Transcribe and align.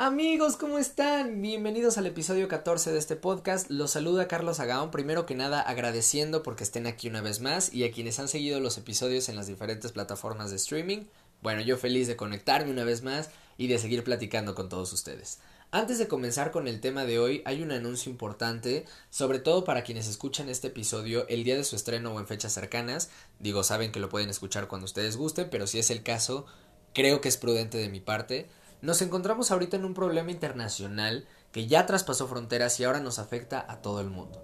Amigos, 0.00 0.56
¿cómo 0.56 0.78
están? 0.78 1.42
Bienvenidos 1.42 1.98
al 1.98 2.06
episodio 2.06 2.46
14 2.46 2.92
de 2.92 3.00
este 3.00 3.16
podcast. 3.16 3.68
Los 3.68 3.90
saluda 3.90 4.28
Carlos 4.28 4.60
Agaón. 4.60 4.92
Primero 4.92 5.26
que 5.26 5.34
nada, 5.34 5.60
agradeciendo 5.60 6.44
porque 6.44 6.62
estén 6.62 6.86
aquí 6.86 7.08
una 7.08 7.20
vez 7.20 7.40
más 7.40 7.74
y 7.74 7.82
a 7.82 7.90
quienes 7.90 8.20
han 8.20 8.28
seguido 8.28 8.60
los 8.60 8.78
episodios 8.78 9.28
en 9.28 9.34
las 9.34 9.48
diferentes 9.48 9.90
plataformas 9.90 10.50
de 10.50 10.56
streaming. 10.56 11.06
Bueno, 11.42 11.62
yo 11.62 11.76
feliz 11.76 12.06
de 12.06 12.14
conectarme 12.14 12.70
una 12.70 12.84
vez 12.84 13.02
más 13.02 13.30
y 13.56 13.66
de 13.66 13.76
seguir 13.80 14.04
platicando 14.04 14.54
con 14.54 14.68
todos 14.68 14.92
ustedes. 14.92 15.40
Antes 15.72 15.98
de 15.98 16.06
comenzar 16.06 16.52
con 16.52 16.68
el 16.68 16.80
tema 16.80 17.04
de 17.04 17.18
hoy, 17.18 17.42
hay 17.44 17.60
un 17.60 17.72
anuncio 17.72 18.08
importante, 18.08 18.84
sobre 19.10 19.40
todo 19.40 19.64
para 19.64 19.82
quienes 19.82 20.06
escuchan 20.06 20.48
este 20.48 20.68
episodio 20.68 21.26
el 21.26 21.42
día 21.42 21.56
de 21.56 21.64
su 21.64 21.74
estreno 21.74 22.12
o 22.12 22.20
en 22.20 22.28
fechas 22.28 22.52
cercanas. 22.52 23.10
Digo, 23.40 23.64
saben 23.64 23.90
que 23.90 23.98
lo 23.98 24.08
pueden 24.08 24.30
escuchar 24.30 24.68
cuando 24.68 24.84
ustedes 24.84 25.16
gusten, 25.16 25.50
pero 25.50 25.66
si 25.66 25.80
es 25.80 25.90
el 25.90 26.04
caso, 26.04 26.46
creo 26.94 27.20
que 27.20 27.28
es 27.28 27.36
prudente 27.36 27.78
de 27.78 27.88
mi 27.88 27.98
parte 27.98 28.48
nos 28.80 29.02
encontramos 29.02 29.50
ahorita 29.50 29.76
en 29.76 29.84
un 29.84 29.94
problema 29.94 30.30
internacional 30.30 31.26
que 31.52 31.66
ya 31.66 31.86
traspasó 31.86 32.28
fronteras 32.28 32.78
y 32.78 32.84
ahora 32.84 33.00
nos 33.00 33.18
afecta 33.18 33.64
a 33.68 33.82
todo 33.82 34.00
el 34.00 34.08
mundo. 34.10 34.42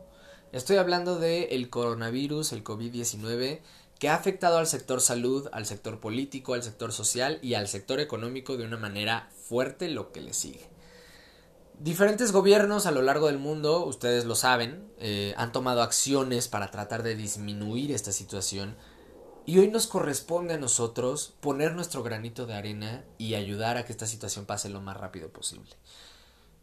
Estoy 0.53 0.77
hablando 0.77 1.19
del 1.19 1.49
el 1.51 1.71
coronavirus, 1.71 2.53
el 2.53 2.65
COVID-19, 2.65 3.61
que 3.99 4.09
ha 4.09 4.15
afectado 4.15 4.59
al 4.59 4.67
sector 4.67 5.01
salud, 5.01 5.49
al 5.53 5.67
sector 5.67 6.01
político, 6.01 6.55
al 6.55 6.63
sector 6.63 6.93
social 6.93 7.39
y 7.43 7.55
al 7.55 7.69
sector 7.69 8.01
económico 8.01 8.57
de 8.57 8.65
una 8.65 8.77
manera 8.77 9.31
fuerte 9.49 9.89
lo 9.89 10.13
que 10.13 10.21
le 10.21 10.33
sigue. 10.33 10.69
Diferentes 11.79 12.31
gobiernos 12.31 12.87
a 12.87 12.93
lo 12.93 13.03
largo 13.03 13.27
del 13.27 13.39
mundo, 13.39 13.85
ustedes 13.85 14.25
lo 14.27 14.37
saben, 14.37 14.89
eh, 14.99 15.35
han 15.37 15.51
tomado 15.51 15.83
acciones 15.83 16.47
para 16.47 16.71
tratar 16.71 17.03
de 17.03 17.17
disminuir 17.17 17.91
esta 17.91 18.13
situación 18.13 18.77
y 19.47 19.59
hoy 19.59 19.69
nos 19.69 19.87
corresponde 19.87 20.55
a 20.55 20.59
nosotros 20.59 21.35
poner 21.41 21.75
nuestro 21.75 22.03
granito 22.03 22.47
de 22.47 22.55
arena 22.55 23.05
y 23.19 23.35
ayudar 23.35 23.77
a 23.77 23.85
que 23.85 23.93
esta 23.93 24.07
situación 24.07 24.47
pase 24.47 24.71
lo 24.71 24.81
más 24.81 24.97
rápido 24.97 25.29
posible. 25.29 25.71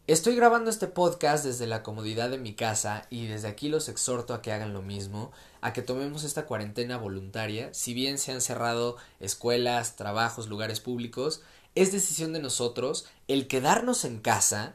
Estoy 0.08 0.34
grabando 0.34 0.68
este 0.68 0.88
podcast 0.88 1.44
desde 1.44 1.68
la 1.68 1.84
comodidad 1.84 2.28
de 2.28 2.38
mi 2.38 2.54
casa 2.54 3.06
y 3.08 3.26
desde 3.26 3.46
aquí 3.46 3.68
los 3.68 3.88
exhorto 3.88 4.34
a 4.34 4.42
que 4.42 4.50
hagan 4.50 4.72
lo 4.72 4.82
mismo, 4.82 5.30
a 5.60 5.72
que 5.72 5.80
tomemos 5.80 6.24
esta 6.24 6.44
cuarentena 6.44 6.96
voluntaria, 6.96 7.72
si 7.72 7.94
bien 7.94 8.18
se 8.18 8.32
han 8.32 8.40
cerrado 8.40 8.96
escuelas, 9.20 9.94
trabajos, 9.94 10.48
lugares 10.48 10.80
públicos, 10.80 11.42
es 11.76 11.92
decisión 11.92 12.32
de 12.32 12.40
nosotros 12.40 13.06
el 13.28 13.46
quedarnos 13.46 14.04
en 14.04 14.18
casa 14.18 14.74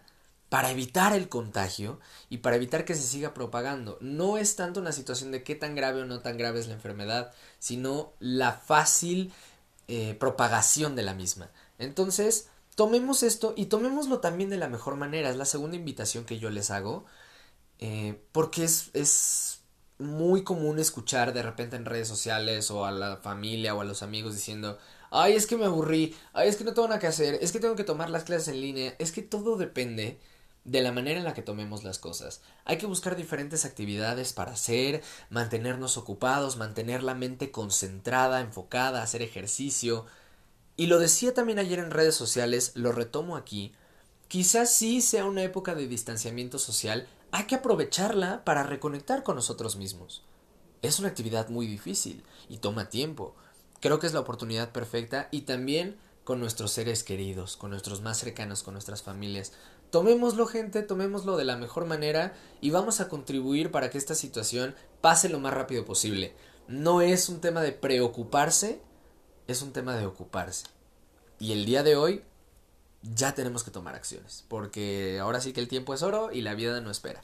para 0.50 0.72
evitar 0.72 1.14
el 1.14 1.30
contagio 1.30 2.00
y 2.30 2.38
para 2.38 2.56
evitar 2.56 2.86
que 2.86 2.95
se 2.95 3.02
siga 3.02 3.34
propagando. 3.34 3.98
No 4.02 4.38
es 4.38 4.56
tanto 4.56 4.80
una 4.80 4.92
situación 4.92 5.31
de 5.31 5.44
qué 5.44 5.56
tan 5.56 5.76
grave 5.76 6.02
o 6.02 6.06
no 6.06 6.22
tan 6.22 6.38
grave 6.38 6.59
es 6.59 6.67
la 6.67 6.73
enfermedad, 6.73 7.34
sino 7.59 8.14
la 8.20 8.53
fácil 8.53 9.34
eh, 9.88 10.16
propagación 10.20 10.95
de 10.95 11.03
la 11.03 11.14
misma. 11.14 11.52
Entonces, 11.80 12.50
tomemos 12.75 13.23
esto 13.23 13.53
y 13.58 13.66
tomémoslo 13.66 14.20
también 14.20 14.50
de 14.50 14.58
la 14.58 14.70
mejor 14.70 14.95
manera. 14.95 15.30
Es 15.30 15.38
la 15.38 15.45
segunda 15.45 15.75
invitación 15.75 16.25
que 16.25 16.40
yo 16.40 16.50
les 16.50 16.72
hago, 16.72 17.06
eh, 17.80 18.22
porque 18.31 18.64
es, 18.64 18.90
es 18.94 19.62
muy 20.00 20.44
común 20.44 20.80
escuchar 20.80 21.34
de 21.34 21.44
repente 21.44 21.75
en 21.75 21.86
redes 21.86 22.08
sociales 22.08 22.72
o 22.72 22.86
a 22.86 22.92
la 22.92 23.18
familia 23.18 23.75
o 23.75 23.81
a 23.81 23.86
los 23.86 24.03
amigos 24.03 24.34
diciendo, 24.34 24.78
ay, 25.12 25.34
es 25.34 25.48
que 25.48 25.58
me 25.58 25.66
aburrí, 25.66 26.16
ay, 26.34 26.50
es 26.50 26.56
que 26.56 26.64
no 26.64 26.73
tengo 26.73 26.88
nada 26.88 27.00
que 27.00 27.08
hacer, 27.08 27.38
es 27.42 27.52
que 27.52 27.59
tengo 27.59 27.75
que 27.75 27.84
tomar 27.84 28.09
las 28.09 28.23
clases 28.23 28.50
en 28.50 28.62
línea, 28.62 28.95
es 29.00 29.12
que 29.12 29.22
todo 29.22 29.58
depende 29.58 30.20
de 30.68 30.82
la 30.82 30.92
manera 30.92 31.18
en 31.18 31.23
la 31.23 31.34
que 31.34 31.42
tomemos 31.42 31.86
las 31.86 31.98
cosas. 31.98 32.42
Hay 32.66 32.78
que 32.78 32.86
buscar 32.86 33.16
diferentes 33.16 33.64
actividades 33.64 34.34
para 34.34 34.52
hacer, 34.52 35.02
mantenernos 35.30 35.98
ocupados, 35.98 36.58
mantener 36.58 37.04
la 37.04 37.16
mente 37.16 37.52
concentrada, 37.52 38.42
enfocada, 38.42 39.02
hacer 39.02 39.22
ejercicio. 39.22 40.06
Y 40.76 40.88
lo 40.88 41.00
decía 41.00 41.34
también 41.34 41.58
ayer 41.58 41.80
en 41.80 41.90
redes 41.90 42.16
sociales, 42.16 42.74
lo 42.76 42.92
retomo 42.92 43.38
aquí, 43.38 43.74
quizás 44.28 44.74
sí 44.74 45.02
sea 45.02 45.26
una 45.26 45.44
época 45.44 45.74
de 45.74 45.88
distanciamiento 45.88 46.59
social, 46.59 47.08
hay 47.31 47.46
que 47.46 47.56
aprovecharla 47.56 48.44
para 48.44 48.64
reconectar 48.64 49.24
con 49.24 49.38
nosotros 49.38 49.78
mismos. 49.78 50.24
Es 50.81 51.00
una 51.00 51.08
actividad 51.08 51.47
muy 51.47 51.66
difícil 51.66 52.24
y 52.50 52.58
toma 52.58 52.90
tiempo. 52.90 53.36
Creo 53.80 54.00
que 54.00 54.08
es 54.08 54.14
la 54.14 54.20
oportunidad 54.20 54.74
perfecta 54.74 55.30
y 55.31 55.41
también 55.41 55.97
con 56.28 56.41
nuestros 56.41 56.72
seres 56.72 57.03
queridos, 57.03 57.56
con 57.56 57.70
nuestros 57.70 58.02
más 58.02 58.20
cercanos, 58.20 58.62
con 58.62 58.74
nuestras 58.74 59.02
familias, 59.02 59.53
Tomémoslo 59.90 60.46
gente, 60.48 60.84
tomémoslo 60.84 61.38
de 61.38 61.46
la 61.46 61.56
mejor 61.56 61.86
manera 61.86 62.34
y 62.59 62.72
vamos 62.72 63.00
a 63.00 63.08
contribuir 63.08 63.72
para 63.72 63.90
que 63.90 63.98
esta 63.98 64.16
situación 64.16 64.75
pase 65.02 65.30
lo 65.30 65.40
más 65.40 65.53
rápido 65.53 65.86
posible. 65.86 66.34
No 66.68 67.02
es 67.02 67.30
un 67.30 67.40
tema 67.40 67.62
de 67.62 67.72
preocuparse, 67.72 68.81
es 69.47 69.62
un 69.62 69.72
tema 69.72 69.96
de 69.96 70.06
ocuparse. 70.06 70.66
Y 71.40 71.53
el 71.53 71.66
día 71.66 71.84
de 71.84 71.96
hoy 71.96 72.24
ya 73.02 73.34
tenemos 73.34 73.64
que 73.64 73.72
tomar 73.72 73.96
acciones, 73.96 74.44
porque 74.47 75.20
ahora 75.22 75.40
sí 75.40 75.53
que 75.53 75.62
el 75.62 75.68
tiempo 75.68 75.94
es 75.94 76.02
oro 76.02 76.31
y 76.31 76.42
la 76.42 76.56
vida 76.56 76.81
no 76.81 76.92
espera. 76.92 77.24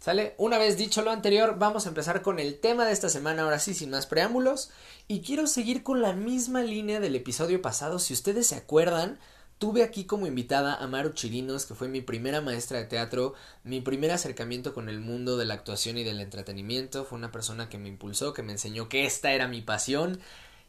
¿Sale? 0.00 0.34
Una 0.38 0.58
vez 0.58 0.76
dicho 0.76 1.02
lo 1.02 1.10
anterior, 1.10 1.58
vamos 1.58 1.86
a 1.86 1.88
empezar 1.88 2.22
con 2.22 2.38
el 2.38 2.60
tema 2.60 2.84
de 2.84 2.92
esta 2.92 3.08
semana, 3.08 3.42
ahora 3.42 3.58
sí, 3.58 3.74
sin 3.74 3.90
más 3.90 4.06
preámbulos. 4.06 4.70
Y 5.08 5.20
quiero 5.20 5.46
seguir 5.46 5.82
con 5.82 6.00
la 6.00 6.12
misma 6.12 6.62
línea 6.62 7.00
del 7.00 7.16
episodio 7.16 7.60
pasado. 7.60 7.98
Si 7.98 8.12
ustedes 8.14 8.46
se 8.46 8.56
acuerdan, 8.56 9.18
Tuve 9.58 9.82
aquí 9.82 10.04
como 10.04 10.26
invitada 10.26 10.74
a 10.74 10.86
Maru 10.86 11.14
Chirinos, 11.14 11.64
que 11.64 11.74
fue 11.74 11.88
mi 11.88 12.02
primera 12.02 12.42
maestra 12.42 12.76
de 12.76 12.84
teatro, 12.84 13.32
mi 13.64 13.80
primer 13.80 14.10
acercamiento 14.10 14.74
con 14.74 14.90
el 14.90 15.00
mundo 15.00 15.38
de 15.38 15.46
la 15.46 15.54
actuación 15.54 15.96
y 15.96 16.04
del 16.04 16.20
entretenimiento. 16.20 17.06
Fue 17.06 17.16
una 17.16 17.32
persona 17.32 17.70
que 17.70 17.78
me 17.78 17.88
impulsó, 17.88 18.34
que 18.34 18.42
me 18.42 18.52
enseñó 18.52 18.90
que 18.90 19.06
esta 19.06 19.32
era 19.32 19.48
mi 19.48 19.62
pasión 19.62 20.20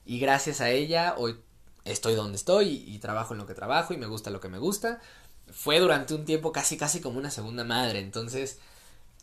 y 0.06 0.20
gracias 0.20 0.62
a 0.62 0.70
ella 0.70 1.16
hoy 1.18 1.38
estoy 1.84 2.16
donde 2.16 2.38
estoy 2.38 2.86
y, 2.88 2.98
trabajo 3.00 3.34
en 3.34 3.40
lo 3.40 3.46
que 3.46 3.54
trabajo 3.54 3.94
y 3.94 3.98
me 3.98 4.08
gusta 4.08 4.30
lo 4.30 4.40
que 4.40 4.48
me 4.48 4.58
gusta. 4.58 5.02
Fue 5.52 5.80
durante 5.80 6.14
un 6.14 6.24
tiempo 6.24 6.54
casi 6.54 6.78
casi 6.78 7.02
como 7.02 7.20
una 7.20 7.30
segunda 7.30 7.66
madre, 7.66 8.00
entonces 8.00 8.60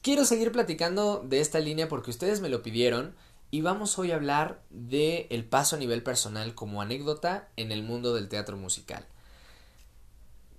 quiero 0.02 0.26
seguir 0.26 0.52
platicando 0.52 1.24
de 1.26 1.40
esta 1.40 1.58
línea 1.58 1.88
porque 1.88 2.10
ustedes 2.10 2.42
me 2.42 2.50
lo 2.50 2.62
pidieron 2.62 3.14
y 3.50 3.62
vamos 3.62 3.98
hoy 3.98 4.12
a 4.12 4.16
hablar 4.16 4.62
de 4.68 5.26
el 5.30 5.46
paso 5.46 5.76
a 5.76 5.78
nivel 5.78 6.02
personal 6.02 6.54
como 6.54 6.82
anécdota 6.82 7.48
en 7.56 7.72
el 7.72 7.82
mundo 7.82 8.14
del 8.14 8.28
teatro 8.28 8.58
musical 8.58 9.06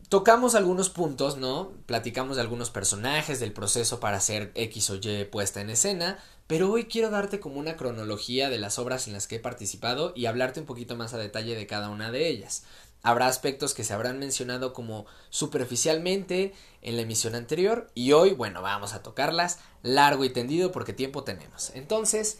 tocamos 0.09 0.55
algunos 0.55 0.89
puntos, 0.89 1.37
¿no? 1.37 1.71
Platicamos 1.85 2.35
de 2.35 2.41
algunos 2.41 2.69
personajes, 2.69 3.39
del 3.39 3.53
proceso 3.53 3.99
para 3.99 4.17
hacer 4.17 4.51
X 4.55 4.89
o 4.89 4.95
Y 4.95 5.25
puesta 5.25 5.61
en 5.61 5.69
escena, 5.69 6.19
pero 6.47 6.71
hoy 6.71 6.85
quiero 6.85 7.09
darte 7.09 7.39
como 7.39 7.59
una 7.59 7.75
cronología 7.75 8.49
de 8.49 8.59
las 8.59 8.77
obras 8.77 9.07
en 9.07 9.13
las 9.13 9.27
que 9.27 9.37
he 9.37 9.39
participado 9.39 10.13
y 10.15 10.27
hablarte 10.27 10.59
un 10.59 10.65
poquito 10.65 10.95
más 10.95 11.13
a 11.13 11.17
detalle 11.17 11.55
de 11.55 11.67
cada 11.67 11.89
una 11.89 12.11
de 12.11 12.27
ellas. 12.27 12.63
Habrá 13.01 13.27
aspectos 13.27 13.73
que 13.73 13.83
se 13.83 13.93
habrán 13.93 14.17
mencionado 14.17 14.73
como 14.73 15.05
superficialmente 15.29 16.53
en 16.81 16.95
la 16.95 17.03
emisión 17.03 17.35
anterior 17.35 17.87
y 17.93 18.13
hoy, 18.13 18.33
bueno, 18.33 18.63
vamos 18.63 18.93
a 18.93 19.03
tocarlas 19.03 19.59
largo 19.83 20.25
y 20.25 20.31
tendido 20.31 20.71
porque 20.71 20.93
tiempo 20.93 21.23
tenemos. 21.23 21.71
Entonces, 21.75 22.39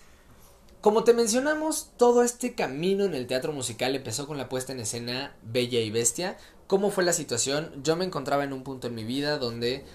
como 0.82 1.04
te 1.04 1.16
mencionamos, 1.16 1.90
todo 1.98 2.22
este 2.22 2.54
camino 2.54 3.06
en 3.06 3.16
el 3.16 3.26
teatro 3.26 3.52
musical 3.52 3.96
empezó 3.96 4.28
con 4.28 4.38
la 4.38 4.50
puesta 4.50 4.72
en 4.72 4.80
escena 4.80 5.36
Bella 5.42 5.80
y 5.80 5.90
Bestia. 5.90 6.38
¿Cómo 6.68 6.90
fue 6.90 7.04
la 7.04 7.14
situación? 7.14 7.72
Yo 7.84 7.96
me 7.96 8.06
encontraba 8.06 8.44
en 8.44 8.52
un 8.52 8.64
punto 8.64 8.88
en 8.88 8.96
mi 8.96 9.04
vida 9.04 9.38
donde 9.38 9.86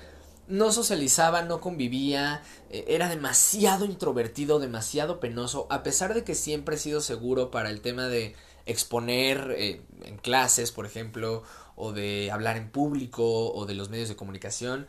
no 0.46 0.70
socializaba, 0.70 1.42
no 1.42 1.60
convivía, 1.60 2.42
eh, 2.70 2.84
era 2.88 3.08
demasiado 3.08 3.84
introvertido, 3.84 4.60
demasiado 4.60 5.18
penoso, 5.18 5.66
a 5.70 5.82
pesar 5.82 6.14
de 6.14 6.22
que 6.22 6.34
siempre 6.36 6.76
he 6.76 6.78
sido 6.78 7.00
seguro 7.00 7.50
para 7.50 7.70
el 7.70 7.80
tema 7.80 8.06
de 8.06 8.36
exponer 8.66 9.54
eh, 9.56 9.82
en 10.02 10.16
clases, 10.18 10.70
por 10.70 10.86
ejemplo, 10.86 11.42
o 11.74 11.92
de 11.92 12.30
hablar 12.30 12.56
en 12.56 12.70
público, 12.70 13.52
o 13.52 13.66
de 13.66 13.74
los 13.74 13.90
medios 13.90 14.08
de 14.08 14.16
comunicación, 14.16 14.86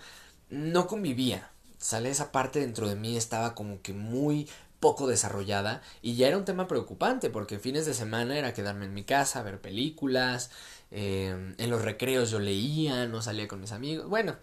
no 0.49 0.85
convivía. 0.85 1.51
Sale 1.79 2.09
esa 2.09 2.31
parte 2.31 2.59
dentro 2.59 2.87
de 2.87 2.95
mí, 2.95 3.17
estaba 3.17 3.55
como 3.55 3.81
que 3.81 3.93
muy 3.93 4.47
poco 4.81 5.07
desarrollada 5.07 5.81
y 6.01 6.15
ya 6.15 6.27
era 6.27 6.37
un 6.37 6.43
tema 6.43 6.67
preocupante 6.67 7.29
porque 7.29 7.59
fines 7.59 7.85
de 7.85 7.93
semana 7.93 8.37
era 8.37 8.53
quedarme 8.53 8.85
en 8.85 8.95
mi 8.95 9.03
casa, 9.03 9.43
ver 9.43 9.61
películas, 9.61 10.49
eh, 10.91 11.55
en 11.57 11.69
los 11.69 11.81
recreos 11.81 12.29
yo 12.29 12.39
leía, 12.39 13.07
no 13.07 13.21
salía 13.21 13.47
con 13.47 13.61
mis 13.61 13.71
amigos, 13.71 14.07
bueno, 14.07 14.35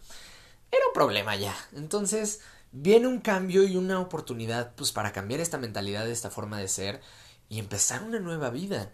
era 0.70 0.86
un 0.86 0.92
problema 0.94 1.36
ya. 1.36 1.54
Entonces 1.74 2.40
viene 2.72 3.06
un 3.06 3.20
cambio 3.20 3.64
y 3.64 3.76
una 3.76 4.00
oportunidad 4.00 4.74
pues 4.74 4.92
para 4.92 5.12
cambiar 5.12 5.40
esta 5.40 5.58
mentalidad, 5.58 6.08
esta 6.08 6.30
forma 6.30 6.58
de 6.58 6.68
ser 6.68 7.00
y 7.48 7.58
empezar 7.58 8.02
una 8.02 8.20
nueva 8.20 8.50
vida. 8.50 8.92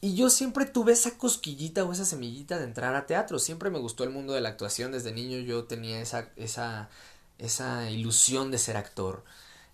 Y 0.00 0.16
yo 0.16 0.28
siempre 0.28 0.66
tuve 0.66 0.92
esa 0.92 1.16
cosquillita 1.16 1.84
o 1.84 1.92
esa 1.92 2.04
semillita 2.04 2.58
de 2.58 2.64
entrar 2.64 2.94
a 2.94 3.06
teatro. 3.06 3.38
Siempre 3.38 3.70
me 3.70 3.78
gustó 3.78 4.04
el 4.04 4.10
mundo 4.10 4.34
de 4.34 4.42
la 4.42 4.50
actuación. 4.50 4.92
Desde 4.92 5.12
niño 5.12 5.38
yo 5.38 5.64
tenía 5.64 6.00
esa, 6.00 6.28
esa, 6.36 6.90
esa 7.38 7.90
ilusión 7.90 8.50
de 8.50 8.58
ser 8.58 8.76
actor. 8.76 9.24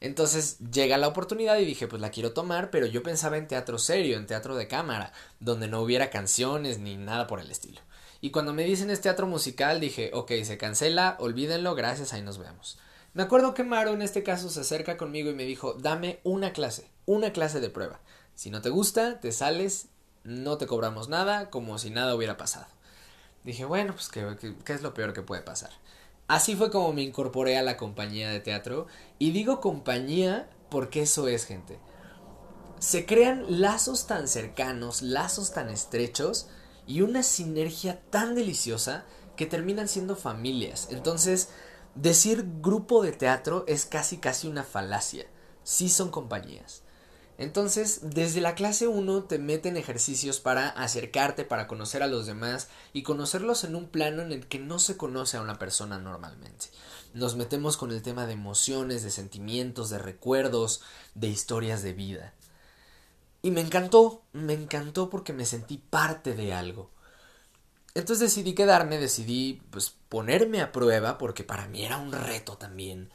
Entonces 0.00 0.58
llega 0.72 0.96
la 0.98 1.08
oportunidad 1.08 1.58
y 1.58 1.64
dije, 1.64 1.86
pues 1.86 2.00
la 2.00 2.10
quiero 2.10 2.32
tomar, 2.32 2.70
pero 2.70 2.86
yo 2.86 3.02
pensaba 3.02 3.36
en 3.36 3.46
teatro 3.46 3.78
serio, 3.78 4.16
en 4.16 4.26
teatro 4.26 4.56
de 4.56 4.66
cámara, 4.66 5.12
donde 5.40 5.68
no 5.68 5.80
hubiera 5.82 6.10
canciones 6.10 6.78
ni 6.78 6.96
nada 6.96 7.26
por 7.26 7.40
el 7.40 7.50
estilo. 7.50 7.80
Y 8.22 8.30
cuando 8.30 8.52
me 8.52 8.64
dicen 8.64 8.90
es 8.90 9.00
teatro 9.00 9.26
musical, 9.26 9.80
dije, 9.80 10.10
ok, 10.14 10.32
se 10.44 10.58
cancela, 10.58 11.16
olvídenlo, 11.20 11.74
gracias, 11.74 12.12
ahí 12.12 12.22
nos 12.22 12.38
vemos. 12.38 12.78
Me 13.12 13.22
acuerdo 13.22 13.54
que 13.54 13.64
Maro 13.64 13.92
en 13.92 14.02
este 14.02 14.22
caso 14.22 14.50
se 14.50 14.60
acerca 14.60 14.96
conmigo 14.96 15.30
y 15.30 15.34
me 15.34 15.44
dijo, 15.44 15.74
dame 15.74 16.20
una 16.22 16.52
clase, 16.52 16.90
una 17.06 17.32
clase 17.32 17.60
de 17.60 17.70
prueba. 17.70 18.00
Si 18.34 18.50
no 18.50 18.62
te 18.62 18.70
gusta, 18.70 19.20
te 19.20 19.32
sales, 19.32 19.88
no 20.24 20.58
te 20.58 20.66
cobramos 20.66 21.08
nada, 21.08 21.50
como 21.50 21.78
si 21.78 21.90
nada 21.90 22.14
hubiera 22.14 22.36
pasado. 22.36 22.66
Dije, 23.44 23.64
bueno, 23.64 23.94
pues 23.94 24.08
¿qué, 24.08 24.54
qué, 24.64 24.72
es 24.72 24.82
lo 24.82 24.94
peor 24.94 25.12
que 25.12 25.22
puede 25.22 25.42
pasar? 25.42 25.70
Así 26.30 26.54
fue 26.54 26.70
como 26.70 26.92
me 26.92 27.02
incorporé 27.02 27.58
a 27.58 27.62
la 27.64 27.76
compañía 27.76 28.30
de 28.30 28.38
teatro. 28.38 28.86
Y 29.18 29.32
digo 29.32 29.60
compañía 29.60 30.48
porque 30.68 31.02
eso 31.02 31.26
es, 31.26 31.44
gente. 31.44 31.80
Se 32.78 33.04
crean 33.04 33.60
lazos 33.60 34.06
tan 34.06 34.28
cercanos, 34.28 35.02
lazos 35.02 35.50
tan 35.50 35.68
estrechos 35.70 36.46
y 36.86 37.00
una 37.00 37.24
sinergia 37.24 38.00
tan 38.10 38.36
deliciosa 38.36 39.06
que 39.34 39.46
terminan 39.46 39.88
siendo 39.88 40.14
familias. 40.14 40.86
Entonces, 40.92 41.48
decir 41.96 42.46
grupo 42.60 43.02
de 43.02 43.10
teatro 43.10 43.64
es 43.66 43.84
casi 43.84 44.18
casi 44.18 44.46
una 44.46 44.62
falacia. 44.62 45.26
Sí 45.64 45.88
son 45.88 46.12
compañías. 46.12 46.84
Entonces, 47.40 48.00
desde 48.02 48.42
la 48.42 48.54
clase 48.54 48.86
1 48.86 49.24
te 49.24 49.38
meten 49.38 49.78
ejercicios 49.78 50.40
para 50.40 50.68
acercarte, 50.68 51.46
para 51.46 51.68
conocer 51.68 52.02
a 52.02 52.06
los 52.06 52.26
demás 52.26 52.68
y 52.92 53.02
conocerlos 53.02 53.64
en 53.64 53.76
un 53.76 53.88
plano 53.88 54.20
en 54.20 54.30
el 54.30 54.46
que 54.46 54.58
no 54.58 54.78
se 54.78 54.98
conoce 54.98 55.38
a 55.38 55.40
una 55.40 55.58
persona 55.58 55.98
normalmente. 55.98 56.66
Nos 57.14 57.36
metemos 57.36 57.78
con 57.78 57.92
el 57.92 58.02
tema 58.02 58.26
de 58.26 58.34
emociones, 58.34 59.02
de 59.02 59.10
sentimientos, 59.10 59.88
de 59.88 59.98
recuerdos, 59.98 60.82
de 61.14 61.28
historias 61.28 61.82
de 61.82 61.94
vida. 61.94 62.34
Y 63.40 63.52
me 63.52 63.62
encantó, 63.62 64.20
me 64.34 64.52
encantó 64.52 65.08
porque 65.08 65.32
me 65.32 65.46
sentí 65.46 65.78
parte 65.78 66.34
de 66.34 66.52
algo. 66.52 66.90
Entonces 67.94 68.20
decidí 68.20 68.54
quedarme, 68.54 68.98
decidí 68.98 69.62
pues 69.70 69.94
ponerme 70.10 70.60
a 70.60 70.72
prueba 70.72 71.16
porque 71.16 71.42
para 71.42 71.66
mí 71.68 71.86
era 71.86 71.96
un 71.96 72.12
reto 72.12 72.58
también. 72.58 73.08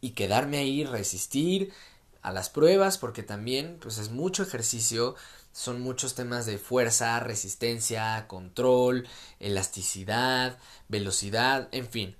Y 0.00 0.10
quedarme 0.10 0.58
ahí, 0.58 0.82
resistir 0.82 1.72
a 2.22 2.32
las 2.32 2.50
pruebas 2.50 2.98
porque 2.98 3.22
también 3.22 3.78
pues 3.80 3.98
es 3.98 4.10
mucho 4.10 4.42
ejercicio, 4.42 5.14
son 5.52 5.80
muchos 5.80 6.14
temas 6.14 6.46
de 6.46 6.58
fuerza, 6.58 7.18
resistencia, 7.20 8.26
control, 8.28 9.08
elasticidad, 9.38 10.58
velocidad, 10.88 11.68
en 11.72 11.88
fin. 11.88 12.16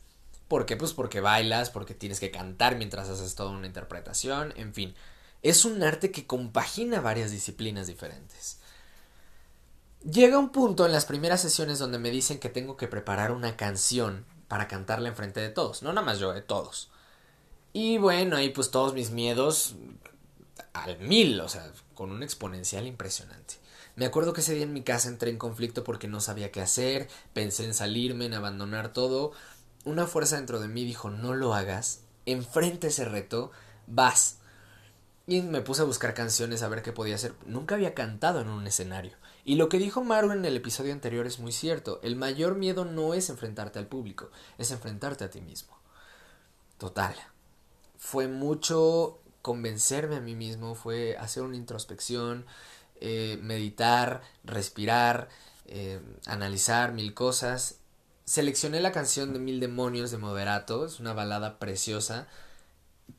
¿Por 0.49 0.67
qué? 0.67 0.77
Pues 0.77 0.93
porque 0.93 1.21
bailas, 1.21 1.71
porque 1.71 1.95
tienes 1.95 2.19
que 2.19 2.33
cantar 2.33 2.77
mientras 2.77 3.09
haces 3.09 3.37
toda 3.37 3.51
una 3.51 3.67
interpretación, 3.67 4.53
en 4.57 4.75
fin. 4.75 4.95
Es 5.43 5.65
un 5.65 5.83
arte 5.83 6.11
que 6.11 6.27
compagina 6.27 7.01
varias 7.01 7.31
disciplinas 7.31 7.87
diferentes. 7.87 8.59
Llega 10.03 10.39
un 10.39 10.51
punto 10.51 10.87
en 10.87 10.93
las 10.93 11.05
primeras 11.05 11.41
sesiones 11.41 11.79
donde 11.79 11.99
me 11.99 12.11
dicen 12.11 12.41
que 12.41 12.49
tengo 12.49 12.77
que 12.77 12.89
preparar 12.89 13.33
una 13.33 13.57
canción 13.57 14.25
para 14.49 14.67
cantarla 14.67 15.09
enfrente 15.09 15.41
de 15.41 15.51
todos. 15.51 15.83
No 15.83 15.93
nada 15.93 16.05
más 16.05 16.19
yo, 16.19 16.33
de 16.33 16.43
todos. 16.43 16.91
Y 17.73 17.99
bueno, 17.99 18.37
ahí 18.37 18.51
pues 18.51 18.71
todos 18.71 18.95
mis 18.95 19.11
miedos 19.11 19.77
al 20.73 20.99
mil, 20.99 21.41
o 21.41 21.49
sea, 21.49 21.73
con 21.95 22.11
un 22.11 22.23
exponencial 22.23 22.87
impresionante. 22.87 23.55
Me 23.95 24.07
acuerdo 24.07 24.33
que 24.33 24.41
ese 24.41 24.55
día 24.55 24.65
en 24.65 24.73
mi 24.73 24.83
casa 24.83 25.09
entré 25.09 25.31
en 25.31 25.39
conflicto 25.39 25.85
porque 25.85 26.09
no 26.09 26.21
sabía 26.21 26.51
qué 26.51 26.61
hacer, 26.61 27.09
pensé 27.33 27.65
en 27.65 27.75
salirme, 27.75 28.27
en 28.27 28.35
abandonar 28.35 28.93
todo. 28.93 29.33
Una 29.85 30.07
fuerza 30.07 30.37
dentro 30.37 30.61
de 30.61 30.69
mí 30.69 30.85
dijo, 30.85 31.11
no 31.11 31.35
lo 31.35 31.55
hagas, 31.55 32.01
enfrente 32.27 32.89
ese 32.89 33.05
reto, 33.05 33.53
vas. 33.87 34.39
Y 35.27 35.43
me 35.43 35.61
puse 35.61 35.83
a 35.83 35.85
buscar 35.85 36.15
canciones 36.15 36.63
a 36.63 36.69
ver 36.69 36.83
qué 36.83 36.93
podía 36.93 37.15
hacer. 37.15 37.35
Nunca 37.47 37.77
había 37.77 37.95
cantado 37.95 38.41
en 38.41 38.49
un 38.49 38.67
escenario. 38.67 39.17
Y 39.45 39.55
lo 39.55 39.69
que 39.69 39.79
dijo 39.79 40.03
Maru 40.03 40.33
en 40.33 40.45
el 40.45 40.57
episodio 40.57 40.93
anterior 40.93 41.27
es 41.27 41.39
muy 41.39 41.53
cierto. 41.53 42.01
El 42.03 42.17
mayor 42.17 42.57
miedo 42.57 42.85
no 42.85 43.15
es 43.15 43.31
enfrentarte 43.31 43.79
al 43.79 43.87
público, 43.87 44.31
es 44.59 44.71
enfrentarte 44.71 45.25
a 45.25 45.31
ti 45.31 45.41
mismo. 45.41 45.79
Total 46.79 47.15
fue 48.01 48.27
mucho 48.27 49.21
convencerme 49.43 50.17
a 50.17 50.21
mí 50.21 50.35
mismo, 50.35 50.75
fue 50.75 51.17
hacer 51.19 51.45
una 51.45 51.57
introspección, 51.57 52.47
eh, 53.01 53.39
meditar, 53.43 54.23
respirar, 54.43 55.29
eh, 55.67 56.01
analizar 56.27 56.93
mil 56.93 57.15
cosas. 57.15 57.77
Seleccioné 58.25 58.81
la 58.81 58.91
canción 58.93 59.33
de 59.33 59.39
Mil 59.39 59.61
Demonios 59.61 60.11
de 60.11 60.19
Moderato, 60.19 60.87
es 60.87 60.99
una 60.99 61.13
balada 61.13 61.59
preciosa, 61.59 62.27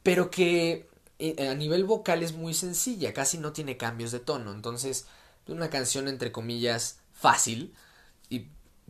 pero 0.04 0.32
que 0.32 0.90
eh, 1.20 1.48
a 1.48 1.56
nivel 1.56 1.86
vocal 1.86 2.24
es 2.24 2.34
muy 2.34 2.54
sencilla, 2.54 3.14
casi 3.14 3.38
no 3.38 3.54
tiene 3.54 3.78
cambios 3.78 4.12
de 4.12 4.20
tono, 4.20 4.52
entonces 4.52 5.06
una 5.48 5.70
canción 5.70 6.08
entre 6.08 6.32
comillas 6.32 7.00
fácil 7.14 7.74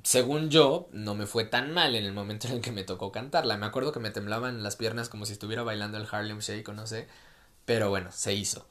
según 0.03 0.49
yo, 0.49 0.89
no 0.91 1.15
me 1.15 1.27
fue 1.27 1.45
tan 1.45 1.73
mal 1.73 1.95
en 1.95 2.05
el 2.05 2.13
momento 2.13 2.47
en 2.47 2.55
el 2.55 2.61
que 2.61 2.71
me 2.71 2.83
tocó 2.83 3.11
cantarla. 3.11 3.57
Me 3.57 3.65
acuerdo 3.65 3.91
que 3.91 3.99
me 3.99 4.11
temblaban 4.11 4.63
las 4.63 4.75
piernas 4.75 5.09
como 5.09 5.25
si 5.25 5.33
estuviera 5.33 5.63
bailando 5.63 5.97
el 5.97 6.07
Harlem 6.09 6.39
Shake 6.39 6.67
o 6.69 6.73
no 6.73 6.87
sé. 6.87 7.07
Pero 7.65 7.89
bueno, 7.89 8.11
se 8.11 8.33
hizo. 8.33 8.67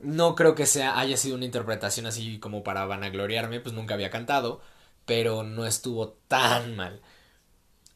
No 0.00 0.34
creo 0.34 0.54
que 0.54 0.66
sea, 0.66 0.98
haya 0.98 1.16
sido 1.16 1.36
una 1.36 1.44
interpretación 1.46 2.06
así 2.06 2.38
como 2.40 2.64
para 2.64 2.86
vanagloriarme, 2.86 3.60
pues 3.60 3.74
nunca 3.74 3.94
había 3.94 4.10
cantado, 4.10 4.60
pero 5.06 5.42
no 5.44 5.66
estuvo 5.66 6.10
tan 6.28 6.76
mal. 6.76 7.00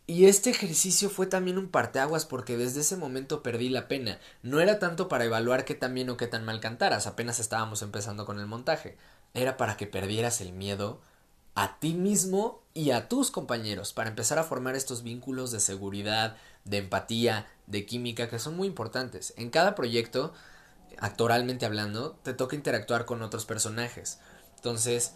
Y 0.06 0.26
este 0.26 0.50
ejercicio 0.50 1.10
fue 1.10 1.26
también 1.26 1.58
un 1.58 1.68
parteaguas 1.68 2.24
porque 2.24 2.56
desde 2.56 2.80
ese 2.80 2.96
momento 2.96 3.42
perdí 3.42 3.68
la 3.68 3.88
pena. 3.88 4.18
No 4.42 4.60
era 4.60 4.78
tanto 4.78 5.06
para 5.08 5.24
evaluar 5.26 5.64
qué 5.66 5.74
tan 5.74 5.94
bien 5.94 6.08
o 6.10 6.16
qué 6.16 6.26
tan 6.26 6.44
mal 6.44 6.60
cantaras, 6.60 7.06
apenas 7.06 7.40
estábamos 7.40 7.82
empezando 7.82 8.24
con 8.24 8.40
el 8.40 8.46
montaje. 8.46 8.96
Era 9.34 9.56
para 9.58 9.76
que 9.76 9.86
perdieras 9.86 10.40
el 10.40 10.52
miedo 10.52 11.02
a 11.60 11.80
ti 11.80 11.92
mismo 11.92 12.62
y 12.72 12.92
a 12.92 13.08
tus 13.08 13.32
compañeros 13.32 13.92
para 13.92 14.10
empezar 14.10 14.38
a 14.38 14.44
formar 14.44 14.76
estos 14.76 15.02
vínculos 15.02 15.50
de 15.50 15.58
seguridad, 15.58 16.36
de 16.64 16.76
empatía, 16.76 17.48
de 17.66 17.84
química 17.84 18.28
que 18.28 18.38
son 18.38 18.56
muy 18.56 18.68
importantes. 18.68 19.34
En 19.36 19.50
cada 19.50 19.74
proyecto, 19.74 20.32
actoralmente 20.98 21.66
hablando, 21.66 22.12
te 22.22 22.32
toca 22.32 22.54
interactuar 22.54 23.06
con 23.06 23.22
otros 23.22 23.44
personajes. 23.44 24.20
Entonces, 24.54 25.14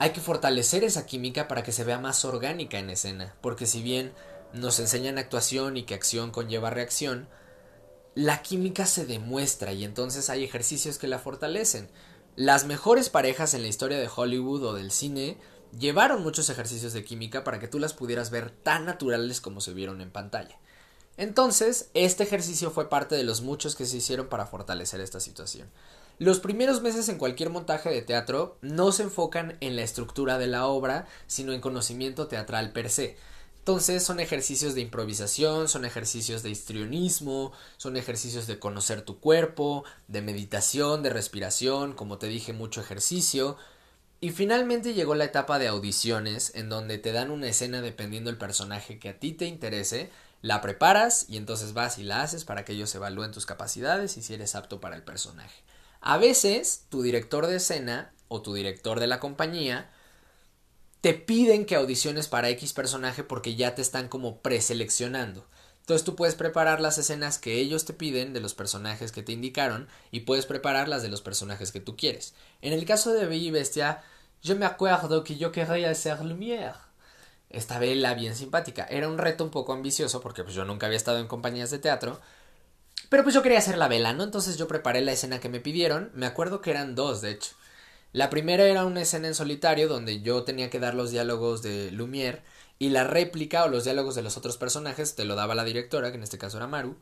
hay 0.00 0.10
que 0.10 0.20
fortalecer 0.20 0.82
esa 0.82 1.06
química 1.06 1.46
para 1.46 1.62
que 1.62 1.70
se 1.70 1.84
vea 1.84 2.00
más 2.00 2.24
orgánica 2.24 2.80
en 2.80 2.90
escena, 2.90 3.36
porque 3.40 3.66
si 3.66 3.82
bien 3.82 4.12
nos 4.52 4.80
enseñan 4.80 5.16
actuación 5.16 5.76
y 5.76 5.84
que 5.84 5.94
acción 5.94 6.32
conlleva 6.32 6.70
reacción, 6.70 7.28
la 8.16 8.42
química 8.42 8.84
se 8.84 9.06
demuestra 9.06 9.72
y 9.72 9.84
entonces 9.84 10.28
hay 10.28 10.42
ejercicios 10.42 10.98
que 10.98 11.06
la 11.06 11.20
fortalecen. 11.20 11.88
Las 12.34 12.64
mejores 12.64 13.10
parejas 13.10 13.54
en 13.54 13.62
la 13.62 13.68
historia 13.68 13.98
de 13.98 14.10
Hollywood 14.12 14.64
o 14.64 14.74
del 14.74 14.90
cine 14.90 15.38
llevaron 15.78 16.22
muchos 16.22 16.48
ejercicios 16.50 16.92
de 16.92 17.04
química 17.04 17.44
para 17.44 17.58
que 17.58 17.68
tú 17.68 17.78
las 17.78 17.94
pudieras 17.94 18.30
ver 18.30 18.50
tan 18.50 18.84
naturales 18.84 19.40
como 19.40 19.60
se 19.60 19.72
vieron 19.72 20.00
en 20.00 20.10
pantalla. 20.10 20.58
Entonces, 21.16 21.90
este 21.94 22.22
ejercicio 22.22 22.70
fue 22.70 22.88
parte 22.88 23.14
de 23.14 23.24
los 23.24 23.42
muchos 23.42 23.76
que 23.76 23.84
se 23.84 23.98
hicieron 23.98 24.28
para 24.28 24.46
fortalecer 24.46 25.00
esta 25.00 25.20
situación. 25.20 25.68
Los 26.18 26.40
primeros 26.40 26.82
meses 26.82 27.08
en 27.08 27.18
cualquier 27.18 27.50
montaje 27.50 27.90
de 27.90 28.02
teatro 28.02 28.56
no 28.60 28.92
se 28.92 29.04
enfocan 29.04 29.56
en 29.60 29.76
la 29.76 29.82
estructura 29.82 30.38
de 30.38 30.46
la 30.46 30.66
obra, 30.66 31.06
sino 31.26 31.52
en 31.52 31.60
conocimiento 31.60 32.28
teatral 32.28 32.72
per 32.72 32.90
se. 32.90 33.16
Entonces 33.58 34.02
son 34.02 34.18
ejercicios 34.18 34.74
de 34.74 34.80
improvisación, 34.80 35.68
son 35.68 35.84
ejercicios 35.84 36.42
de 36.42 36.50
histrionismo, 36.50 37.52
son 37.76 37.96
ejercicios 37.96 38.48
de 38.48 38.58
conocer 38.58 39.02
tu 39.02 39.20
cuerpo, 39.20 39.84
de 40.08 40.20
meditación, 40.20 41.02
de 41.04 41.10
respiración, 41.10 41.92
como 41.92 42.18
te 42.18 42.26
dije, 42.26 42.52
mucho 42.52 42.80
ejercicio, 42.80 43.56
y 44.22 44.30
finalmente 44.30 44.94
llegó 44.94 45.16
la 45.16 45.24
etapa 45.24 45.58
de 45.58 45.66
audiciones, 45.66 46.52
en 46.54 46.68
donde 46.68 46.96
te 46.96 47.10
dan 47.10 47.32
una 47.32 47.48
escena 47.48 47.82
dependiendo 47.82 48.30
del 48.30 48.38
personaje 48.38 49.00
que 49.00 49.08
a 49.08 49.18
ti 49.18 49.32
te 49.32 49.46
interese, 49.46 50.10
la 50.42 50.60
preparas 50.60 51.26
y 51.28 51.36
entonces 51.36 51.72
vas 51.72 51.98
y 51.98 52.04
la 52.04 52.22
haces 52.22 52.44
para 52.44 52.64
que 52.64 52.74
ellos 52.74 52.94
evalúen 52.94 53.32
tus 53.32 53.46
capacidades 53.46 54.16
y 54.16 54.22
si 54.22 54.32
eres 54.32 54.54
apto 54.54 54.80
para 54.80 54.94
el 54.94 55.02
personaje. 55.02 55.64
A 56.00 56.18
veces, 56.18 56.84
tu 56.88 57.02
director 57.02 57.48
de 57.48 57.56
escena 57.56 58.12
o 58.28 58.42
tu 58.42 58.54
director 58.54 59.00
de 59.00 59.08
la 59.08 59.18
compañía 59.18 59.90
te 61.00 61.14
piden 61.14 61.66
que 61.66 61.74
audiciones 61.74 62.28
para 62.28 62.48
X 62.50 62.74
personaje 62.74 63.24
porque 63.24 63.56
ya 63.56 63.74
te 63.74 63.82
están 63.82 64.06
como 64.06 64.40
preseleccionando. 64.40 65.48
Entonces 65.80 66.04
tú 66.04 66.14
puedes 66.14 66.36
preparar 66.36 66.80
las 66.80 66.96
escenas 66.96 67.40
que 67.40 67.54
ellos 67.54 67.84
te 67.84 67.92
piden 67.92 68.32
de 68.32 68.38
los 68.38 68.54
personajes 68.54 69.10
que 69.10 69.24
te 69.24 69.32
indicaron 69.32 69.88
y 70.12 70.20
puedes 70.20 70.46
preparar 70.46 70.86
las 70.86 71.02
de 71.02 71.08
los 71.08 71.22
personajes 71.22 71.72
que 71.72 71.80
tú 71.80 71.96
quieres. 71.96 72.34
En 72.60 72.72
el 72.72 72.84
caso 72.84 73.12
de 73.12 73.26
Bella 73.26 73.48
y 73.48 73.50
Bestia, 73.50 74.04
yo 74.42 74.56
me 74.56 74.66
acuerdo 74.66 75.24
que 75.24 75.36
yo 75.36 75.52
quería 75.52 75.94
ser 75.94 76.20
Lumière. 76.20 76.74
Esta 77.48 77.78
vela 77.78 78.14
bien 78.14 78.34
simpática. 78.34 78.84
Era 78.84 79.08
un 79.08 79.18
reto 79.18 79.44
un 79.44 79.50
poco 79.50 79.72
ambicioso 79.72 80.20
porque 80.20 80.42
pues 80.42 80.54
yo 80.54 80.64
nunca 80.64 80.86
había 80.86 80.96
estado 80.96 81.18
en 81.18 81.28
compañías 81.28 81.70
de 81.70 81.78
teatro. 81.78 82.20
Pero 83.08 83.22
pues 83.22 83.34
yo 83.34 83.42
quería 83.42 83.58
hacer 83.58 83.78
la 83.78 83.88
vela, 83.88 84.14
¿no? 84.14 84.24
Entonces 84.24 84.56
yo 84.56 84.68
preparé 84.68 85.00
la 85.02 85.12
escena 85.12 85.38
que 85.38 85.48
me 85.48 85.60
pidieron. 85.60 86.10
Me 86.14 86.26
acuerdo 86.26 86.60
que 86.60 86.70
eran 86.70 86.94
dos, 86.94 87.20
de 87.20 87.32
hecho. 87.32 87.52
La 88.12 88.30
primera 88.30 88.64
era 88.64 88.84
una 88.84 89.02
escena 89.02 89.28
en 89.28 89.34
solitario 89.34 89.88
donde 89.88 90.22
yo 90.22 90.44
tenía 90.44 90.70
que 90.70 90.80
dar 90.80 90.94
los 90.94 91.10
diálogos 91.10 91.62
de 91.62 91.90
Lumière 91.92 92.42
y 92.78 92.90
la 92.90 93.04
réplica 93.04 93.64
o 93.64 93.68
los 93.68 93.84
diálogos 93.84 94.14
de 94.14 94.22
los 94.22 94.36
otros 94.36 94.58
personajes 94.58 95.14
te 95.14 95.24
lo 95.24 95.34
daba 95.34 95.54
la 95.54 95.64
directora, 95.64 96.10
que 96.10 96.16
en 96.16 96.22
este 96.24 96.38
caso 96.38 96.56
era 96.56 96.66
Maru. 96.66 96.96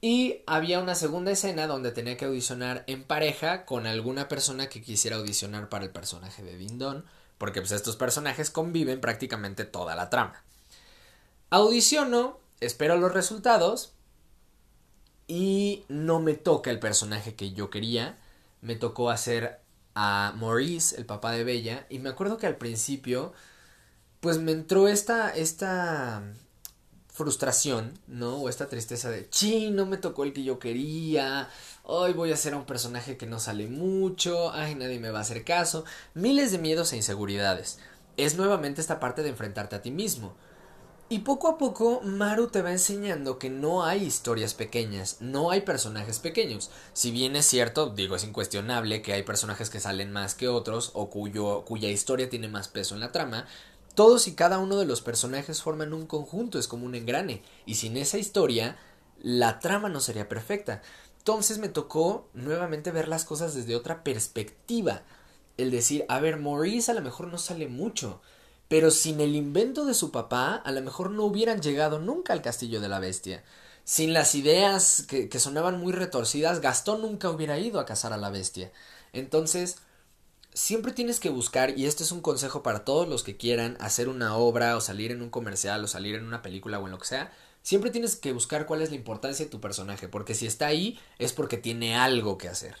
Y 0.00 0.42
había 0.46 0.80
una 0.80 0.94
segunda 0.94 1.32
escena 1.32 1.66
donde 1.66 1.90
tenía 1.90 2.16
que 2.16 2.26
audicionar 2.26 2.84
en 2.86 3.02
pareja 3.02 3.64
con 3.64 3.86
alguna 3.86 4.28
persona 4.28 4.68
que 4.68 4.80
quisiera 4.80 5.16
audicionar 5.16 5.68
para 5.68 5.84
el 5.84 5.90
personaje 5.90 6.42
de 6.42 6.56
Dindon, 6.56 7.04
porque 7.36 7.60
pues 7.60 7.72
estos 7.72 7.96
personajes 7.96 8.50
conviven 8.50 9.00
prácticamente 9.00 9.64
toda 9.64 9.96
la 9.96 10.08
trama. 10.08 10.44
Audiciono, 11.50 12.38
espero 12.60 12.96
los 12.96 13.12
resultados 13.12 13.92
y 15.26 15.84
no 15.88 16.20
me 16.20 16.34
toca 16.34 16.70
el 16.70 16.78
personaje 16.78 17.34
que 17.34 17.52
yo 17.52 17.68
quería, 17.70 18.18
me 18.60 18.76
tocó 18.76 19.10
hacer 19.10 19.60
a 19.94 20.32
Maurice, 20.36 20.96
el 20.96 21.06
papá 21.06 21.32
de 21.32 21.42
Bella, 21.42 21.86
y 21.88 21.98
me 21.98 22.10
acuerdo 22.10 22.38
que 22.38 22.46
al 22.46 22.56
principio 22.56 23.32
pues 24.20 24.38
me 24.38 24.52
entró 24.52 24.88
esta, 24.88 25.30
esta 25.34 26.22
frustración, 27.18 27.98
¿no? 28.06 28.36
O 28.36 28.48
esta 28.48 28.68
tristeza 28.68 29.10
de, 29.10 29.28
chi, 29.28 29.70
no 29.70 29.86
me 29.86 29.96
tocó 29.96 30.22
el 30.22 30.32
que 30.32 30.44
yo 30.44 30.60
quería, 30.60 31.50
hoy 31.82 32.12
voy 32.12 32.30
a 32.30 32.36
ser 32.36 32.54
un 32.54 32.64
personaje 32.64 33.16
que 33.16 33.26
no 33.26 33.40
sale 33.40 33.66
mucho, 33.66 34.52
ay, 34.52 34.76
nadie 34.76 35.00
me 35.00 35.10
va 35.10 35.18
a 35.18 35.22
hacer 35.22 35.44
caso, 35.44 35.84
miles 36.14 36.52
de 36.52 36.58
miedos 36.58 36.92
e 36.92 36.96
inseguridades. 36.96 37.80
Es 38.16 38.36
nuevamente 38.36 38.80
esta 38.80 39.00
parte 39.00 39.24
de 39.24 39.30
enfrentarte 39.30 39.74
a 39.74 39.82
ti 39.82 39.90
mismo. 39.90 40.36
Y 41.10 41.20
poco 41.20 41.48
a 41.48 41.58
poco 41.58 42.02
Maru 42.02 42.48
te 42.48 42.62
va 42.62 42.70
enseñando 42.70 43.38
que 43.38 43.50
no 43.50 43.84
hay 43.84 44.04
historias 44.04 44.54
pequeñas, 44.54 45.16
no 45.20 45.50
hay 45.50 45.62
personajes 45.62 46.20
pequeños. 46.20 46.70
Si 46.92 47.10
bien 47.10 47.34
es 47.34 47.46
cierto, 47.46 47.90
digo, 47.90 48.14
es 48.14 48.24
incuestionable 48.24 49.02
que 49.02 49.14
hay 49.14 49.22
personajes 49.24 49.70
que 49.70 49.80
salen 49.80 50.12
más 50.12 50.34
que 50.34 50.48
otros 50.48 50.92
o 50.94 51.10
cuyo, 51.10 51.64
cuya 51.64 51.88
historia 51.88 52.28
tiene 52.28 52.46
más 52.46 52.68
peso 52.68 52.94
en 52.94 53.00
la 53.00 53.10
trama, 53.10 53.46
todos 53.98 54.28
y 54.28 54.36
cada 54.36 54.60
uno 54.60 54.76
de 54.76 54.86
los 54.86 55.00
personajes 55.00 55.60
forman 55.60 55.92
un 55.92 56.06
conjunto, 56.06 56.60
es 56.60 56.68
como 56.68 56.86
un 56.86 56.94
engrane, 56.94 57.42
y 57.66 57.74
sin 57.74 57.96
esa 57.96 58.16
historia, 58.16 58.78
la 59.20 59.58
trama 59.58 59.88
no 59.88 59.98
sería 59.98 60.28
perfecta. 60.28 60.82
Entonces 61.18 61.58
me 61.58 61.68
tocó 61.68 62.28
nuevamente 62.32 62.92
ver 62.92 63.08
las 63.08 63.24
cosas 63.24 63.56
desde 63.56 63.74
otra 63.74 64.04
perspectiva. 64.04 65.02
El 65.56 65.72
decir, 65.72 66.04
a 66.08 66.20
ver, 66.20 66.36
Maurice 66.36 66.92
a 66.92 66.94
lo 66.94 67.00
mejor 67.00 67.26
no 67.26 67.38
sale 67.38 67.66
mucho, 67.66 68.22
pero 68.68 68.92
sin 68.92 69.20
el 69.20 69.34
invento 69.34 69.84
de 69.84 69.94
su 69.94 70.12
papá, 70.12 70.54
a 70.54 70.70
lo 70.70 70.80
mejor 70.80 71.10
no 71.10 71.24
hubieran 71.24 71.60
llegado 71.60 71.98
nunca 71.98 72.32
al 72.32 72.40
castillo 72.40 72.80
de 72.80 72.88
la 72.88 73.00
bestia. 73.00 73.42
Sin 73.82 74.12
las 74.12 74.36
ideas 74.36 75.06
que, 75.08 75.28
que 75.28 75.40
sonaban 75.40 75.80
muy 75.80 75.92
retorcidas, 75.92 76.60
Gastón 76.60 77.02
nunca 77.02 77.30
hubiera 77.30 77.58
ido 77.58 77.80
a 77.80 77.84
cazar 77.84 78.12
a 78.12 78.16
la 78.16 78.30
bestia. 78.30 78.70
Entonces, 79.12 79.78
siempre 80.58 80.92
tienes 80.92 81.20
que 81.20 81.30
buscar, 81.30 81.78
y 81.78 81.86
este 81.86 82.02
es 82.02 82.12
un 82.12 82.20
consejo 82.20 82.62
para 82.62 82.84
todos 82.84 83.08
los 83.08 83.22
que 83.22 83.36
quieran 83.36 83.76
hacer 83.80 84.08
una 84.08 84.36
obra 84.36 84.76
o 84.76 84.80
salir 84.80 85.12
en 85.12 85.22
un 85.22 85.30
comercial 85.30 85.84
o 85.84 85.86
salir 85.86 86.16
en 86.16 86.24
una 86.24 86.42
película 86.42 86.78
o 86.80 86.86
en 86.86 86.90
lo 86.90 86.98
que 86.98 87.06
sea, 87.06 87.32
siempre 87.62 87.90
tienes 87.90 88.16
que 88.16 88.32
buscar 88.32 88.66
cuál 88.66 88.82
es 88.82 88.90
la 88.90 88.96
importancia 88.96 89.44
de 89.44 89.50
tu 89.50 89.60
personaje, 89.60 90.08
porque 90.08 90.34
si 90.34 90.46
está 90.46 90.66
ahí 90.66 90.98
es 91.18 91.32
porque 91.32 91.58
tiene 91.58 91.96
algo 91.96 92.38
que 92.38 92.48
hacer. 92.48 92.76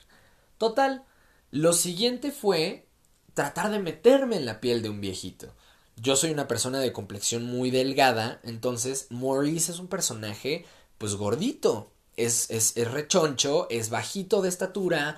Total, 0.58 1.04
lo 1.50 1.72
siguiente 1.72 2.32
fue 2.32 2.88
tratar 3.34 3.70
de 3.70 3.78
meterme 3.78 4.36
en 4.36 4.46
la 4.46 4.60
piel 4.60 4.82
de 4.82 4.90
un 4.90 5.00
viejito 5.00 5.54
yo 6.00 6.16
soy 6.16 6.30
una 6.30 6.48
persona 6.48 6.80
de 6.80 6.92
complexión 6.92 7.44
muy 7.44 7.70
delgada, 7.70 8.40
entonces 8.44 9.06
Maurice 9.10 9.72
es 9.72 9.78
un 9.78 9.88
personaje 9.88 10.64
pues 10.96 11.14
gordito, 11.14 11.92
es, 12.16 12.50
es, 12.50 12.76
es 12.76 12.90
rechoncho, 12.90 13.68
es 13.70 13.90
bajito 13.90 14.42
de 14.42 14.48
estatura, 14.48 15.16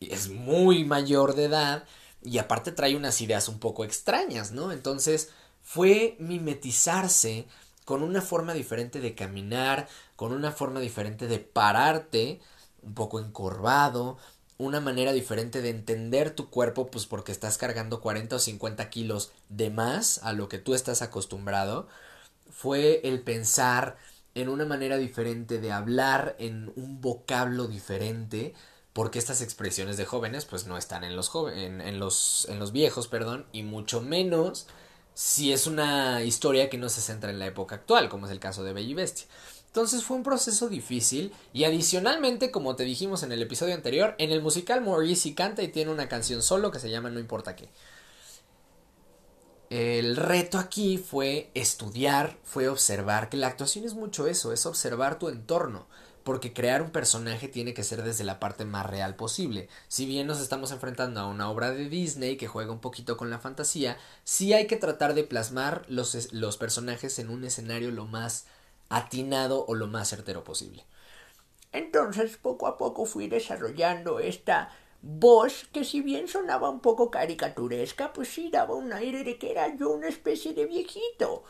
es 0.00 0.28
muy 0.28 0.84
mayor 0.84 1.34
de 1.34 1.44
edad 1.44 1.84
y 2.22 2.38
aparte 2.38 2.72
trae 2.72 2.96
unas 2.96 3.20
ideas 3.20 3.48
un 3.48 3.58
poco 3.58 3.84
extrañas, 3.84 4.52
¿no? 4.52 4.72
Entonces 4.72 5.30
fue 5.62 6.16
mimetizarse 6.18 7.46
con 7.84 8.02
una 8.02 8.20
forma 8.20 8.54
diferente 8.54 9.00
de 9.00 9.14
caminar, 9.14 9.88
con 10.16 10.32
una 10.32 10.52
forma 10.52 10.80
diferente 10.80 11.26
de 11.26 11.38
pararte, 11.38 12.40
un 12.82 12.94
poco 12.94 13.20
encorvado, 13.20 14.18
una 14.58 14.80
manera 14.80 15.12
diferente 15.12 15.62
de 15.62 15.70
entender 15.70 16.30
tu 16.32 16.50
cuerpo, 16.50 16.90
pues 16.90 17.06
porque 17.06 17.32
estás 17.32 17.58
cargando 17.58 18.00
40 18.00 18.36
o 18.36 18.38
50 18.38 18.90
kilos 18.90 19.30
de 19.48 19.70
más 19.70 20.18
a 20.24 20.32
lo 20.32 20.48
que 20.48 20.58
tú 20.58 20.74
estás 20.74 21.00
acostumbrado, 21.00 21.88
fue 22.50 23.00
el 23.04 23.22
pensar 23.22 23.96
en 24.34 24.48
una 24.48 24.64
manera 24.64 24.96
diferente 24.96 25.58
de 25.58 25.72
hablar, 25.72 26.36
en 26.38 26.72
un 26.76 27.00
vocablo 27.00 27.68
diferente, 27.68 28.54
porque 28.98 29.20
estas 29.20 29.42
expresiones 29.42 29.96
de 29.96 30.04
jóvenes 30.04 30.44
pues 30.44 30.66
no 30.66 30.76
están 30.76 31.04
en 31.04 31.14
los 31.14 31.30
en, 31.54 32.00
los, 32.00 32.48
en 32.50 32.58
los 32.58 32.72
viejos, 32.72 33.06
perdón, 33.06 33.46
y 33.52 33.62
mucho 33.62 34.00
menos 34.00 34.66
si 35.14 35.52
es 35.52 35.68
una 35.68 36.24
historia 36.24 36.68
que 36.68 36.78
no 36.78 36.88
se 36.88 37.00
centra 37.00 37.30
en 37.30 37.38
la 37.38 37.46
época 37.46 37.76
actual, 37.76 38.08
como 38.08 38.26
es 38.26 38.32
el 38.32 38.40
caso 38.40 38.64
de 38.64 38.72
Bella 38.72 38.90
y 38.90 38.94
Bestia. 38.94 39.28
Entonces 39.66 40.02
fue 40.02 40.16
un 40.16 40.24
proceso 40.24 40.68
difícil 40.68 41.32
y 41.52 41.62
adicionalmente, 41.62 42.50
como 42.50 42.74
te 42.74 42.82
dijimos 42.82 43.22
en 43.22 43.30
el 43.30 43.40
episodio 43.40 43.76
anterior, 43.76 44.16
en 44.18 44.32
el 44.32 44.42
musical 44.42 44.80
Maurice 44.80 45.32
canta 45.32 45.62
y 45.62 45.68
tiene 45.68 45.92
una 45.92 46.08
canción 46.08 46.42
solo 46.42 46.72
que 46.72 46.80
se 46.80 46.90
llama 46.90 47.08
No 47.08 47.20
importa 47.20 47.54
qué. 47.54 47.68
El 49.70 50.16
reto 50.16 50.58
aquí 50.58 50.98
fue 50.98 51.52
estudiar, 51.54 52.36
fue 52.42 52.68
observar, 52.68 53.28
que 53.28 53.36
la 53.36 53.46
actuación 53.46 53.84
es 53.84 53.94
mucho 53.94 54.26
eso, 54.26 54.52
es 54.52 54.66
observar 54.66 55.20
tu 55.20 55.28
entorno, 55.28 55.86
porque 56.28 56.52
crear 56.52 56.82
un 56.82 56.90
personaje 56.90 57.48
tiene 57.48 57.72
que 57.72 57.82
ser 57.82 58.02
desde 58.02 58.22
la 58.22 58.38
parte 58.38 58.66
más 58.66 58.84
real 58.84 59.16
posible. 59.16 59.70
Si 59.88 60.04
bien 60.04 60.26
nos 60.26 60.42
estamos 60.42 60.72
enfrentando 60.72 61.20
a 61.20 61.26
una 61.26 61.50
obra 61.50 61.70
de 61.70 61.88
Disney 61.88 62.36
que 62.36 62.46
juega 62.46 62.70
un 62.70 62.82
poquito 62.82 63.16
con 63.16 63.30
la 63.30 63.38
fantasía, 63.38 63.96
sí 64.24 64.52
hay 64.52 64.66
que 64.66 64.76
tratar 64.76 65.14
de 65.14 65.24
plasmar 65.24 65.86
los, 65.88 66.34
los 66.34 66.58
personajes 66.58 67.18
en 67.18 67.30
un 67.30 67.44
escenario 67.44 67.90
lo 67.92 68.04
más 68.04 68.44
atinado 68.90 69.64
o 69.68 69.74
lo 69.74 69.86
más 69.86 70.10
certero 70.10 70.44
posible. 70.44 70.84
Entonces 71.72 72.36
poco 72.36 72.66
a 72.66 72.76
poco 72.76 73.06
fui 73.06 73.26
desarrollando 73.28 74.20
esta 74.20 74.68
voz 75.00 75.66
que 75.72 75.82
si 75.82 76.02
bien 76.02 76.28
sonaba 76.28 76.68
un 76.68 76.80
poco 76.80 77.10
caricaturesca, 77.10 78.12
pues 78.12 78.28
sí 78.28 78.50
daba 78.50 78.74
un 78.74 78.92
aire 78.92 79.24
de 79.24 79.38
que 79.38 79.50
era 79.50 79.74
yo 79.74 79.88
una 79.88 80.08
especie 80.08 80.52
de 80.52 80.66
viejito. 80.66 81.44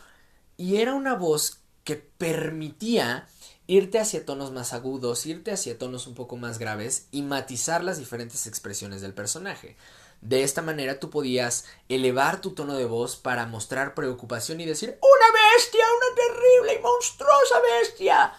Y 0.57 0.77
era 0.77 0.95
una 0.95 1.17
voz 1.17 1.63
que 1.83 1.97
permitía 1.97 3.27
irte 3.69 4.01
hacia 4.01 4.25
tonos 4.25 4.51
más 4.51 4.73
agudos, 4.73 5.27
irte 5.27 5.53
hacia 5.53 5.79
tonos 5.79 6.07
un 6.07 6.15
poco 6.15 6.37
más 6.37 6.59
graves 6.59 7.07
y 7.13 7.23
matizar 7.23 7.85
las 7.85 7.99
diferentes 7.99 8.47
expresiones 8.47 9.03
del 9.03 9.13
personaje. 9.13 9.77
De 10.23 10.43
esta 10.43 10.63
manera 10.63 10.99
tú 10.99 11.11
podías 11.11 11.67
elevar 11.89 12.41
tu 12.41 12.53
tono 12.53 12.77
de 12.77 12.87
voz 12.87 13.17
para 13.17 13.47
mostrar 13.47 13.95
preocupación 13.95 14.61
y 14.61 14.65
decir 14.65 14.99
¡Una 15.01 15.55
bestia! 15.55 15.85
¡Una 15.85 16.17
terrible 16.17 16.75
y 16.81 16.83
monstruosa 16.83 17.61
bestia! 17.79 18.33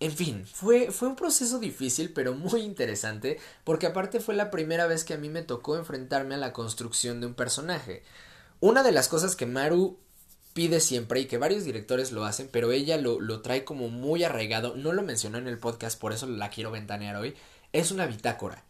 En 0.00 0.10
fin, 0.10 0.44
fue, 0.44 0.90
fue 0.90 1.06
un 1.06 1.16
proceso 1.16 1.60
difícil 1.60 2.12
pero 2.12 2.34
muy 2.34 2.62
interesante 2.62 3.38
porque 3.62 3.86
aparte 3.86 4.18
fue 4.18 4.34
la 4.34 4.50
primera 4.50 4.88
vez 4.88 5.04
que 5.04 5.14
a 5.14 5.18
mí 5.18 5.28
me 5.28 5.42
tocó 5.42 5.76
enfrentarme 5.76 6.34
a 6.34 6.38
la 6.38 6.52
construcción 6.52 7.20
de 7.20 7.28
un 7.28 7.34
personaje. 7.34 8.02
Una 8.58 8.82
de 8.82 8.90
las 8.90 9.08
cosas 9.08 9.36
que 9.36 9.46
Maru 9.46 10.01
pide 10.54 10.80
siempre 10.80 11.20
y 11.20 11.26
que 11.26 11.38
varios 11.38 11.64
directores 11.64 12.12
lo 12.12 12.24
hacen, 12.24 12.48
pero 12.50 12.72
ella 12.72 12.96
lo, 12.96 13.20
lo 13.20 13.40
trae 13.40 13.64
como 13.64 13.88
muy 13.88 14.24
arraigado, 14.24 14.76
no 14.76 14.92
lo 14.92 15.02
mencionó 15.02 15.38
en 15.38 15.48
el 15.48 15.58
podcast, 15.58 15.98
por 15.98 16.12
eso 16.12 16.26
la 16.26 16.50
quiero 16.50 16.70
ventanear 16.70 17.16
hoy, 17.16 17.34
es 17.72 17.90
una 17.90 18.06
bitácora. 18.06 18.64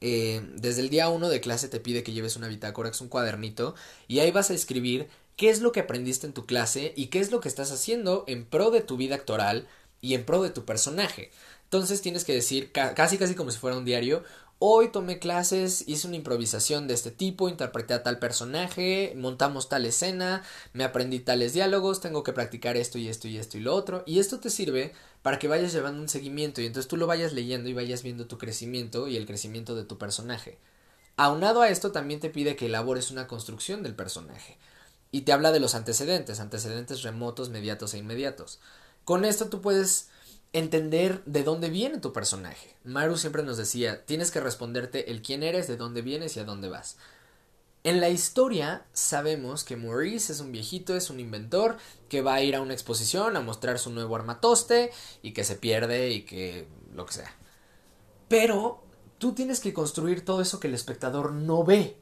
Eh, 0.00 0.42
desde 0.54 0.80
el 0.80 0.88
día 0.88 1.08
1 1.08 1.28
de 1.28 1.40
clase 1.40 1.68
te 1.68 1.80
pide 1.80 2.02
que 2.02 2.12
lleves 2.12 2.36
una 2.36 2.48
bitácora, 2.48 2.90
que 2.90 2.94
es 2.94 3.00
un 3.00 3.08
cuadernito, 3.08 3.74
y 4.08 4.20
ahí 4.20 4.30
vas 4.30 4.50
a 4.50 4.54
escribir 4.54 5.08
qué 5.36 5.50
es 5.50 5.60
lo 5.60 5.72
que 5.72 5.80
aprendiste 5.80 6.26
en 6.26 6.32
tu 6.32 6.46
clase 6.46 6.92
y 6.96 7.06
qué 7.06 7.20
es 7.20 7.30
lo 7.30 7.40
que 7.40 7.48
estás 7.48 7.70
haciendo 7.70 8.24
en 8.26 8.44
pro 8.44 8.70
de 8.70 8.80
tu 8.80 8.96
vida 8.96 9.14
actoral 9.14 9.68
y 10.00 10.14
en 10.14 10.24
pro 10.24 10.42
de 10.42 10.50
tu 10.50 10.64
personaje. 10.64 11.30
Entonces 11.64 12.02
tienes 12.02 12.24
que 12.24 12.34
decir 12.34 12.72
casi 12.72 13.16
casi 13.16 13.34
como 13.34 13.50
si 13.50 13.58
fuera 13.58 13.76
un 13.76 13.84
diario, 13.84 14.24
Hoy 14.62 14.90
tomé 14.92 15.18
clases, 15.18 15.88
hice 15.88 16.06
una 16.06 16.16
improvisación 16.16 16.86
de 16.86 16.92
este 16.92 17.10
tipo, 17.10 17.48
interpreté 17.48 17.94
a 17.94 18.02
tal 18.02 18.18
personaje, 18.18 19.14
montamos 19.16 19.70
tal 19.70 19.86
escena, 19.86 20.42
me 20.74 20.84
aprendí 20.84 21.18
tales 21.18 21.54
diálogos, 21.54 22.02
tengo 22.02 22.22
que 22.22 22.34
practicar 22.34 22.76
esto 22.76 22.98
y 22.98 23.08
esto 23.08 23.26
y 23.26 23.38
esto 23.38 23.56
y 23.56 23.62
lo 23.62 23.74
otro. 23.74 24.02
Y 24.04 24.18
esto 24.18 24.38
te 24.38 24.50
sirve 24.50 24.92
para 25.22 25.38
que 25.38 25.48
vayas 25.48 25.72
llevando 25.72 26.02
un 26.02 26.10
seguimiento 26.10 26.60
y 26.60 26.66
entonces 26.66 26.88
tú 26.88 26.98
lo 26.98 27.06
vayas 27.06 27.32
leyendo 27.32 27.70
y 27.70 27.72
vayas 27.72 28.02
viendo 28.02 28.26
tu 28.26 28.36
crecimiento 28.36 29.08
y 29.08 29.16
el 29.16 29.24
crecimiento 29.24 29.74
de 29.74 29.84
tu 29.84 29.96
personaje. 29.96 30.58
Aunado 31.16 31.62
a 31.62 31.70
esto 31.70 31.90
también 31.90 32.20
te 32.20 32.28
pide 32.28 32.54
que 32.54 32.66
elabores 32.66 33.10
una 33.10 33.26
construcción 33.26 33.82
del 33.82 33.94
personaje. 33.94 34.58
Y 35.10 35.22
te 35.22 35.32
habla 35.32 35.52
de 35.52 35.60
los 35.60 35.74
antecedentes, 35.74 36.38
antecedentes 36.38 37.02
remotos, 37.02 37.48
mediatos 37.48 37.94
e 37.94 37.98
inmediatos. 37.98 38.60
Con 39.06 39.24
esto 39.24 39.48
tú 39.48 39.62
puedes 39.62 40.10
entender 40.52 41.22
de 41.26 41.44
dónde 41.44 41.70
viene 41.70 41.98
tu 41.98 42.12
personaje. 42.12 42.76
Maru 42.84 43.16
siempre 43.16 43.42
nos 43.42 43.56
decía, 43.56 44.04
tienes 44.04 44.30
que 44.30 44.40
responderte 44.40 45.10
el 45.10 45.22
quién 45.22 45.42
eres, 45.42 45.68
de 45.68 45.76
dónde 45.76 46.02
vienes 46.02 46.36
y 46.36 46.40
a 46.40 46.44
dónde 46.44 46.68
vas. 46.68 46.96
En 47.82 48.00
la 48.00 48.10
historia 48.10 48.84
sabemos 48.92 49.64
que 49.64 49.76
Maurice 49.76 50.32
es 50.32 50.40
un 50.40 50.52
viejito, 50.52 50.96
es 50.96 51.08
un 51.08 51.18
inventor 51.18 51.78
que 52.08 52.20
va 52.20 52.34
a 52.34 52.42
ir 52.42 52.54
a 52.54 52.60
una 52.60 52.74
exposición 52.74 53.36
a 53.36 53.40
mostrar 53.40 53.78
su 53.78 53.90
nuevo 53.90 54.16
armatoste 54.16 54.90
y 55.22 55.32
que 55.32 55.44
se 55.44 55.56
pierde 55.56 56.10
y 56.10 56.22
que 56.22 56.68
lo 56.92 57.06
que 57.06 57.14
sea. 57.14 57.34
Pero 58.28 58.82
tú 59.16 59.32
tienes 59.32 59.60
que 59.60 59.72
construir 59.72 60.24
todo 60.24 60.42
eso 60.42 60.60
que 60.60 60.68
el 60.68 60.74
espectador 60.74 61.32
no 61.32 61.64
ve 61.64 61.96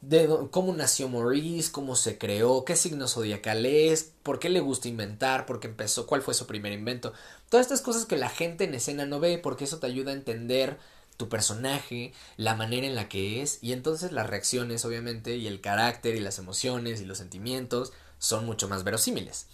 de 0.00 0.28
cómo 0.50 0.72
nació 0.74 1.08
Maurice, 1.08 1.72
cómo 1.72 1.96
se 1.96 2.18
creó, 2.18 2.64
qué 2.64 2.76
signo 2.76 3.08
zodiacal 3.08 3.66
es, 3.66 4.12
por 4.22 4.38
qué 4.38 4.48
le 4.48 4.60
gusta 4.60 4.88
inventar, 4.88 5.46
por 5.46 5.60
qué 5.60 5.68
empezó, 5.68 6.06
cuál 6.06 6.22
fue 6.22 6.34
su 6.34 6.46
primer 6.46 6.72
invento. 6.72 7.12
Todas 7.48 7.66
estas 7.66 7.80
cosas 7.80 8.06
que 8.06 8.16
la 8.16 8.28
gente 8.28 8.64
en 8.64 8.74
escena 8.74 9.06
no 9.06 9.20
ve, 9.20 9.38
porque 9.38 9.64
eso 9.64 9.78
te 9.78 9.86
ayuda 9.86 10.12
a 10.12 10.14
entender 10.14 10.78
tu 11.16 11.28
personaje, 11.28 12.12
la 12.36 12.54
manera 12.54 12.86
en 12.86 12.94
la 12.94 13.08
que 13.08 13.42
es, 13.42 13.58
y 13.62 13.72
entonces 13.72 14.12
las 14.12 14.28
reacciones, 14.28 14.84
obviamente, 14.84 15.36
y 15.36 15.46
el 15.46 15.60
carácter, 15.60 16.14
y 16.14 16.20
las 16.20 16.38
emociones, 16.38 17.00
y 17.00 17.06
los 17.06 17.18
sentimientos 17.18 17.92
son 18.18 18.44
mucho 18.44 18.68
más 18.68 18.84
verosímiles. 18.84 19.46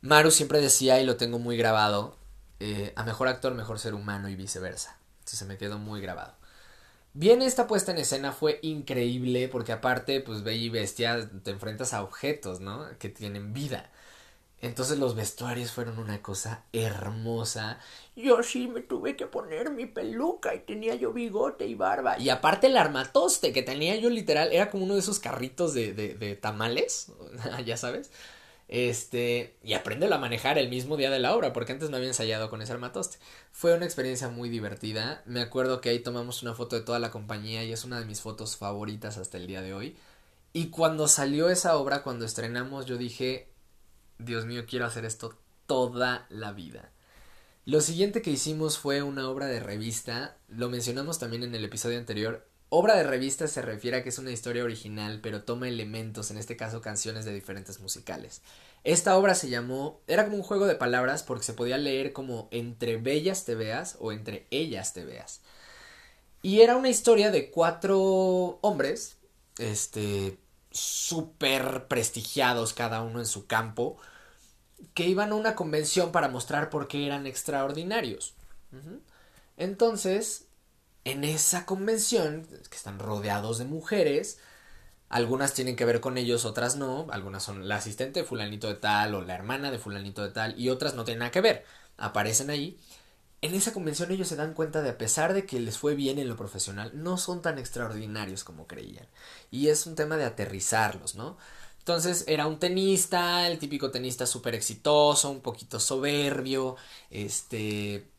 Maru 0.00 0.30
siempre 0.30 0.60
decía, 0.60 1.00
y 1.00 1.06
lo 1.06 1.16
tengo 1.16 1.38
muy 1.38 1.56
grabado, 1.56 2.16
eh, 2.60 2.92
a 2.96 3.04
mejor 3.04 3.28
actor, 3.28 3.54
mejor 3.54 3.78
ser 3.78 3.94
humano 3.94 4.28
y 4.28 4.36
viceversa. 4.36 4.98
se 5.24 5.44
me 5.44 5.58
quedó 5.58 5.78
muy 5.78 6.00
grabado. 6.00 6.34
Bien, 7.18 7.40
esta 7.40 7.66
puesta 7.66 7.92
en 7.92 7.98
escena 7.98 8.30
fue 8.32 8.58
increíble 8.62 9.48
porque 9.48 9.72
aparte, 9.72 10.20
pues 10.20 10.42
Bella 10.42 10.64
y 10.64 10.68
Bestia 10.68 11.30
te 11.42 11.50
enfrentas 11.50 11.94
a 11.94 12.02
objetos, 12.02 12.60
¿no? 12.60 12.86
Que 12.98 13.08
tienen 13.08 13.54
vida. 13.54 13.90
Entonces 14.60 14.98
los 14.98 15.14
vestuarios 15.16 15.72
fueron 15.72 15.98
una 15.98 16.22
cosa 16.22 16.64
hermosa. 16.72 17.80
Yo 18.16 18.42
sí 18.42 18.68
me 18.68 18.82
tuve 18.82 19.16
que 19.16 19.26
poner 19.26 19.70
mi 19.70 19.86
peluca 19.86 20.54
y 20.54 20.60
tenía 20.60 20.94
yo 20.96 21.12
bigote 21.12 21.66
y 21.66 21.74
barba. 21.74 22.18
Y 22.18 22.30
aparte 22.30 22.68
el 22.68 22.76
armatoste 22.76 23.52
que 23.52 23.62
tenía 23.62 23.96
yo 23.96 24.10
literal 24.10 24.52
era 24.52 24.70
como 24.70 24.84
uno 24.84 24.94
de 24.94 25.00
esos 25.00 25.20
carritos 25.20 25.74
de, 25.74 25.94
de, 25.94 26.14
de 26.14 26.36
tamales, 26.36 27.12
ya 27.66 27.76
sabes. 27.78 28.10
Este, 28.68 29.56
y 29.62 29.74
apréndelo 29.74 30.16
a 30.16 30.18
manejar 30.18 30.58
el 30.58 30.68
mismo 30.68 30.96
día 30.96 31.10
de 31.10 31.20
la 31.20 31.34
obra, 31.36 31.52
porque 31.52 31.72
antes 31.72 31.90
no 31.90 31.96
había 31.96 32.08
ensayado 32.08 32.50
con 32.50 32.62
ese 32.62 32.72
armatoste. 32.72 33.18
Fue 33.52 33.74
una 33.74 33.84
experiencia 33.84 34.28
muy 34.28 34.48
divertida. 34.48 35.22
Me 35.26 35.40
acuerdo 35.40 35.80
que 35.80 35.90
ahí 35.90 36.00
tomamos 36.00 36.42
una 36.42 36.54
foto 36.54 36.76
de 36.76 36.82
toda 36.82 36.98
la 36.98 37.10
compañía 37.10 37.64
y 37.64 37.72
es 37.72 37.84
una 37.84 38.00
de 38.00 38.06
mis 38.06 38.20
fotos 38.20 38.56
favoritas 38.56 39.18
hasta 39.18 39.38
el 39.38 39.46
día 39.46 39.62
de 39.62 39.74
hoy. 39.74 39.96
Y 40.52 40.70
cuando 40.70 41.06
salió 41.06 41.48
esa 41.50 41.76
obra, 41.76 42.02
cuando 42.02 42.24
estrenamos, 42.24 42.86
yo 42.86 42.96
dije, 42.96 43.52
Dios 44.18 44.46
mío, 44.46 44.64
quiero 44.68 44.86
hacer 44.86 45.04
esto 45.04 45.38
toda 45.66 46.26
la 46.30 46.52
vida. 46.52 46.92
Lo 47.66 47.80
siguiente 47.80 48.22
que 48.22 48.30
hicimos 48.30 48.78
fue 48.78 49.02
una 49.02 49.28
obra 49.28 49.46
de 49.46 49.60
revista, 49.60 50.38
lo 50.48 50.68
mencionamos 50.70 51.18
también 51.18 51.42
en 51.42 51.54
el 51.54 51.64
episodio 51.64 51.98
anterior. 51.98 52.46
Obra 52.78 52.94
de 52.94 53.04
revista 53.04 53.48
se 53.48 53.62
refiere 53.62 53.96
a 53.96 54.02
que 54.02 54.10
es 54.10 54.18
una 54.18 54.32
historia 54.32 54.62
original, 54.62 55.20
pero 55.22 55.44
toma 55.44 55.66
elementos, 55.66 56.30
en 56.30 56.36
este 56.36 56.58
caso 56.58 56.82
canciones 56.82 57.24
de 57.24 57.32
diferentes 57.32 57.80
musicales. 57.80 58.42
Esta 58.84 59.16
obra 59.16 59.34
se 59.34 59.48
llamó, 59.48 60.02
era 60.06 60.26
como 60.26 60.36
un 60.36 60.42
juego 60.42 60.66
de 60.66 60.74
palabras 60.74 61.22
porque 61.22 61.46
se 61.46 61.54
podía 61.54 61.78
leer 61.78 62.12
como 62.12 62.48
entre 62.50 62.98
bellas 62.98 63.46
te 63.46 63.54
veas 63.54 63.96
o 63.98 64.12
entre 64.12 64.46
ellas 64.50 64.92
te 64.92 65.06
veas. 65.06 65.40
Y 66.42 66.60
era 66.60 66.76
una 66.76 66.90
historia 66.90 67.30
de 67.30 67.50
cuatro 67.50 68.58
hombres, 68.60 69.16
este, 69.56 70.36
súper 70.70 71.86
prestigiados 71.88 72.74
cada 72.74 73.00
uno 73.00 73.20
en 73.20 73.26
su 73.26 73.46
campo, 73.46 73.96
que 74.92 75.06
iban 75.08 75.32
a 75.32 75.36
una 75.36 75.54
convención 75.54 76.12
para 76.12 76.28
mostrar 76.28 76.68
por 76.68 76.88
qué 76.88 77.06
eran 77.06 77.26
extraordinarios. 77.26 78.34
Entonces, 79.56 80.44
en 81.06 81.24
esa 81.24 81.66
convención, 81.66 82.46
que 82.46 82.76
están 82.76 82.98
rodeados 82.98 83.58
de 83.58 83.64
mujeres, 83.64 84.38
algunas 85.08 85.54
tienen 85.54 85.76
que 85.76 85.84
ver 85.84 86.00
con 86.00 86.18
ellos, 86.18 86.44
otras 86.44 86.76
no, 86.76 87.06
algunas 87.10 87.42
son 87.42 87.68
la 87.68 87.76
asistente 87.76 88.20
de 88.20 88.26
fulanito 88.26 88.68
de 88.68 88.74
tal 88.74 89.14
o 89.14 89.22
la 89.22 89.34
hermana 89.34 89.70
de 89.70 89.78
fulanito 89.78 90.22
de 90.22 90.30
tal 90.30 90.58
y 90.60 90.70
otras 90.70 90.94
no 90.94 91.04
tienen 91.04 91.20
nada 91.20 91.30
que 91.30 91.40
ver, 91.40 91.64
aparecen 91.96 92.50
ahí 92.50 92.78
en 93.42 93.54
esa 93.54 93.72
convención 93.72 94.10
ellos 94.10 94.28
se 94.28 94.36
dan 94.36 94.54
cuenta 94.54 94.82
de 94.82 94.90
a 94.90 94.98
pesar 94.98 95.34
de 95.34 95.46
que 95.46 95.60
les 95.60 95.78
fue 95.78 95.94
bien 95.94 96.18
en 96.18 96.28
lo 96.28 96.36
profesional, 96.36 96.90
no 96.94 97.18
son 97.18 97.42
tan 97.42 97.58
extraordinarios 97.58 98.44
como 98.44 98.66
creían. 98.66 99.06
Y 99.50 99.68
es 99.68 99.86
un 99.86 99.94
tema 99.94 100.16
de 100.16 100.24
aterrizarlos, 100.24 101.14
¿no? 101.14 101.36
Entonces 101.78 102.24
era 102.26 102.46
un 102.46 102.58
tenista, 102.58 103.46
el 103.46 103.58
típico 103.58 103.90
tenista 103.90 104.26
súper 104.26 104.54
exitoso, 104.54 105.30
un 105.30 105.40
poquito 105.40 105.78
soberbio, 105.80 106.76
este... 107.10 108.10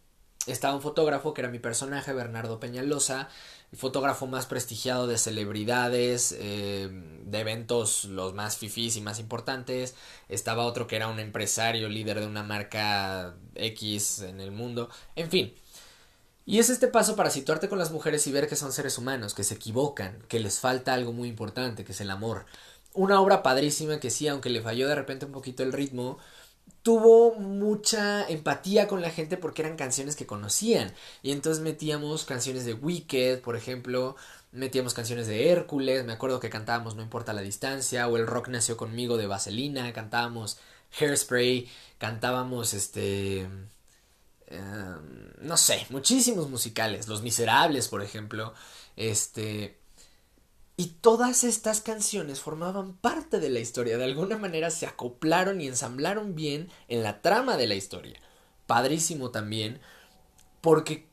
Estaba 0.48 0.75
un 0.75 0.82
fotógrafo 0.82 1.34
que 1.34 1.42
era 1.42 1.50
mi 1.50 1.60
personaje, 1.60 2.13
Bernardo 2.13 2.60
Peñalosa, 2.60 3.30
el 3.72 3.77
fotógrafo 3.77 4.27
más 4.27 4.46
prestigiado 4.46 5.08
de 5.08 5.18
celebridades, 5.18 6.36
eh, 6.38 6.89
de 7.25 7.39
eventos 7.39 8.06
los 8.06 8.34
más 8.34 8.58
fifís 8.58 8.96
y 8.96 9.01
más 9.01 9.20
importantes. 9.20 9.96
Estaba 10.30 10.66
otro 10.66 10.88
que 10.88 10.96
era 10.96 11.08
un 11.08 11.20
empresario, 11.20 11.89
líder 11.89 12.20
de 12.22 12.27
una 12.27 12.44
marca 12.44 13.36
X 13.56 14.22
en 14.22 14.39
el 14.39 14.51
mundo. 14.51 14.89
En 15.16 15.30
fin. 15.30 15.54
Y 16.46 16.60
es 16.60 16.70
este 16.70 16.88
paso 16.88 17.18
para 17.18 17.30
situarte 17.30 17.68
con 17.68 17.77
las 17.77 17.92
mujeres 17.92 18.25
y 18.25 18.32
ver 18.32 18.48
que 18.48 18.56
son 18.56 18.72
seres 18.72 18.98
humanos, 18.98 19.34
que 19.34 19.44
se 19.44 19.56
equivocan, 19.56 20.24
que 20.30 20.39
les 20.39 20.60
falta 20.60 20.94
algo 20.94 21.12
muy 21.12 21.27
importante, 21.27 21.84
que 21.84 21.92
es 21.92 22.00
el 22.00 22.10
amor. 22.10 22.46
Una 22.94 23.20
obra 23.20 23.44
padrísima 23.44 24.00
que 24.00 24.10
sí, 24.10 24.30
aunque 24.30 24.50
le 24.50 24.62
falló 24.62 24.88
de 24.88 24.96
repente 24.96 25.25
un 25.25 25.34
poquito 25.34 25.62
el 25.63 25.74
ritmo, 25.74 26.20
tuvo 26.83 27.36
mucha 27.36 28.27
empatía 28.30 28.88
con 28.88 29.01
la 29.01 29.10
gente 29.10 29.38
porque 29.38 29.62
eran 29.62 29.75
canciones 29.77 30.15
que 30.15 30.25
conocían. 30.25 30.93
Y 31.21 31.32
entonces 31.32 31.63
metíamos 31.63 32.25
canciones 32.25 32.65
de 32.65 32.73
Wicked, 32.73 33.41
por 33.41 33.56
ejemplo, 33.56 34.15
metíamos 34.51 34.93
canciones 34.93 35.27
de 35.27 35.49
Hércules, 35.49 36.06
me 36.06 36.13
acuerdo 36.13 36.39
que 36.39 36.49
cantábamos 36.49 36.95
No 36.95 37.01
importa 37.03 37.34
la 37.34 37.41
distancia, 37.41 38.08
o 38.08 38.17
El 38.17 38.27
rock 38.27 38.47
nació 38.49 38.77
conmigo 38.77 39.17
de 39.17 39.27
Vaselina, 39.27 39.91
cantábamos 39.93 40.60
Hairspray, 40.99 41.69
cantábamos 41.97 42.73
este... 42.73 43.47
Em, 44.47 45.34
no 45.41 45.58
sé, 45.58 45.86
muchísimos 45.89 46.49
musicales, 46.49 47.08
Los 47.08 47.21
Miserables, 47.21 47.88
por 47.89 48.01
ejemplo, 48.01 48.53
este... 48.95 49.77
Y 50.80 50.90
todas 51.02 51.44
estas 51.44 51.82
canciones 51.82 52.40
formaban 52.40 52.94
parte 52.94 53.40
de 53.40 53.50
la 53.50 53.60
historia, 53.60 53.98
de 53.98 54.04
alguna 54.04 54.38
manera 54.38 54.70
se 54.70 54.86
acoplaron 54.86 55.60
y 55.60 55.66
ensamblaron 55.66 56.36
bien 56.36 56.70
en 56.88 57.02
la 57.02 57.24
trama 57.24 57.58
de 57.58 57.66
la 57.66 57.74
historia. 57.74 58.22
Padrísimo 58.68 59.32
también, 59.32 59.80
porque 60.62 61.08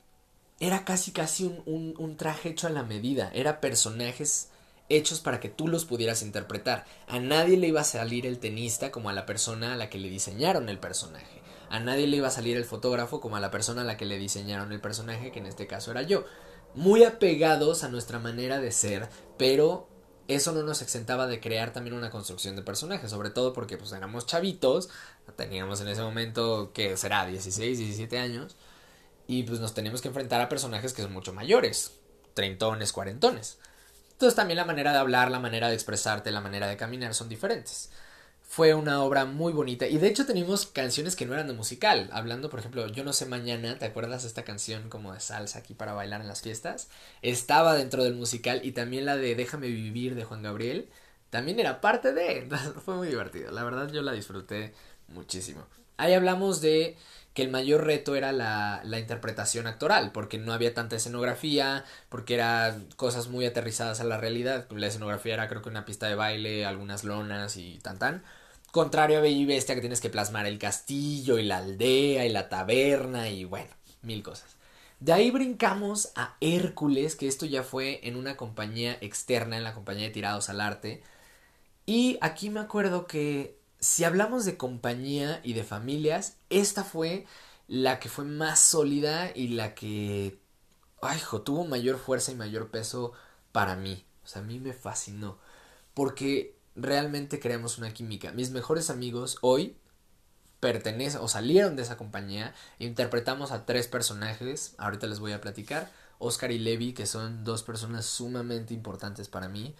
era 0.61 0.85
casi 0.85 1.13
casi 1.13 1.45
un, 1.65 1.95
un, 1.97 2.17
traje 2.19 2.51
hecho 2.51 2.67
a 2.67 2.71
la 2.71 2.83
medida, 2.83 3.31
era 3.33 3.63
personajes 3.63 4.51
hechos 4.91 5.21
para 5.21 5.41
que 5.41 5.49
tú 5.49 5.67
los 5.67 5.87
pudieras 5.87 6.21
interpretar. 6.21 6.85
A 7.09 7.19
nadie 7.19 7.57
le 7.57 7.69
iba 7.69 7.81
a 7.81 7.85
salir 7.85 8.27
el 8.27 8.41
tenista 8.41 8.91
como 8.91 9.09
a 9.09 9.15
la 9.15 9.25
persona 9.25 9.73
a 9.73 9.77
la 9.77 9.89
que 9.89 9.97
le 9.97 10.11
diseñaron 10.11 10.69
el 10.69 10.79
personaje. 10.79 11.41
A 11.71 11.81
nadie 11.81 12.07
le 12.07 12.19
iba 12.19 12.29
a 12.29 12.31
salir 12.33 12.59
el 12.59 12.67
fotógrafo 12.67 13.23
como 13.23 13.37
a 13.37 13.41
la 13.41 13.51
persona 13.51 13.81
a 13.81 13.85
la 13.85 13.97
que 13.97 14.05
le 14.05 14.19
diseñaron 14.19 14.73
el 14.73 14.83
personaje, 14.83 15.33
que 15.33 15.39
en 15.39 15.47
este 15.47 15.67
caso 15.67 15.91
era 15.91 16.03
yo 16.03 16.27
muy 16.75 17.05
apegados 17.05 17.85
a 17.85 17.89
nuestra 17.89 18.19
manera 18.19 18.61
de 18.61 18.73
ser, 18.73 19.09
pero 19.39 19.89
eso 20.29 20.53
no 20.53 20.63
nos 20.63 20.83
exentaba 20.83 21.27
de 21.27 21.41
crear 21.41 21.73
también 21.73 21.95
una 21.95 22.11
construcción 22.11 22.57
de 22.57 22.63
personajes, 22.63 23.11
sobre 23.11 23.31
todo 23.31 23.53
porque 23.53 23.77
pues 23.77 23.93
éramos 23.93 24.27
chavitos, 24.27 24.89
teníamos 25.37 25.81
en 25.81 25.89
ese 25.89 26.03
momento 26.03 26.73
que 26.73 26.97
será 26.97 27.27
16, 27.27 27.79
17 27.79 28.19
años 28.19 28.57
y 29.27 29.43
pues 29.43 29.61
nos 29.61 29.75
teníamos 29.75 30.01
que 30.01 30.09
enfrentar 30.09 30.41
a 30.41 30.49
personajes 30.49 30.93
que 30.93 31.03
son 31.03 31.13
mucho 31.13 31.33
mayores, 31.33 31.93
treintones, 32.35 32.93
cuarentones. 32.93 33.59
Entonces 34.13 34.35
también 34.35 34.57
la 34.57 34.65
manera 34.65 34.93
de 34.93 34.99
hablar, 34.99 35.31
la 35.31 35.41
manera 35.41 35.69
de 35.69 35.75
expresarte, 35.75 36.31
la 36.31 36.41
manera 36.41 36.69
de 36.69 36.77
caminar 36.77 37.15
son 37.15 37.29
diferentes 37.29 37.91
fue 38.55 38.73
una 38.73 39.03
obra 39.03 39.25
muy 39.25 39.53
bonita. 39.53 39.89
Y 39.89 39.99
de 39.99 40.07
hecho 40.07 40.27
tenemos 40.27 40.67
canciones 40.67 41.17
que 41.17 41.27
no 41.27 41.35
eran 41.35 41.49
de 41.49 41.55
musical. 41.55 42.09
Hablando, 42.13 42.51
por 42.51 42.61
ejemplo, 42.61 42.87
Yo 42.87 43.03
no 43.03 43.13
sé 43.13 43.27
mañana, 43.27 43.81
¿te 43.81 43.85
acuerdas 43.85 44.25
esta 44.25 44.45
canción 44.45 44.89
como 44.91 45.13
de 45.13 45.19
salsa 45.19 45.59
aquí 45.59 45.75
para 45.75 45.93
bailar 45.93 46.21
en 46.21 46.29
las 46.29 46.41
fiestas? 46.41 46.89
Estaba 47.21 47.75
dentro 47.75 48.05
del 48.05 48.15
musical 48.15 48.61
y 48.63 48.71
también 48.71 49.07
la 49.07 49.17
de 49.17 49.35
Déjame 49.35 49.67
vivir 49.67 50.15
de 50.15 50.23
Juan 50.23 50.45
Gabriel. 50.45 50.89
También 51.31 51.59
era 51.59 51.81
parte 51.81 52.13
de. 52.13 52.49
fue 52.85 52.95
muy 52.95 53.09
divertido. 53.09 53.51
La 53.51 53.65
verdad 53.65 53.91
yo 53.91 54.03
la 54.03 54.13
disfruté 54.13 54.73
muchísimo. 55.09 55.67
Ahí 55.97 56.13
hablamos 56.13 56.61
de 56.61 56.97
que 57.33 57.43
el 57.43 57.51
mayor 57.51 57.85
reto 57.85 58.15
era 58.15 58.31
la, 58.31 58.83
la 58.85 59.01
interpretación 59.01 59.67
actoral, 59.67 60.13
porque 60.13 60.39
no 60.39 60.53
había 60.53 60.75
tanta 60.75 60.95
escenografía, 60.95 61.85
porque 62.09 62.35
eran 62.35 62.87
cosas 62.95 63.27
muy 63.27 63.47
aterrizadas 63.47 64.01
a 64.01 64.05
la 64.05 64.17
realidad. 64.17 64.69
La 64.71 64.87
escenografía 64.87 65.35
era 65.35 65.49
creo 65.49 65.61
que 65.61 65.71
una 65.71 65.85
pista 65.85 66.07
de 66.07 66.15
baile, 66.15 66.65
algunas 66.65 67.03
lonas 67.03 67.57
y 67.57 67.81
tan 67.81 67.99
tan 67.99 68.23
Contrario 68.75 69.19
a 69.19 69.21
Bella 69.21 69.47
Bestia 69.47 69.77
que 69.77 69.81
tienes 69.81 70.01
que 70.01 70.11
plasmar 70.11 70.47
el 70.47 70.59
castillo 70.59 71.39
y 71.39 71.45
la 71.45 71.59
aldea 71.59 72.27
y 72.27 72.29
la 72.29 72.49
taberna 72.49 73.29
y 73.29 73.45
bueno, 73.45 73.71
mil 74.03 74.25
cosas. 74.25 74.57
De 74.99 75.13
ahí 75.13 75.31
brincamos 75.31 76.11
a 76.17 76.35
Hércules, 76.41 77.15
que 77.15 77.29
esto 77.29 77.47
ya 77.47 77.63
fue 77.63 78.01
en 78.03 78.17
una 78.17 78.37
compañía 78.37 78.99
externa, 79.01 79.57
en 79.57 79.63
la 79.63 79.75
compañía 79.75 80.07
de 80.07 80.11
Tirados 80.11 80.49
al 80.49 80.61
Arte. 80.61 81.05
Y 81.87 82.19
aquí 82.21 82.51
me 82.51 82.59
acuerdo 82.59 83.07
que 83.07 83.61
si 83.79 84.03
hablamos 84.03 84.45
de 84.45 84.57
compañía 84.57 85.41
y 85.45 85.53
de 85.53 85.63
familias, 85.63 86.39
esta 86.51 86.83
fue 86.83 87.27
la 87.69 88.01
que 88.01 88.09
fue 88.09 88.25
más 88.25 88.59
sólida 88.59 89.31
y 89.37 89.51
la 89.51 89.77
que, 89.77 90.41
ay, 91.01 91.21
tuvo 91.45 91.65
mayor 91.65 91.97
fuerza 91.97 92.33
y 92.33 92.35
mayor 92.35 92.73
peso 92.73 93.13
para 93.53 93.77
mí. 93.77 94.05
O 94.25 94.27
sea, 94.27 94.43
a 94.43 94.45
mí 94.45 94.59
me 94.59 94.73
fascinó. 94.73 95.39
Porque 95.95 96.54
realmente 96.77 97.41
creamos 97.41 97.79
una 97.79 97.93
química. 97.93 98.33
Mis 98.33 98.51
mejores 98.51 98.91
amigos 98.91 99.39
hoy 99.41 99.77
pertenecen 100.61 101.21
o 101.21 101.29
salieron 101.29 101.77
de 101.77 101.83
esa 101.83 101.97
compañía. 101.97 102.55
Interpretamos 102.79 103.53
a 103.53 103.67
tres 103.67 103.87
personajes, 103.87 104.75
ahorita 104.79 105.07
les 105.07 105.21
voy 105.21 105.33
a 105.33 105.41
platicar. 105.41 105.91
Oscar 106.19 106.53
y 106.53 106.59
Levi, 106.59 106.95
que 106.95 107.07
son 107.07 107.45
dos 107.45 107.63
personas 107.63 108.07
sumamente 108.07 108.73
importantes 108.73 109.29
para 109.29 109.49
mí. 109.49 109.75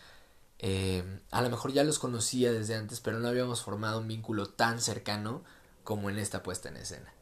Eh, 0.59 1.21
a 1.31 1.43
lo 1.43 1.51
mejor 1.51 1.73
ya 1.73 1.85
los 1.85 1.99
conocía 1.99 2.53
desde 2.53 2.75
antes, 2.75 3.01
pero 3.01 3.19
no 3.19 3.29
habíamos 3.29 3.63
formado 3.63 4.01
un 4.01 4.09
vínculo 4.09 4.47
tan 4.47 4.81
cercano 4.81 5.43
como 5.85 6.11
en 6.11 6.19
esta 6.19 6.43
puesta 6.43 6.69
en 6.69 6.77
escena. 6.77 7.13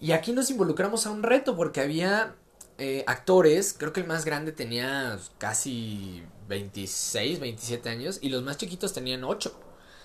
Y 0.00 0.12
aquí 0.12 0.32
nos 0.32 0.50
involucramos 0.50 1.06
a 1.06 1.10
un 1.10 1.22
reto 1.22 1.56
porque 1.56 1.80
había 1.80 2.34
eh, 2.78 3.04
actores, 3.06 3.74
creo 3.78 3.92
que 3.92 4.00
el 4.00 4.06
más 4.06 4.24
grande 4.24 4.52
tenía 4.52 5.18
casi 5.38 6.22
26, 6.48 7.40
27 7.40 7.88
años 7.88 8.18
y 8.22 8.28
los 8.30 8.42
más 8.42 8.56
chiquitos 8.56 8.92
tenían 8.92 9.24
8. 9.24 9.54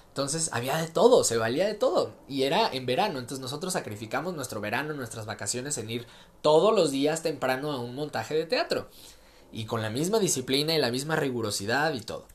Entonces 0.09 0.49
había 0.51 0.77
de 0.77 0.87
todo, 0.87 1.23
se 1.23 1.37
valía 1.37 1.67
de 1.67 1.75
todo. 1.75 2.13
Y 2.27 2.43
era 2.43 2.69
en 2.73 2.85
verano, 2.85 3.19
entonces 3.19 3.39
nosotros 3.39 3.73
sacrificamos 3.73 4.35
nuestro 4.35 4.61
verano, 4.61 4.93
nuestras 4.93 5.25
vacaciones 5.25 5.77
en 5.77 5.89
ir 5.89 6.07
todos 6.41 6.75
los 6.75 6.91
días 6.91 7.21
temprano 7.23 7.71
a 7.71 7.79
un 7.79 7.95
montaje 7.95 8.35
de 8.35 8.45
teatro. 8.45 8.89
y 9.51 9.65
con 9.65 9.81
la 9.81 9.89
misma 9.89 10.19
disciplina 10.19 10.75
y 10.75 10.79
la 10.79 10.91
misma 10.91 11.15
rigurosidad 11.15 11.93
y 11.93 12.01
todo. 12.01 12.27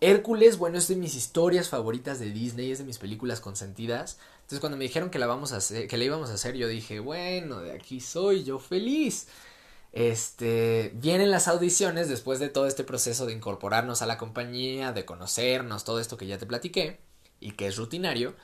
Hércules, 0.00 0.58
bueno, 0.58 0.78
es 0.78 0.86
de 0.88 0.96
mis 0.96 1.14
historias 1.14 1.68
favoritas 1.68 2.20
de 2.20 2.30
Disney, 2.30 2.70
es 2.70 2.78
de 2.78 2.84
mis 2.84 2.98
películas 2.98 3.40
consentidas. 3.40 4.18
Entonces 4.42 4.60
cuando 4.60 4.78
me 4.78 4.84
dijeron 4.84 5.10
que 5.10 5.18
la 5.18 5.26
vamos 5.26 5.52
a 5.52 5.88
que 5.88 5.96
la 5.96 6.04
íbamos 6.04 6.30
a 6.30 6.34
hacer, 6.34 6.54
yo 6.56 6.68
dije, 6.68 7.00
bueno, 7.00 7.60
de 7.60 7.72
aquí 7.72 8.00
soy 8.00 8.44
yo 8.44 8.58
feliz. 8.58 9.28
Este, 9.98 10.92
vienen 10.94 11.32
las 11.32 11.48
audiciones 11.48 12.08
después 12.08 12.38
de 12.38 12.48
todo 12.48 12.68
este 12.68 12.84
proceso 12.84 13.26
de 13.26 13.32
incorporarnos 13.32 14.00
a 14.00 14.06
la 14.06 14.16
compañía, 14.16 14.92
de 14.92 15.04
conocernos, 15.04 15.82
todo 15.82 15.98
esto 15.98 16.16
que 16.16 16.28
ya 16.28 16.38
te 16.38 16.46
platiqué 16.46 17.00
y 17.40 17.50
que 17.50 17.66
es 17.66 17.76
rutinario. 17.76 18.36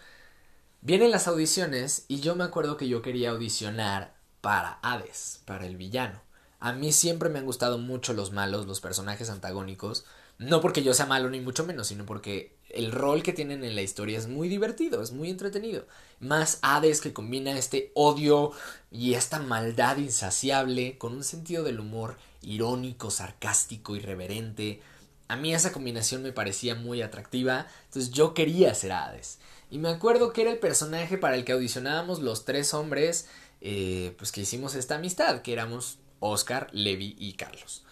Vienen 0.81 1.12
las 1.12 1.29
audiciones 1.29 2.07
y 2.09 2.19
yo 2.19 2.35
me 2.35 2.43
acuerdo 2.43 2.77
que 2.77 2.88
yo 2.88 3.03
quería 3.03 3.31
audicionar 3.31 4.17
para 4.40 4.81
Hades, 4.83 5.43
para 5.45 5.64
el 5.64 5.77
villano. 5.77 6.21
A 6.59 6.73
mí 6.73 6.90
siempre 6.90 7.29
me 7.29 7.38
han 7.38 7.47
gustado 7.47 7.79
mucho 7.79 8.14
los 8.14 8.33
malos, 8.33 8.67
los 8.67 8.81
personajes 8.81 9.31
antagónicos. 9.31 10.05
No 10.38 10.61
porque 10.61 10.83
yo 10.83 10.93
sea 10.93 11.07
malo 11.07 11.31
ni 11.31 11.38
mucho 11.38 11.64
menos, 11.64 11.87
sino 11.87 12.05
porque 12.05 12.57
el 12.75 12.93
rol 12.93 13.23
que 13.23 13.33
tienen 13.33 13.65
en 13.65 13.75
la 13.75 13.83
historia 13.83 14.19
es 14.19 14.27
muy 14.27 14.49
divertido, 14.49 15.03
es 15.03 15.13
muy 15.13 15.31
entretenido. 15.31 15.87
Más 16.21 16.59
Hades 16.63 17.01
que 17.01 17.13
combina 17.13 17.57
este 17.57 17.91
odio 17.95 18.53
y 18.91 19.15
esta 19.15 19.39
maldad 19.39 19.97
insaciable 19.99 20.99
con 20.99 21.15
un 21.15 21.25
sentido 21.25 21.65
del 21.65 21.81
humor 21.81 22.17
irónico, 22.43 23.11
sarcástico, 23.11 23.97
irreverente. 23.97 24.83
A 25.29 25.37
mí 25.37 25.55
esa 25.55 25.73
combinación 25.73 26.23
me 26.23 26.33
parecía 26.33 26.75
muy 26.75 27.03
atractiva, 27.03 27.67
entonces 27.87 28.13
yo 28.13 28.35
quería 28.35 28.75
ser 28.75 28.93
Hades. 28.93 29.39
Y 29.71 29.79
me 29.79 29.89
acuerdo 29.89 30.33
que 30.33 30.43
era 30.43 30.51
el 30.51 30.59
personaje 30.59 31.19
para 31.19 31.37
el 31.37 31.45
que 31.45 31.53
audicionábamos 31.53 32.21
los 32.21 32.45
tres 32.45 32.75
hombres, 32.75 33.29
eh, 33.61 34.15
pues 34.19 34.31
que 34.31 34.43
hicimos 34.43 34.75
esta 34.75 34.97
amistad, 34.97 35.43
que 35.43 35.53
éramos 35.53 35.99
Oscar, 36.21 36.69
Levi 36.73 37.17
y 37.19 37.33
Carlos. 37.33 37.85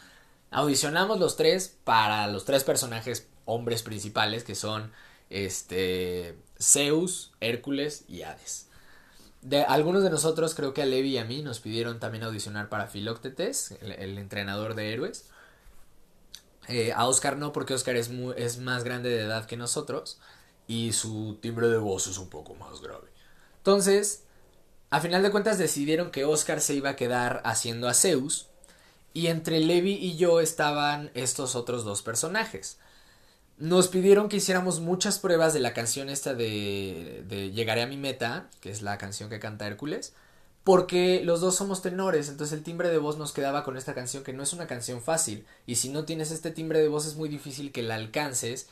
Audicionamos 0.50 1.18
los 1.18 1.36
tres 1.36 1.74
para 1.84 2.26
los 2.26 2.44
tres 2.44 2.62
personajes 2.62 3.26
hombres 3.44 3.82
principales 3.82 4.44
que 4.44 4.54
son 4.54 4.92
este 5.30 6.36
Zeus, 6.60 7.32
Hércules 7.40 8.04
y 8.08 8.22
Hades. 8.22 8.68
De 9.40 9.62
algunos 9.62 10.04
de 10.04 10.10
nosotros, 10.10 10.54
creo 10.54 10.72
que 10.72 10.82
a 10.82 10.86
Levi 10.86 11.10
y 11.10 11.18
a 11.18 11.24
mí 11.24 11.42
nos 11.42 11.58
pidieron 11.58 11.98
también 11.98 12.22
audicionar 12.22 12.68
para 12.68 12.86
Filoctetes, 12.86 13.72
el, 13.80 14.18
entrenador 14.18 14.74
de 14.74 14.92
héroes. 14.92 15.26
Eh, 16.68 16.92
a 16.94 17.08
Oscar 17.08 17.36
no, 17.36 17.52
porque 17.52 17.74
Oscar 17.74 17.96
es, 17.96 18.10
es 18.36 18.58
más 18.58 18.84
grande 18.84 19.08
de 19.08 19.22
edad 19.22 19.46
que 19.46 19.56
nosotros 19.56 20.20
y 20.68 20.92
su 20.92 21.38
timbre 21.40 21.68
de 21.68 21.78
voz 21.78 22.06
es 22.06 22.18
un 22.18 22.28
poco 22.28 22.54
más 22.54 22.80
grave. 22.80 23.08
Entonces, 23.58 24.22
a 24.90 25.00
final 25.00 25.22
de 25.22 25.30
cuentas 25.30 25.58
decidieron 25.58 26.10
que 26.10 26.24
Oscar 26.24 26.60
se 26.60 26.74
iba 26.74 26.90
a 26.90 26.96
quedar 26.96 27.42
haciendo 27.44 27.88
a 27.88 27.94
Zeus 27.94 28.46
y 29.14 29.26
entre 29.26 29.58
Levi 29.60 29.94
y 29.94 30.16
yo 30.16 30.40
estaban 30.40 31.10
estos 31.14 31.56
otros 31.56 31.84
dos 31.84 32.02
personajes. 32.02 32.78
Nos 33.62 33.86
pidieron 33.86 34.28
que 34.28 34.38
hiciéramos 34.38 34.80
muchas 34.80 35.20
pruebas 35.20 35.54
de 35.54 35.60
la 35.60 35.72
canción 35.72 36.08
esta 36.08 36.34
de, 36.34 37.22
de 37.28 37.52
Llegaré 37.52 37.82
a 37.82 37.86
mi 37.86 37.96
meta, 37.96 38.50
que 38.60 38.72
es 38.72 38.82
la 38.82 38.98
canción 38.98 39.30
que 39.30 39.38
canta 39.38 39.68
Hércules, 39.68 40.14
porque 40.64 41.22
los 41.22 41.40
dos 41.40 41.54
somos 41.54 41.80
tenores, 41.80 42.28
entonces 42.28 42.58
el 42.58 42.64
timbre 42.64 42.88
de 42.88 42.98
voz 42.98 43.18
nos 43.18 43.30
quedaba 43.30 43.62
con 43.62 43.76
esta 43.76 43.94
canción 43.94 44.24
que 44.24 44.32
no 44.32 44.42
es 44.42 44.52
una 44.52 44.66
canción 44.66 45.00
fácil, 45.00 45.46
y 45.64 45.76
si 45.76 45.90
no 45.90 46.04
tienes 46.04 46.32
este 46.32 46.50
timbre 46.50 46.80
de 46.80 46.88
voz 46.88 47.06
es 47.06 47.14
muy 47.14 47.28
difícil 47.28 47.70
que 47.70 47.84
la 47.84 47.94
alcances, 47.94 48.66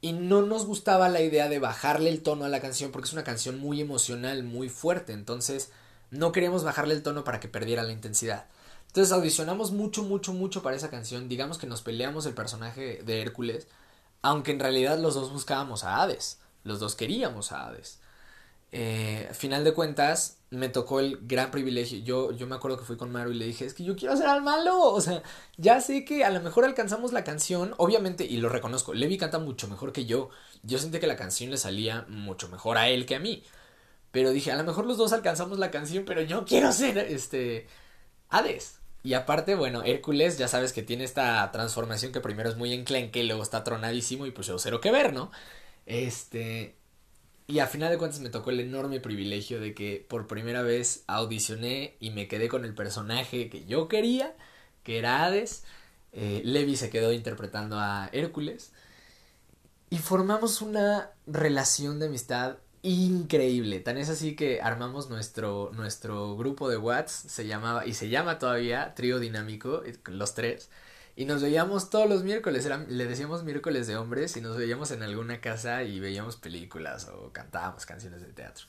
y 0.00 0.12
no 0.12 0.42
nos 0.42 0.64
gustaba 0.64 1.08
la 1.08 1.22
idea 1.22 1.48
de 1.48 1.58
bajarle 1.58 2.08
el 2.08 2.22
tono 2.22 2.44
a 2.44 2.48
la 2.48 2.60
canción 2.60 2.92
porque 2.92 3.06
es 3.08 3.14
una 3.14 3.24
canción 3.24 3.58
muy 3.58 3.80
emocional, 3.80 4.44
muy 4.44 4.68
fuerte, 4.68 5.12
entonces 5.12 5.72
no 6.12 6.30
queríamos 6.30 6.62
bajarle 6.62 6.94
el 6.94 7.02
tono 7.02 7.24
para 7.24 7.40
que 7.40 7.48
perdiera 7.48 7.82
la 7.82 7.90
intensidad. 7.90 8.46
Entonces 8.86 9.12
audicionamos 9.12 9.72
mucho, 9.72 10.04
mucho, 10.04 10.32
mucho 10.32 10.62
para 10.62 10.76
esa 10.76 10.88
canción, 10.88 11.28
digamos 11.28 11.58
que 11.58 11.66
nos 11.66 11.82
peleamos 11.82 12.26
el 12.26 12.34
personaje 12.34 13.02
de 13.04 13.22
Hércules, 13.22 13.66
aunque 14.22 14.52
en 14.52 14.60
realidad 14.60 14.98
los 14.98 15.14
dos 15.14 15.32
buscábamos 15.32 15.84
a 15.84 16.02
Hades, 16.02 16.40
los 16.64 16.80
dos 16.80 16.94
queríamos 16.94 17.52
a 17.52 17.66
Hades. 17.66 18.00
Eh, 18.72 19.30
final 19.32 19.64
de 19.64 19.72
cuentas, 19.72 20.38
me 20.50 20.68
tocó 20.68 21.00
el 21.00 21.18
gran 21.22 21.50
privilegio. 21.50 21.98
Yo, 22.00 22.32
yo 22.32 22.46
me 22.46 22.56
acuerdo 22.56 22.78
que 22.78 22.84
fui 22.84 22.96
con 22.96 23.10
Maru 23.10 23.30
y 23.30 23.34
le 23.34 23.46
dije, 23.46 23.64
es 23.64 23.74
que 23.74 23.84
yo 23.84 23.96
quiero 23.96 24.14
hacer 24.14 24.26
al 24.26 24.42
malo. 24.42 24.80
O 24.92 25.00
sea, 25.00 25.22
ya 25.56 25.80
sé 25.80 26.04
que 26.04 26.24
a 26.24 26.30
lo 26.30 26.40
mejor 26.40 26.64
alcanzamos 26.64 27.12
la 27.12 27.24
canción, 27.24 27.74
obviamente, 27.78 28.24
y 28.24 28.36
lo 28.38 28.48
reconozco, 28.48 28.94
Levi 28.94 29.18
canta 29.18 29.38
mucho 29.38 29.68
mejor 29.68 29.92
que 29.92 30.04
yo. 30.06 30.30
Yo 30.62 30.78
sentí 30.78 30.98
que 30.98 31.06
la 31.06 31.16
canción 31.16 31.50
le 31.50 31.56
salía 31.56 32.04
mucho 32.08 32.48
mejor 32.48 32.76
a 32.78 32.88
él 32.88 33.06
que 33.06 33.16
a 33.16 33.20
mí. 33.20 33.42
Pero 34.10 34.30
dije, 34.30 34.52
a 34.52 34.56
lo 34.56 34.64
mejor 34.64 34.86
los 34.86 34.98
dos 34.98 35.12
alcanzamos 35.12 35.58
la 35.58 35.70
canción, 35.70 36.04
pero 36.04 36.22
yo 36.22 36.44
quiero 36.44 36.72
ser 36.72 36.98
este 36.98 37.68
Hades. 38.28 38.75
Y 39.06 39.14
aparte, 39.14 39.54
bueno, 39.54 39.84
Hércules, 39.84 40.36
ya 40.36 40.48
sabes 40.48 40.72
que 40.72 40.82
tiene 40.82 41.04
esta 41.04 41.52
transformación 41.52 42.10
que 42.10 42.20
primero 42.20 42.48
es 42.48 42.56
muy 42.56 42.72
enclenque, 42.72 43.22
luego 43.22 43.40
está 43.44 43.62
tronadísimo 43.62 44.26
y 44.26 44.32
pues 44.32 44.48
yo 44.48 44.58
cero 44.58 44.80
que 44.80 44.90
ver, 44.90 45.12
¿no? 45.12 45.30
Este, 45.86 46.74
y 47.46 47.60
a 47.60 47.68
final 47.68 47.92
de 47.92 47.98
cuentas 47.98 48.18
me 48.18 48.30
tocó 48.30 48.50
el 48.50 48.58
enorme 48.58 48.98
privilegio 48.98 49.60
de 49.60 49.74
que 49.74 50.04
por 50.08 50.26
primera 50.26 50.62
vez 50.62 51.04
audicioné 51.06 51.94
y 52.00 52.10
me 52.10 52.26
quedé 52.26 52.48
con 52.48 52.64
el 52.64 52.74
personaje 52.74 53.48
que 53.48 53.64
yo 53.64 53.86
quería, 53.86 54.34
que 54.82 54.98
era 54.98 55.24
Hades. 55.24 55.62
Eh, 56.12 56.42
Levi 56.44 56.74
se 56.76 56.90
quedó 56.90 57.12
interpretando 57.12 57.78
a 57.78 58.10
Hércules. 58.12 58.72
Y 59.88 59.98
formamos 59.98 60.62
una 60.62 61.12
relación 61.28 62.00
de 62.00 62.06
amistad 62.06 62.56
increíble. 62.82 63.80
Tan 63.80 63.98
es 63.98 64.08
así 64.08 64.36
que 64.36 64.60
armamos 64.60 65.10
nuestro, 65.10 65.70
nuestro 65.74 66.36
grupo 66.36 66.68
de 66.68 66.76
Whats, 66.76 67.12
se 67.12 67.46
llamaba, 67.46 67.86
y 67.86 67.94
se 67.94 68.08
llama 68.08 68.38
todavía 68.38 68.94
Trío 68.94 69.18
Dinámico, 69.18 69.82
los 70.06 70.34
tres. 70.34 70.70
Y 71.16 71.24
nos 71.24 71.42
veíamos 71.42 71.88
todos 71.88 72.08
los 72.08 72.24
miércoles, 72.24 72.68
le 72.88 73.06
decíamos 73.06 73.42
miércoles 73.42 73.86
de 73.86 73.96
hombres 73.96 74.36
y 74.36 74.42
nos 74.42 74.56
veíamos 74.56 74.90
en 74.90 75.02
alguna 75.02 75.40
casa 75.40 75.82
y 75.82 75.98
veíamos 75.98 76.36
películas 76.36 77.08
o 77.08 77.32
cantábamos 77.32 77.86
canciones 77.86 78.20
de 78.20 78.32
teatro. 78.32 78.66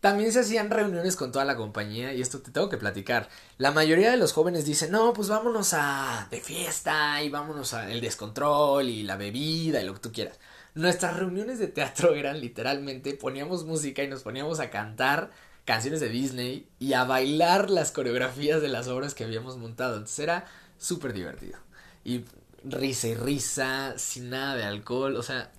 También 0.00 0.32
se 0.32 0.40
hacían 0.40 0.70
reuniones 0.70 1.16
con 1.16 1.32
toda 1.32 1.46
la 1.46 1.56
compañía 1.56 2.12
y 2.12 2.20
esto 2.20 2.40
te 2.42 2.50
tengo 2.50 2.68
que 2.68 2.76
platicar. 2.76 3.28
La 3.56 3.70
mayoría 3.70 4.10
de 4.10 4.18
los 4.18 4.34
jóvenes 4.34 4.66
dicen, 4.66 4.90
no, 4.90 5.14
pues 5.14 5.28
vámonos 5.28 5.72
a 5.72 6.28
de 6.30 6.40
fiesta 6.42 7.22
y 7.22 7.30
vámonos 7.30 7.72
a 7.72 7.90
el 7.90 8.02
descontrol 8.02 8.88
y 8.88 9.02
la 9.02 9.16
bebida 9.16 9.80
y 9.80 9.86
lo 9.86 9.94
que 9.94 10.00
tú 10.00 10.12
quieras. 10.12 10.38
Nuestras 10.74 11.16
reuniones 11.16 11.58
de 11.58 11.68
teatro 11.68 12.14
eran 12.14 12.40
literalmente, 12.40 13.14
poníamos 13.14 13.64
música 13.64 14.02
y 14.02 14.08
nos 14.08 14.22
poníamos 14.22 14.58
a 14.58 14.70
cantar 14.70 15.30
canciones 15.64 16.00
de 16.00 16.08
Disney 16.08 16.68
y 16.78 16.94
a 16.94 17.04
bailar 17.04 17.70
las 17.70 17.92
coreografías 17.92 18.60
de 18.60 18.68
las 18.68 18.88
obras 18.88 19.14
que 19.14 19.24
habíamos 19.24 19.56
montado. 19.56 19.94
Entonces 19.94 20.18
era 20.18 20.46
súper 20.78 21.12
divertido 21.12 21.58
y 22.04 22.24
risa 22.64 23.08
y 23.08 23.14
risa, 23.14 23.94
sin 23.98 24.30
nada 24.30 24.56
de 24.56 24.64
alcohol, 24.64 25.16
o 25.16 25.22
sea, 25.22 25.52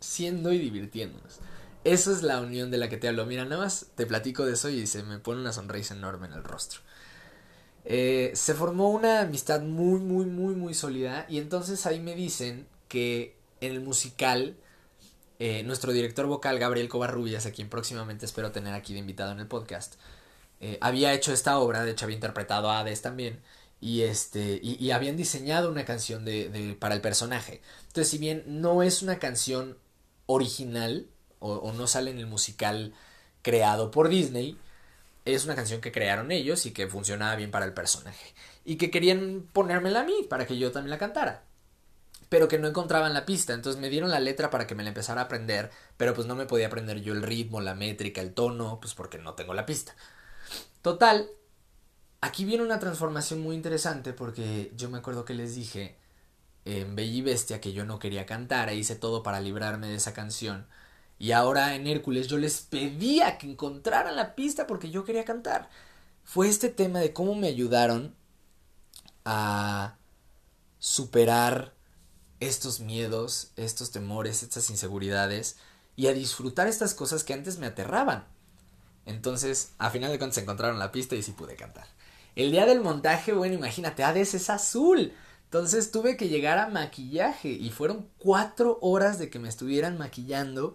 siendo 0.00 0.52
y 0.52 0.58
divirtiéndonos. 0.58 1.40
Eso 1.84 2.12
es 2.12 2.22
la 2.22 2.40
unión 2.40 2.70
de 2.70 2.78
la 2.78 2.88
que 2.88 2.98
te 2.98 3.08
hablo. 3.08 3.24
Mira, 3.24 3.44
nada 3.44 3.62
más 3.62 3.86
te 3.94 4.04
platico 4.04 4.44
de 4.44 4.52
eso 4.52 4.68
y 4.68 4.86
se 4.86 5.02
me 5.04 5.18
pone 5.18 5.40
una 5.40 5.52
sonrisa 5.52 5.94
enorme 5.94 6.26
en 6.26 6.34
el 6.34 6.44
rostro. 6.44 6.80
Eh, 7.84 8.32
se 8.34 8.52
formó 8.52 8.90
una 8.90 9.20
amistad 9.20 9.62
muy, 9.62 10.00
muy, 10.00 10.26
muy, 10.26 10.54
muy 10.54 10.74
sólida 10.74 11.24
y 11.28 11.38
entonces 11.38 11.86
ahí 11.86 12.00
me 12.00 12.14
dicen 12.14 12.66
que 12.88 13.37
en 13.60 13.72
el 13.72 13.80
musical 13.80 14.56
eh, 15.40 15.62
nuestro 15.62 15.92
director 15.92 16.26
vocal 16.26 16.58
Gabriel 16.58 16.88
Covarrubias, 16.88 17.46
a 17.46 17.52
quien 17.52 17.68
próximamente 17.68 18.26
espero 18.26 18.50
tener 18.50 18.74
aquí 18.74 18.92
de 18.92 18.98
invitado 18.98 19.30
en 19.32 19.38
el 19.38 19.46
podcast, 19.46 19.94
eh, 20.60 20.78
había 20.80 21.12
hecho 21.12 21.32
esta 21.32 21.58
obra, 21.58 21.84
de 21.84 21.92
hecho 21.92 22.06
había 22.06 22.16
interpretado 22.16 22.70
a 22.70 22.80
Hades 22.80 23.02
también, 23.02 23.40
y 23.80 24.02
este 24.02 24.58
y, 24.60 24.90
habían 24.90 25.16
diseñado 25.16 25.70
una 25.70 25.84
canción 25.84 26.24
de, 26.24 26.76
para 26.80 26.96
el 26.96 27.00
personaje. 27.00 27.62
Entonces 27.86 28.08
si 28.08 28.18
bien 28.18 28.42
no 28.46 28.82
es 28.82 29.02
una 29.02 29.20
canción 29.20 29.78
original 30.26 31.06
o, 31.38 31.72
no 31.72 31.86
sale 31.86 32.10
en 32.10 32.18
el 32.18 32.26
musical 32.26 32.92
creado 33.42 33.90
por 33.92 34.08
Disney 34.08 34.58
es 35.24 35.44
una 35.44 35.54
canción 35.54 35.80
que 35.80 35.92
crearon 35.92 36.32
ellos 36.32 36.66
y 36.66 36.72
que 36.72 36.88
funcionaba 36.88 37.36
bien 37.36 37.50
para 37.52 37.66
el 37.66 37.74
personaje. 37.74 38.34
Y 38.64 38.76
que 38.76 38.90
querían 38.90 39.46
ponérmela 39.52 40.00
a 40.00 40.04
mí 40.04 40.26
para 40.28 40.46
que 40.46 40.58
yo 40.58 40.72
también 40.72 40.90
la 40.90 40.98
cantara 40.98 41.44
pero 42.28 42.48
que 42.48 42.58
no 42.58 42.68
encontraban 42.68 43.14
la 43.14 43.26
pista 43.26 43.52
entonces 43.54 43.80
me 43.80 43.88
dieron 43.88 44.10
la 44.10 44.20
letra 44.20 44.50
para 44.50 44.66
que 44.66 44.74
me 44.74 44.82
la 44.82 44.90
empezara 44.90 45.22
a 45.22 45.24
aprender 45.24 45.70
pero 45.96 46.14
pues 46.14 46.26
no 46.26 46.34
me 46.34 46.46
podía 46.46 46.66
aprender 46.66 47.00
yo 47.00 47.12
el 47.12 47.22
ritmo 47.22 47.60
la 47.60 47.74
métrica 47.74 48.20
el 48.20 48.34
tono 48.34 48.78
pues 48.80 48.94
porque 48.94 49.18
no 49.18 49.34
tengo 49.34 49.54
la 49.54 49.66
pista 49.66 49.94
total 50.82 51.28
Aquí 52.20 52.44
viene 52.44 52.64
una 52.64 52.80
transformación 52.80 53.40
muy 53.40 53.54
interesante 53.54 54.12
porque 54.12 54.72
yo 54.76 54.90
me 54.90 54.98
acuerdo 54.98 55.24
que 55.24 55.34
les 55.34 55.54
dije 55.54 55.96
en 56.64 56.96
Bella 56.96 57.12
y 57.12 57.22
Bestia 57.22 57.60
que 57.60 57.72
yo 57.72 57.84
no 57.84 57.98
quería 58.00 58.26
cantar 58.26 58.68
e 58.68 58.76
hice 58.76 58.96
todo 58.96 59.22
para 59.22 59.40
librarme 59.40 59.86
de 59.88 59.96
esa 59.96 60.14
canción. 60.14 60.66
Y 61.18 61.32
ahora 61.32 61.74
en 61.76 61.86
Hércules 61.86 62.28
yo 62.28 62.38
les 62.38 62.62
pedía 62.62 63.38
que 63.38 63.50
encontraran 63.50 64.16
la 64.16 64.34
pista 64.34 64.66
porque 64.66 64.90
yo 64.90 65.04
quería 65.04 65.24
cantar. 65.24 65.70
Fue 66.24 66.48
este 66.48 66.68
tema 66.70 67.00
de 67.00 67.12
cómo 67.12 67.34
me 67.36 67.48
ayudaron 67.48 68.14
a 69.24 69.96
superar 70.78 71.74
estos 72.40 72.80
miedos, 72.80 73.50
estos 73.56 73.90
temores, 73.90 74.42
estas 74.42 74.70
inseguridades 74.70 75.56
y 75.96 76.06
a 76.06 76.12
disfrutar 76.12 76.68
estas 76.68 76.94
cosas 76.94 77.24
que 77.24 77.34
antes 77.34 77.58
me 77.58 77.66
aterraban. 77.66 78.24
Entonces, 79.06 79.72
a 79.78 79.90
final 79.90 80.10
de 80.10 80.18
cuentas 80.18 80.38
encontraron 80.38 80.78
la 80.78 80.92
pista 80.92 81.16
y 81.16 81.22
sí 81.22 81.32
pude 81.32 81.56
cantar. 81.56 81.86
El 82.36 82.52
día 82.52 82.66
del 82.66 82.80
montaje, 82.80 83.32
bueno, 83.32 83.54
imagínate, 83.54 84.04
Hades 84.04 84.34
es 84.34 84.50
azul. 84.50 85.12
Entonces 85.44 85.90
tuve 85.90 86.16
que 86.16 86.28
llegar 86.28 86.58
a 86.58 86.68
maquillaje 86.68 87.48
y 87.48 87.70
fueron 87.70 88.06
cuatro 88.18 88.78
horas 88.82 89.18
de 89.18 89.30
que 89.30 89.38
me 89.38 89.48
estuvieran 89.48 89.96
maquillando. 89.96 90.74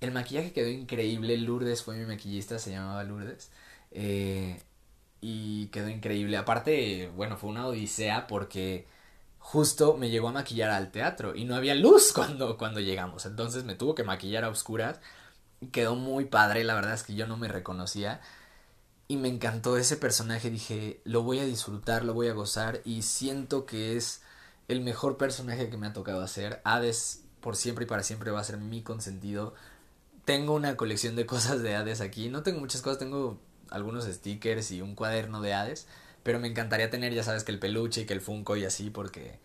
El 0.00 0.12
maquillaje 0.12 0.52
quedó 0.52 0.68
increíble. 0.68 1.36
Lourdes 1.38 1.82
fue 1.82 1.98
mi 1.98 2.06
maquillista, 2.06 2.58
se 2.60 2.70
llamaba 2.70 3.02
Lourdes. 3.02 3.50
Eh, 3.90 4.62
y 5.20 5.66
quedó 5.66 5.88
increíble. 5.88 6.36
Aparte, 6.36 7.10
bueno, 7.16 7.36
fue 7.36 7.50
una 7.50 7.66
odisea 7.66 8.26
porque 8.28 8.86
justo 9.42 9.96
me 9.98 10.08
llegó 10.08 10.28
a 10.28 10.32
maquillar 10.32 10.70
al 10.70 10.92
teatro 10.92 11.34
y 11.34 11.44
no 11.44 11.56
había 11.56 11.74
luz 11.74 12.12
cuando, 12.14 12.56
cuando 12.56 12.80
llegamos. 12.80 13.26
Entonces 13.26 13.64
me 13.64 13.74
tuvo 13.74 13.94
que 13.94 14.04
maquillar 14.04 14.44
a 14.44 14.48
oscuras. 14.48 15.00
Quedó 15.72 15.94
muy 15.94 16.24
padre, 16.24 16.64
la 16.64 16.74
verdad 16.74 16.94
es 16.94 17.02
que 17.02 17.14
yo 17.14 17.26
no 17.26 17.36
me 17.36 17.48
reconocía 17.48 18.20
y 19.08 19.16
me 19.16 19.28
encantó 19.28 19.76
ese 19.76 19.96
personaje. 19.96 20.48
Dije, 20.48 21.02
lo 21.04 21.22
voy 21.22 21.40
a 21.40 21.44
disfrutar, 21.44 22.04
lo 22.04 22.14
voy 22.14 22.28
a 22.28 22.32
gozar 22.32 22.80
y 22.84 23.02
siento 23.02 23.66
que 23.66 23.96
es 23.96 24.22
el 24.68 24.80
mejor 24.80 25.18
personaje 25.18 25.68
que 25.68 25.76
me 25.76 25.88
ha 25.88 25.92
tocado 25.92 26.22
hacer. 26.22 26.62
Hades 26.64 27.24
por 27.40 27.56
siempre 27.56 27.84
y 27.84 27.88
para 27.88 28.04
siempre 28.04 28.30
va 28.30 28.40
a 28.40 28.44
ser 28.44 28.56
mi 28.56 28.82
consentido. 28.82 29.54
Tengo 30.24 30.54
una 30.54 30.76
colección 30.76 31.16
de 31.16 31.26
cosas 31.26 31.62
de 31.62 31.74
Hades 31.76 32.00
aquí. 32.00 32.28
No 32.28 32.42
tengo 32.42 32.60
muchas 32.60 32.80
cosas, 32.80 32.98
tengo 32.98 33.38
algunos 33.70 34.04
stickers 34.04 34.70
y 34.70 34.80
un 34.80 34.94
cuaderno 34.94 35.42
de 35.42 35.52
Hades. 35.52 35.86
Pero 36.22 36.38
me 36.38 36.48
encantaría 36.48 36.90
tener, 36.90 37.12
ya 37.12 37.22
sabes, 37.22 37.44
que 37.44 37.52
el 37.52 37.58
peluche 37.58 38.02
y 38.02 38.06
que 38.06 38.14
el 38.14 38.20
Funko 38.20 38.56
y 38.56 38.64
así, 38.64 38.90
porque 38.90 39.38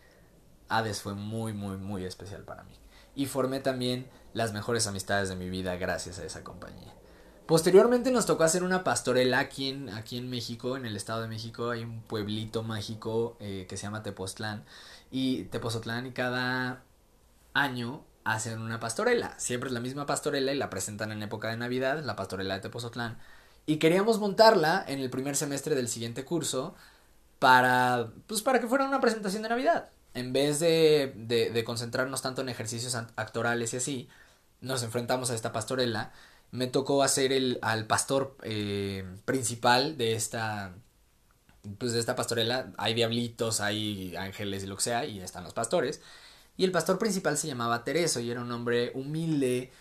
Hades 0.69 1.01
fue 1.01 1.13
muy, 1.13 1.53
muy, 1.53 1.77
muy 1.77 2.05
especial 2.05 2.43
para 2.43 2.63
mí. 2.63 2.73
Y 3.15 3.25
formé 3.25 3.59
también 3.59 4.07
las 4.33 4.53
mejores 4.53 4.85
amistades 4.87 5.29
de 5.29 5.35
mi 5.35 5.49
vida 5.49 5.75
gracias 5.75 6.19
a 6.19 6.25
esa 6.25 6.43
compañía. 6.43 6.93
Posteriormente 7.47 8.11
nos 8.11 8.25
tocó 8.25 8.43
hacer 8.43 8.63
una 8.63 8.83
pastorela 8.83 9.39
aquí 9.39 9.69
en, 9.69 9.89
aquí 9.89 10.17
en 10.17 10.29
México, 10.29 10.75
en 10.75 10.85
el 10.85 10.97
Estado 10.97 11.21
de 11.21 11.29
México. 11.29 11.69
Hay 11.69 11.81
un 11.81 12.01
pueblito 12.01 12.61
mágico 12.61 13.37
eh, 13.39 13.65
que 13.69 13.77
se 13.77 13.83
llama 13.83 14.03
Tepoztlán. 14.03 14.65
Y 15.11 15.43
Tepoztlán 15.45 16.07
y 16.07 16.11
cada 16.11 16.83
año 17.53 18.03
hacen 18.25 18.61
una 18.61 18.81
pastorela. 18.81 19.39
Siempre 19.39 19.67
es 19.67 19.73
la 19.73 19.79
misma 19.79 20.05
pastorela 20.05 20.51
y 20.51 20.57
la 20.57 20.69
presentan 20.69 21.13
en 21.13 21.23
época 21.23 21.47
de 21.47 21.55
Navidad, 21.55 22.03
la 22.03 22.17
pastorela 22.17 22.55
de 22.55 22.59
Tepoztlán. 22.59 23.17
Y 23.67 23.77
queríamos 23.77 24.19
montarla 24.19 24.83
en 24.87 24.99
el 24.99 25.11
primer 25.11 25.35
semestre 25.35 25.75
del 25.75 25.87
siguiente 25.87 26.25
curso 26.25 26.73
para, 27.37 28.11
pues, 28.25 28.41
para 28.41 28.59
que 28.59 28.67
fuera 28.67 28.85
una 28.85 28.99
presentación 28.99 29.43
de 29.43 29.49
Navidad. 29.49 29.91
En 30.15 30.33
vez 30.33 30.59
de, 30.59 31.13
de, 31.15 31.63
concentrarnos 31.63 32.23
tanto 32.23 32.41
en 32.41 32.49
ejercicios 32.49 32.95
actorales 32.95 33.75
y 33.75 33.77
así, 33.77 34.09
nos 34.61 34.81
enfrentamos 34.81 35.29
a 35.29 35.35
esta 35.35 35.51
pastorela 35.51 36.11
me 36.51 36.67
tocó 36.67 37.03
hacer 37.03 37.33
el, 37.33 37.59
al 37.61 37.87
pastor 37.87 38.37
eh, 38.43 39.05
principal 39.25 39.97
de 39.97 40.13
esta, 40.13 40.75
pues 41.77 41.93
de 41.93 41.99
esta 41.99 42.15
pastorela. 42.15 42.73
Hay 42.77 42.93
diablitos, 42.93 43.61
hay 43.61 44.15
ángeles 44.15 44.63
y 44.63 44.67
lo 44.67 44.75
que 44.77 44.83
sea, 44.83 45.05
y 45.05 45.19
están 45.19 45.43
los 45.43 45.53
pastores. 45.53 46.01
Y 46.57 46.63
el 46.63 46.71
pastor 46.71 46.97
principal 46.97 47.37
se 47.37 47.47
llamaba 47.47 47.83
Tereso 47.83 48.19
y 48.19 48.31
era 48.31 48.41
un 48.41 48.51
hombre 48.51 48.91
humilde, 48.95 49.71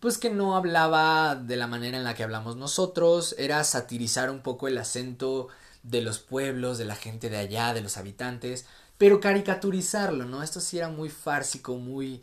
pues 0.00 0.18
que 0.18 0.30
no 0.30 0.56
hablaba 0.56 1.36
de 1.36 1.56
la 1.56 1.66
manera 1.66 1.96
en 1.96 2.04
la 2.04 2.14
que 2.14 2.24
hablamos 2.24 2.56
nosotros, 2.56 3.34
era 3.38 3.62
satirizar 3.64 4.30
un 4.30 4.42
poco 4.42 4.68
el 4.68 4.78
acento 4.78 5.48
de 5.82 6.02
los 6.02 6.18
pueblos, 6.18 6.78
de 6.78 6.84
la 6.84 6.96
gente 6.96 7.30
de 7.30 7.38
allá, 7.38 7.74
de 7.74 7.80
los 7.80 7.96
habitantes, 7.96 8.66
pero 8.98 9.20
caricaturizarlo, 9.20 10.24
¿no? 10.24 10.42
Esto 10.42 10.60
sí 10.60 10.78
era 10.78 10.88
muy 10.88 11.08
fársico, 11.10 11.76
muy 11.76 12.22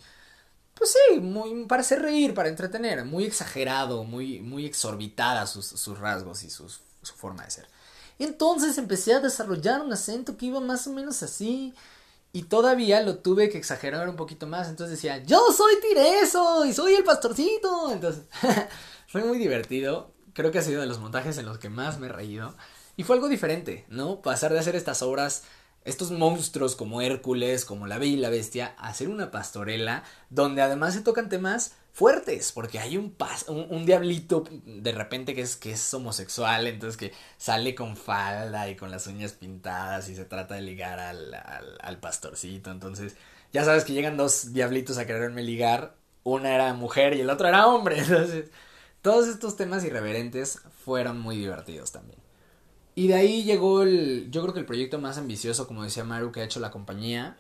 pues 0.76 0.92
sí, 0.94 1.20
muy, 1.20 1.66
para 1.66 1.82
hacer 1.82 2.02
reír, 2.02 2.34
para 2.34 2.50
entretener, 2.50 3.06
muy 3.06 3.26
exagerado, 3.26 4.04
muy, 4.04 4.40
muy 4.40 4.66
exorbitada 4.66 5.46
sus, 5.46 5.68
sus 5.68 6.00
rasgos 6.00 6.44
y 6.44 6.50
su 6.50 6.68
forma 7.16 7.44
de 7.46 7.52
ser. 7.52 7.68
Entonces 8.20 8.78
empecé 8.78 9.14
a 9.14 9.20
desarrollar 9.20 9.82
un 9.82 9.92
acento 9.94 10.38
que 10.38 10.48
iba 10.48 10.60
más 10.60 10.88
o 10.88 10.94
menos 10.94 11.24
así. 11.24 11.74
Y 12.36 12.44
todavía 12.44 13.02
lo 13.02 13.20
tuve 13.20 13.50
que 13.50 13.60
exagerar 13.60 14.10
un 14.10 14.16
poquito 14.16 14.48
más. 14.48 14.68
Entonces 14.68 14.98
decía, 14.98 15.24
yo 15.24 15.40
soy 15.56 15.76
Tireso 15.80 16.66
y 16.66 16.74
soy 16.74 16.96
el 16.96 17.04
pastorcito. 17.04 17.92
Entonces, 17.92 18.24
fue 19.08 19.24
muy 19.24 19.38
divertido. 19.38 20.12
Creo 20.34 20.52
que 20.52 20.58
ha 20.58 20.64
sido 20.64 20.82
de 20.82 20.88
los 20.88 21.00
montajes 21.00 21.38
en 21.38 21.46
los 21.46 21.60
que 21.60 21.70
más 21.70 22.00
me 22.00 22.08
he 22.08 22.12
reído. 22.12 22.56
Y 22.98 23.04
fue 23.04 23.16
algo 23.16 23.30
diferente, 23.30 23.86
¿no? 23.88 24.24
Pasar 24.24 24.52
de 24.52 24.60
hacer 24.60 24.76
estas 24.76 25.04
obras 25.04 25.44
estos 25.86 26.12
monstruos 26.12 26.76
como 26.76 27.02
Hércules, 27.02 27.66
como 27.66 27.88
la 27.88 27.98
Bella 27.98 28.14
y 28.14 28.18
la 28.18 28.30
Bestia, 28.30 28.74
hacer 28.78 29.10
una 29.10 29.32
pastorela 29.32 30.04
donde 30.30 30.62
además 30.62 30.94
se 30.94 31.02
tocan 31.02 31.30
temas 31.30 31.76
fuertes, 31.94 32.52
porque 32.52 32.80
hay 32.80 32.98
un, 32.98 33.16
un, 33.48 33.86
diablito 33.86 34.44
de 34.66 34.92
repente 34.92 35.36
que 35.36 35.42
es, 35.42 35.56
que 35.56 35.72
es 35.72 35.94
homosexual, 35.94 36.66
entonces 36.66 36.98
que 36.98 37.14
sale 37.38 37.76
con 37.76 37.96
falda 37.96 38.68
y 38.68 38.76
con 38.76 38.90
las 38.90 39.06
uñas 39.06 39.34
pintadas 39.34 40.10
y 40.10 40.16
se 40.16 40.26
trata 40.26 40.56
de 40.56 40.62
ligar 40.62 41.00
al, 41.00 41.34
al, 41.36 41.78
al 41.80 42.00
pastorcito, 42.00 42.72
entonces 42.72 43.16
ya 43.54 43.64
sabes 43.64 43.84
que 43.86 43.94
llegan 43.94 44.18
dos 44.18 44.54
diablitos 44.54 44.98
a 44.98 45.06
quererme 45.06 45.44
ligar, 45.44 45.96
una 46.24 46.56
era 46.56 46.74
mujer 46.74 47.14
y 47.14 47.22
el 47.22 47.30
otro 47.30 47.48
era 47.48 47.68
hombre, 47.68 48.00
entonces 48.00 48.50
todos 49.04 49.28
estos 49.28 49.56
temas 49.56 49.86
irreverentes 49.86 50.62
fueron 50.84 51.20
muy 51.20 51.38
divertidos 51.38 51.92
también. 51.92 52.20
Y 52.96 53.08
de 53.08 53.16
ahí 53.16 53.44
llegó 53.44 53.84
el, 53.84 54.30
yo 54.32 54.42
creo 54.42 54.54
que 54.54 54.60
el 54.60 54.66
proyecto 54.66 55.00
más 55.00 55.18
ambicioso, 55.18 55.68
como 55.68 55.84
decía 55.84 56.04
Maru, 56.04 56.32
que 56.32 56.42
ha 56.42 56.44
hecho 56.44 56.60
la 56.60 56.72
compañía, 56.72 57.38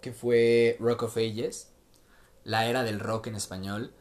que 0.00 0.12
fue 0.12 0.76
Rock 0.80 1.04
of 1.04 1.16
Ages, 1.16 1.71
la 2.44 2.66
era 2.66 2.82
del 2.82 3.00
rock 3.00 3.28
en 3.28 3.34
español. 3.34 3.92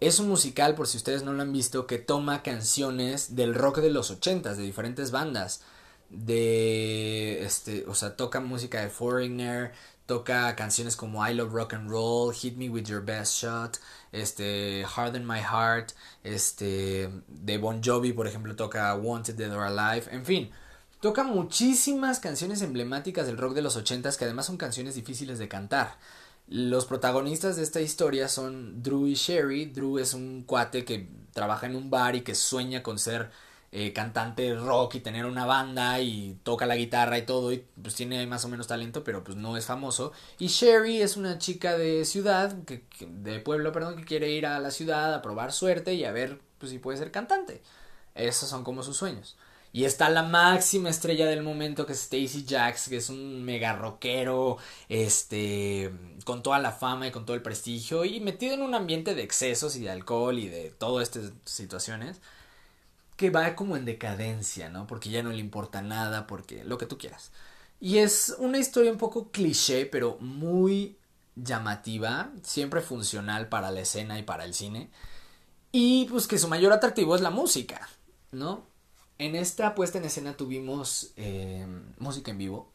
Es 0.00 0.18
un 0.18 0.28
musical, 0.28 0.74
por 0.74 0.86
si 0.86 0.96
ustedes 0.96 1.22
no 1.22 1.32
lo 1.32 1.42
han 1.42 1.52
visto, 1.52 1.86
que 1.86 1.98
toma 1.98 2.42
canciones 2.42 3.36
del 3.36 3.54
rock 3.54 3.78
de 3.78 3.90
los 3.90 4.10
ochentas, 4.10 4.56
de 4.56 4.64
diferentes 4.64 5.10
bandas. 5.10 5.62
De, 6.10 7.44
este, 7.44 7.84
o 7.88 7.94
sea, 7.94 8.16
toca 8.16 8.40
música 8.40 8.80
de 8.80 8.90
Foreigner, 8.90 9.72
toca 10.06 10.54
canciones 10.54 10.96
como 10.96 11.26
I 11.26 11.34
Love 11.34 11.52
Rock 11.52 11.74
and 11.74 11.88
Roll, 11.88 12.34
Hit 12.34 12.56
Me 12.56 12.68
With 12.68 12.84
Your 12.84 13.04
Best 13.04 13.34
Shot, 13.34 13.78
este, 14.12 14.84
Harden 14.86 15.26
My 15.26 15.40
Heart, 15.40 15.92
este, 16.22 17.10
de 17.28 17.58
Bon 17.58 17.82
Jovi, 17.82 18.12
por 18.12 18.26
ejemplo, 18.26 18.54
toca 18.54 18.94
Wanted 18.94 19.34
Dead 19.34 19.54
or 19.54 19.64
Alive, 19.64 20.06
en 20.10 20.24
fin, 20.24 20.50
toca 21.00 21.24
muchísimas 21.24 22.20
canciones 22.20 22.62
emblemáticas 22.62 23.26
del 23.26 23.38
rock 23.38 23.54
de 23.54 23.62
los 23.62 23.76
ochentas 23.76 24.16
que 24.16 24.24
además 24.24 24.46
son 24.46 24.56
canciones 24.56 24.94
difíciles 24.94 25.38
de 25.38 25.48
cantar. 25.48 25.96
Los 26.46 26.84
protagonistas 26.84 27.56
de 27.56 27.62
esta 27.62 27.80
historia 27.80 28.28
son 28.28 28.82
Drew 28.82 29.06
y 29.06 29.14
Sherry. 29.14 29.66
Drew 29.66 29.98
es 29.98 30.12
un 30.12 30.42
cuate 30.42 30.84
que 30.84 31.08
trabaja 31.32 31.66
en 31.66 31.74
un 31.74 31.90
bar 31.90 32.16
y 32.16 32.20
que 32.20 32.34
sueña 32.34 32.82
con 32.82 32.98
ser 32.98 33.30
eh, 33.72 33.92
cantante 33.92 34.54
rock 34.54 34.96
y 34.96 35.00
tener 35.00 35.24
una 35.26 35.46
banda 35.46 36.00
y 36.00 36.38
toca 36.42 36.66
la 36.66 36.76
guitarra 36.76 37.18
y 37.18 37.26
todo 37.26 37.52
y 37.52 37.64
pues 37.82 37.94
tiene 37.94 38.24
más 38.26 38.44
o 38.44 38.48
menos 38.48 38.68
talento 38.68 39.02
pero 39.02 39.24
pues 39.24 39.36
no 39.36 39.56
es 39.56 39.64
famoso. 39.64 40.12
Y 40.38 40.48
Sherry 40.48 41.00
es 41.00 41.16
una 41.16 41.38
chica 41.38 41.76
de 41.78 42.04
ciudad 42.04 42.54
que, 42.64 42.84
de 43.00 43.40
pueblo 43.40 43.72
perdón 43.72 43.96
que 43.96 44.04
quiere 44.04 44.30
ir 44.30 44.46
a 44.46 44.60
la 44.60 44.70
ciudad 44.70 45.14
a 45.14 45.22
probar 45.22 45.52
suerte 45.52 45.94
y 45.94 46.04
a 46.04 46.12
ver 46.12 46.40
pues 46.58 46.70
si 46.70 46.78
puede 46.78 46.98
ser 46.98 47.10
cantante. 47.10 47.62
Esos 48.14 48.48
son 48.48 48.64
como 48.64 48.82
sus 48.82 48.96
sueños 48.98 49.36
y 49.74 49.86
está 49.86 50.08
la 50.08 50.22
máxima 50.22 50.88
estrella 50.88 51.26
del 51.26 51.42
momento 51.42 51.84
que 51.84 51.94
es 51.94 52.02
Stacy 52.02 52.44
Jacks, 52.44 52.88
que 52.88 52.98
es 52.98 53.10
un 53.10 53.42
mega 53.42 53.74
rockero, 53.74 54.56
este, 54.88 55.90
con 56.24 56.44
toda 56.44 56.60
la 56.60 56.70
fama 56.70 57.08
y 57.08 57.10
con 57.10 57.26
todo 57.26 57.34
el 57.34 57.42
prestigio 57.42 58.04
y 58.04 58.20
metido 58.20 58.54
en 58.54 58.62
un 58.62 58.76
ambiente 58.76 59.16
de 59.16 59.24
excesos 59.24 59.74
y 59.74 59.80
de 59.80 59.90
alcohol 59.90 60.38
y 60.38 60.48
de 60.48 60.70
todas 60.70 61.08
estas 61.08 61.32
situaciones 61.44 62.20
que 63.16 63.30
va 63.30 63.56
como 63.56 63.76
en 63.76 63.84
decadencia, 63.84 64.68
¿no? 64.68 64.86
Porque 64.86 65.10
ya 65.10 65.24
no 65.24 65.30
le 65.30 65.38
importa 65.38 65.82
nada, 65.82 66.28
porque 66.28 66.62
lo 66.62 66.78
que 66.78 66.86
tú 66.86 66.96
quieras. 66.96 67.32
Y 67.80 67.98
es 67.98 68.36
una 68.38 68.58
historia 68.58 68.92
un 68.92 68.98
poco 68.98 69.32
cliché, 69.32 69.86
pero 69.86 70.18
muy 70.20 70.96
llamativa, 71.34 72.30
siempre 72.44 72.80
funcional 72.80 73.48
para 73.48 73.72
la 73.72 73.80
escena 73.80 74.20
y 74.20 74.22
para 74.22 74.44
el 74.44 74.54
cine. 74.54 74.90
Y 75.72 76.06
pues 76.06 76.28
que 76.28 76.38
su 76.38 76.46
mayor 76.46 76.72
atractivo 76.72 77.16
es 77.16 77.22
la 77.22 77.30
música, 77.30 77.88
¿no? 78.30 78.72
En 79.18 79.36
esta 79.36 79.74
puesta 79.74 79.98
en 79.98 80.04
escena 80.04 80.36
tuvimos 80.36 81.12
eh, 81.16 81.66
música 81.98 82.30
en 82.30 82.38
vivo, 82.38 82.74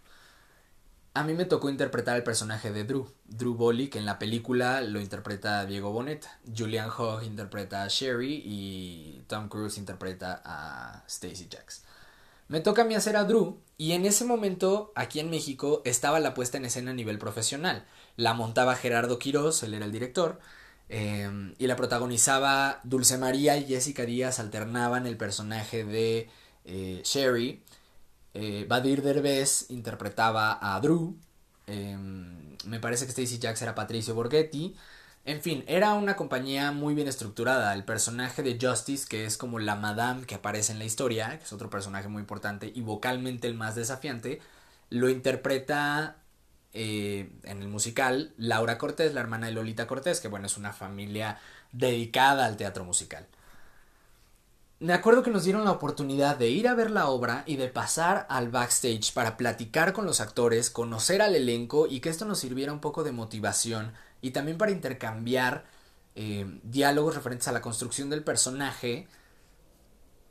a 1.13 1.23
mí 1.23 1.33
me 1.33 1.45
tocó 1.45 1.69
interpretar 1.69 2.15
el 2.15 2.23
personaje 2.23 2.71
de 2.71 2.83
Drew, 2.83 3.11
Drew 3.25 3.55
Bolly, 3.55 3.89
que 3.89 3.97
en 3.97 4.05
la 4.05 4.19
película 4.19 4.79
lo 4.81 5.01
interpreta 5.01 5.65
Diego 5.65 5.91
Boneta. 5.91 6.39
Julian 6.55 6.89
Hogg 6.95 7.23
interpreta 7.23 7.83
a 7.83 7.87
Sherry 7.89 8.41
y 8.45 9.23
Tom 9.27 9.49
Cruise 9.49 9.77
interpreta 9.77 10.41
a 10.45 11.03
Stacy 11.07 11.47
Jacks. 11.49 11.83
Me 12.47 12.61
toca 12.61 12.83
a 12.83 12.85
mí 12.85 12.95
hacer 12.95 13.17
a 13.17 13.25
Drew 13.25 13.59
y 13.77 13.91
en 13.93 14.05
ese 14.05 14.23
momento 14.23 14.93
aquí 14.95 15.19
en 15.19 15.29
México 15.29 15.81
estaba 15.83 16.19
la 16.19 16.33
puesta 16.33 16.57
en 16.57 16.65
escena 16.65 16.91
a 16.91 16.95
nivel 16.95 17.19
profesional. 17.19 17.85
La 18.15 18.33
montaba 18.33 18.75
Gerardo 18.75 19.19
Quiroz, 19.19 19.63
él 19.63 19.73
era 19.73 19.85
el 19.85 19.91
director, 19.91 20.39
em, 20.89 21.53
y 21.57 21.67
la 21.67 21.75
protagonizaba 21.75 22.81
Dulce 22.83 23.17
María 23.17 23.57
y 23.57 23.65
Jessica 23.65 24.05
Díaz 24.05 24.39
alternaban 24.39 25.07
el 25.07 25.17
personaje 25.17 25.85
de 25.85 26.29
eh, 26.65 27.01
Sherry 27.03 27.63
eh, 28.33 28.65
Badir 28.67 29.01
Derbez 29.01 29.65
interpretaba 29.69 30.59
a 30.61 30.79
Drew. 30.79 31.15
Em, 31.67 32.55
me 32.65 32.79
parece 32.79 33.05
que 33.05 33.11
Stacy 33.11 33.39
Jacks 33.39 33.61
era 33.61 33.75
Patricio 33.75 34.15
Borghetti. 34.15 34.75
En 35.25 35.41
fin, 35.41 35.63
era 35.67 35.93
una 35.93 36.15
compañía 36.15 36.71
muy 36.71 36.95
bien 36.95 37.07
estructurada. 37.07 37.73
El 37.73 37.83
personaje 37.83 38.41
de 38.43 38.57
Justice, 38.59 39.07
que 39.07 39.25
es 39.25 39.37
como 39.37 39.59
la 39.59 39.75
madame 39.75 40.25
que 40.25 40.35
aparece 40.35 40.71
en 40.71 40.79
la 40.79 40.85
historia, 40.85 41.37
que 41.37 41.43
es 41.43 41.53
otro 41.53 41.69
personaje 41.69 42.07
muy 42.07 42.21
importante 42.21 42.71
y 42.73 42.81
vocalmente 42.81 43.47
el 43.47 43.55
más 43.55 43.75
desafiante, 43.75 44.41
lo 44.89 45.09
interpreta 45.09 46.17
eh, 46.73 47.31
en 47.43 47.61
el 47.61 47.67
musical 47.67 48.33
Laura 48.37 48.77
Cortés, 48.77 49.13
la 49.13 49.21
hermana 49.21 49.47
de 49.47 49.53
Lolita 49.53 49.87
Cortés, 49.87 50.19
que 50.19 50.27
bueno, 50.27 50.45
es 50.45 50.57
una 50.57 50.73
familia 50.73 51.39
dedicada 51.71 52.45
al 52.45 52.57
teatro 52.57 52.83
musical. 52.83 53.27
Me 54.79 54.93
acuerdo 54.93 55.23
que 55.23 55.31
nos 55.31 55.43
dieron 55.43 55.65
la 55.65 55.71
oportunidad 55.71 56.37
de 56.37 56.49
ir 56.49 56.67
a 56.67 56.73
ver 56.73 56.89
la 56.89 57.09
obra 57.09 57.43
y 57.45 57.57
de 57.57 57.67
pasar 57.67 58.25
al 58.29 58.49
backstage 58.49 59.13
para 59.13 59.35
platicar 59.35 59.91
con 59.91 60.05
los 60.05 60.21
actores, 60.21 60.69
conocer 60.69 61.21
al 61.21 61.35
elenco 61.35 61.85
y 61.85 61.99
que 61.99 62.09
esto 62.09 62.23
nos 62.23 62.39
sirviera 62.39 62.71
un 62.71 62.79
poco 62.79 63.03
de 63.03 63.11
motivación 63.11 63.91
y 64.21 64.31
también 64.31 64.57
para 64.57 64.71
intercambiar 64.71 65.65
eh, 66.15 66.59
diálogos 66.63 67.15
referentes 67.15 67.49
a 67.49 67.51
la 67.51 67.61
construcción 67.61 68.09
del 68.09 68.23
personaje 68.23 69.07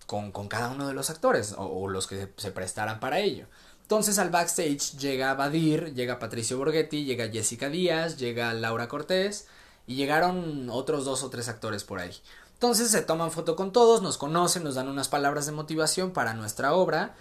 con, 0.07 0.33
cada 0.49 0.71
uno 0.71 0.89
de 0.89 0.95
los 0.95 1.11
actores 1.11 1.55
o, 1.59 1.87
los 1.87 2.07
que 2.07 2.33
se 2.39 2.51
prestaran 2.51 3.01
para 3.01 3.19
ello. 3.19 3.47
Entonces 3.89 4.19
al 4.19 4.29
backstage 4.29 4.99
llega 4.99 5.33
Badir, 5.33 5.95
llega 5.95 6.19
Patricio 6.19 6.59
Borghetti, 6.59 7.07
llega 7.07 7.31
Jessica 7.31 7.71
Díaz, 7.71 8.19
llega 8.19 8.53
Laura 8.53 8.87
Cortés 8.87 9.47
y 9.87 9.95
llegaron 9.95 10.69
otros 10.69 11.07
dos 11.07 11.23
o 11.23 11.31
tres 11.31 11.49
actores 11.49 11.85
por 11.85 11.99
ahí. 11.99 12.13
Entonces 12.53 12.91
se 12.91 13.01
toman 13.01 13.33
foto 13.33 13.57
con 13.57 13.73
todos, 13.73 14.03
nos 14.03 14.19
conocen, 14.19 14.63
nos 14.63 14.75
dan 14.75 14.89
unas 14.89 15.09
palabras 15.09 15.47
de 15.47 15.53
motivación 15.53 16.11
para 16.11 16.35
nuestra 16.35 16.75
obra. 16.75 17.15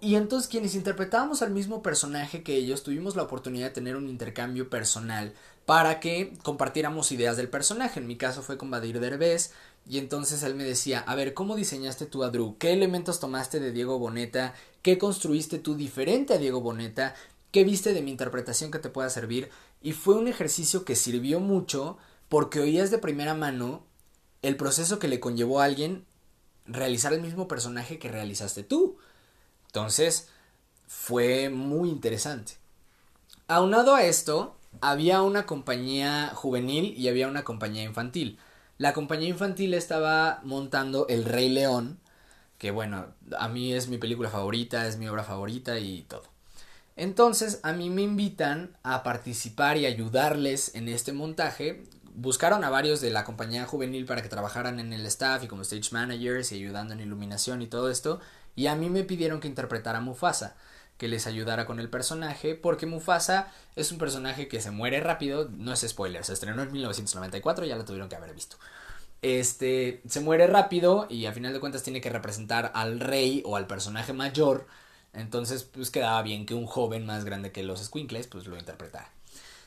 Y 0.00 0.16
entonces 0.16 0.48
quienes 0.48 0.74
interpretábamos 0.74 1.40
al 1.42 1.52
mismo 1.52 1.82
personaje 1.82 2.42
que 2.42 2.56
ellos 2.56 2.82
tuvimos 2.82 3.14
la 3.14 3.22
oportunidad 3.22 3.68
de 3.68 3.74
tener 3.74 3.94
un 3.94 4.08
intercambio 4.08 4.68
personal 4.68 5.34
para 5.66 6.00
que 6.00 6.36
compartiéramos 6.42 7.12
ideas 7.12 7.36
del 7.36 7.48
personaje. 7.48 8.00
En 8.00 8.08
mi 8.08 8.16
caso 8.16 8.42
fue 8.42 8.58
con 8.58 8.72
Badir 8.72 8.98
Derbez 8.98 9.52
y 9.86 9.98
entonces 9.98 10.42
él 10.42 10.54
me 10.54 10.64
decía, 10.64 11.00
a 11.00 11.14
ver, 11.14 11.34
¿cómo 11.34 11.56
diseñaste 11.56 12.06
tú 12.06 12.24
a 12.24 12.30
Drew? 12.30 12.56
¿Qué 12.58 12.72
elementos 12.72 13.20
tomaste 13.20 13.60
de 13.60 13.72
Diego 13.72 13.98
Boneta? 13.98 14.54
¿Qué 14.82 14.98
construiste 14.98 15.58
tú 15.58 15.74
diferente 15.74 16.34
a 16.34 16.38
Diego 16.38 16.60
Boneta? 16.60 17.14
¿Qué 17.52 17.64
viste 17.64 17.94
de 17.94 18.02
mi 18.02 18.10
interpretación 18.10 18.70
que 18.70 18.78
te 18.78 18.90
pueda 18.90 19.08
servir? 19.08 19.50
Y 19.80 19.92
fue 19.92 20.14
un 20.16 20.28
ejercicio 20.28 20.84
que 20.84 20.96
sirvió 20.96 21.40
mucho 21.40 21.96
porque 22.28 22.60
oías 22.60 22.90
de 22.90 22.98
primera 22.98 23.34
mano 23.34 23.84
el 24.42 24.56
proceso 24.56 24.98
que 24.98 25.08
le 25.08 25.20
conllevó 25.20 25.60
a 25.60 25.64
alguien 25.64 26.04
realizar 26.66 27.12
el 27.12 27.22
mismo 27.22 27.48
personaje 27.48 27.98
que 27.98 28.10
realizaste 28.10 28.62
tú. 28.62 28.98
Entonces, 29.66 30.28
fue 30.86 31.48
muy 31.48 31.88
interesante. 31.88 32.54
Aunado 33.46 33.94
a 33.94 34.04
esto, 34.04 34.56
había 34.80 35.22
una 35.22 35.46
compañía 35.46 36.32
juvenil 36.34 36.94
y 36.96 37.08
había 37.08 37.28
una 37.28 37.44
compañía 37.44 37.82
infantil. 37.82 38.38
La 38.78 38.92
compañía 38.92 39.28
infantil 39.28 39.74
estaba 39.74 40.40
montando 40.44 41.08
El 41.08 41.24
Rey 41.24 41.48
León, 41.48 41.98
que 42.58 42.70
bueno, 42.70 43.06
a 43.36 43.48
mí 43.48 43.74
es 43.74 43.88
mi 43.88 43.98
película 43.98 44.30
favorita, 44.30 44.86
es 44.86 44.98
mi 44.98 45.08
obra 45.08 45.24
favorita 45.24 45.80
y 45.80 46.02
todo. 46.02 46.22
Entonces, 46.94 47.58
a 47.64 47.72
mí 47.72 47.90
me 47.90 48.02
invitan 48.02 48.76
a 48.84 49.02
participar 49.02 49.78
y 49.78 49.86
ayudarles 49.86 50.76
en 50.76 50.88
este 50.88 51.12
montaje. 51.12 51.82
Buscaron 52.14 52.62
a 52.62 52.70
varios 52.70 53.00
de 53.00 53.10
la 53.10 53.24
compañía 53.24 53.66
juvenil 53.66 54.04
para 54.04 54.22
que 54.22 54.28
trabajaran 54.28 54.78
en 54.78 54.92
el 54.92 55.04
staff 55.06 55.42
y 55.42 55.48
como 55.48 55.62
stage 55.62 55.90
managers 55.90 56.52
y 56.52 56.56
ayudando 56.56 56.94
en 56.94 57.00
iluminación 57.00 57.62
y 57.62 57.66
todo 57.66 57.90
esto. 57.90 58.20
Y 58.54 58.68
a 58.68 58.76
mí 58.76 58.90
me 58.90 59.02
pidieron 59.02 59.40
que 59.40 59.48
interpretara 59.48 59.98
a 59.98 60.02
Mufasa 60.02 60.56
que 60.98 61.08
les 61.08 61.26
ayudara 61.26 61.64
con 61.64 61.80
el 61.80 61.88
personaje, 61.88 62.54
porque 62.54 62.86
Mufasa 62.86 63.52
es 63.76 63.92
un 63.92 63.98
personaje 63.98 64.48
que 64.48 64.60
se 64.60 64.70
muere 64.70 65.00
rápido, 65.00 65.48
no 65.56 65.72
es 65.72 65.80
spoiler, 65.86 66.24
se 66.24 66.32
estrenó 66.32 66.62
en 66.62 66.72
1994, 66.72 67.64
ya 67.64 67.76
lo 67.76 67.84
tuvieron 67.84 68.08
que 68.08 68.16
haber 68.16 68.34
visto. 68.34 68.56
Este 69.22 70.02
se 70.08 70.20
muere 70.20 70.46
rápido 70.46 71.06
y 71.08 71.26
a 71.26 71.32
final 71.32 71.52
de 71.52 71.60
cuentas 71.60 71.82
tiene 71.82 72.00
que 72.00 72.10
representar 72.10 72.70
al 72.74 73.00
rey 73.00 73.42
o 73.46 73.56
al 73.56 73.66
personaje 73.66 74.12
mayor, 74.12 74.66
entonces 75.12 75.64
pues 75.64 75.90
quedaba 75.90 76.20
bien 76.22 76.46
que 76.46 76.54
un 76.54 76.66
joven 76.66 77.06
más 77.06 77.24
grande 77.24 77.52
que 77.52 77.62
los 77.62 77.82
Squinkles 77.82 78.26
pues 78.26 78.46
lo 78.46 78.58
interpretara. 78.58 79.10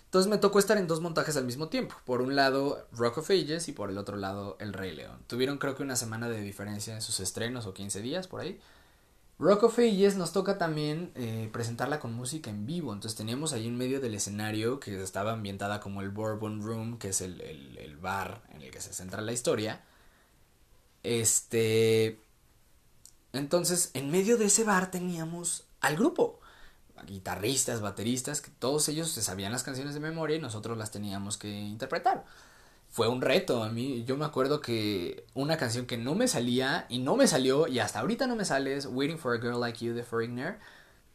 Entonces 0.06 0.30
me 0.30 0.38
tocó 0.38 0.60
estar 0.60 0.78
en 0.78 0.88
dos 0.88 1.00
montajes 1.00 1.38
al 1.38 1.46
mismo 1.46 1.70
tiempo. 1.70 1.96
Por 2.04 2.22
un 2.22 2.36
lado 2.36 2.86
Rock 2.92 3.20
of 3.20 3.30
Ages 3.30 3.70
y 3.70 3.72
por 3.72 3.90
el 3.90 3.98
otro 3.98 4.18
lado 4.18 4.58
El 4.60 4.74
Rey 4.74 4.94
León. 4.94 5.18
Tuvieron 5.28 5.58
creo 5.58 5.74
que 5.74 5.84
una 5.84 5.96
semana 5.96 6.28
de 6.28 6.42
diferencia 6.42 6.94
en 6.94 7.02
sus 7.02 7.22
estrenos 7.22 7.66
o 7.66 7.74
15 7.74 8.02
días 8.02 8.28
por 8.28 8.42
ahí. 8.42 8.60
Rock 9.42 9.64
of 9.64 9.80
Ages 9.80 10.18
nos 10.18 10.34
toca 10.34 10.60
también 10.60 11.12
eh, 11.16 11.50
presentarla 11.52 12.00
con 12.00 12.14
música 12.14 12.52
en 12.52 12.68
vivo. 12.68 12.94
Entonces 12.94 13.18
teníamos 13.18 13.54
ahí 13.54 13.66
en 13.66 13.76
medio 13.76 14.00
del 14.00 14.14
escenario 14.14 14.80
que 14.80 15.02
estaba 15.02 15.32
ambientada 15.32 15.80
como 15.80 16.02
el 16.02 16.10
Bourbon 16.10 16.62
Room, 16.62 17.00
que 17.00 17.10
es 17.10 17.22
el, 17.22 17.42
el, 17.42 17.98
bar 17.98 18.44
en 18.54 18.62
el 18.62 18.70
que 18.70 18.80
se 18.80 18.94
centra 18.94 19.20
la 19.22 19.32
historia. 19.32 19.82
Este. 21.02 22.20
Entonces, 23.34 23.90
en 23.96 24.12
medio 24.12 24.38
de 24.38 24.46
ese 24.46 24.64
bar 24.64 24.92
teníamos 24.92 25.64
al 25.80 25.96
grupo. 25.96 26.40
Guitarristas, 27.08 27.82
bateristas, 27.82 28.42
que 28.42 28.52
todos 28.60 28.88
ellos 28.90 29.10
se 29.10 29.24
sabían 29.24 29.52
las 29.52 29.64
canciones 29.64 29.96
de 29.96 30.00
memoria 30.00 30.36
y 30.36 30.40
nosotros 30.40 30.78
las 30.78 30.92
teníamos 30.92 31.38
que 31.38 31.50
interpretar 31.50 32.26
fue 32.92 33.08
un 33.08 33.22
reto. 33.22 33.64
A 33.64 33.70
mí, 33.70 34.04
yo 34.06 34.18
me 34.18 34.26
acuerdo 34.26 34.62
que 34.62 35.26
una 35.34 35.58
canción 35.58 35.86
que 35.88 35.98
no 35.98 36.14
me 36.14 36.28
salía 36.28 36.86
y 36.90 37.00
no 37.00 37.16
me 37.16 37.26
salió 37.26 37.68
y 37.68 37.80
hasta 37.80 38.02
ahorita 38.02 38.28
no 38.28 38.36
me 38.36 38.46
sale 38.46 38.76
es 38.76 38.86
Waiting 38.86 39.18
for 39.18 39.36
a 39.36 39.42
Girl 39.42 39.60
Like 39.60 39.84
You 39.84 39.94
de 39.94 40.04
Foreigner. 40.04 40.60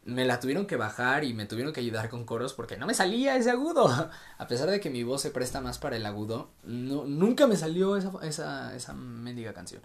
Me 0.03 0.25
la 0.25 0.39
tuvieron 0.39 0.65
que 0.65 0.77
bajar 0.77 1.23
y 1.23 1.33
me 1.33 1.45
tuvieron 1.45 1.73
que 1.73 1.81
ayudar 1.81 2.09
con 2.09 2.25
coros 2.25 2.53
porque 2.53 2.77
no 2.77 2.87
me 2.87 2.93
salía 2.93 3.35
ese 3.37 3.51
agudo. 3.51 3.87
A 4.37 4.47
pesar 4.47 4.69
de 4.71 4.79
que 4.79 4.89
mi 4.89 5.03
voz 5.03 5.21
se 5.21 5.31
presta 5.31 5.61
más 5.61 5.77
para 5.77 5.97
el 5.97 6.05
agudo, 6.05 6.49
no, 6.63 7.05
nunca 7.05 7.45
me 7.45 7.57
salió 7.57 7.95
esa, 7.95 8.11
esa, 8.23 8.75
esa 8.75 8.93
mendiga 8.93 9.53
canción. 9.53 9.81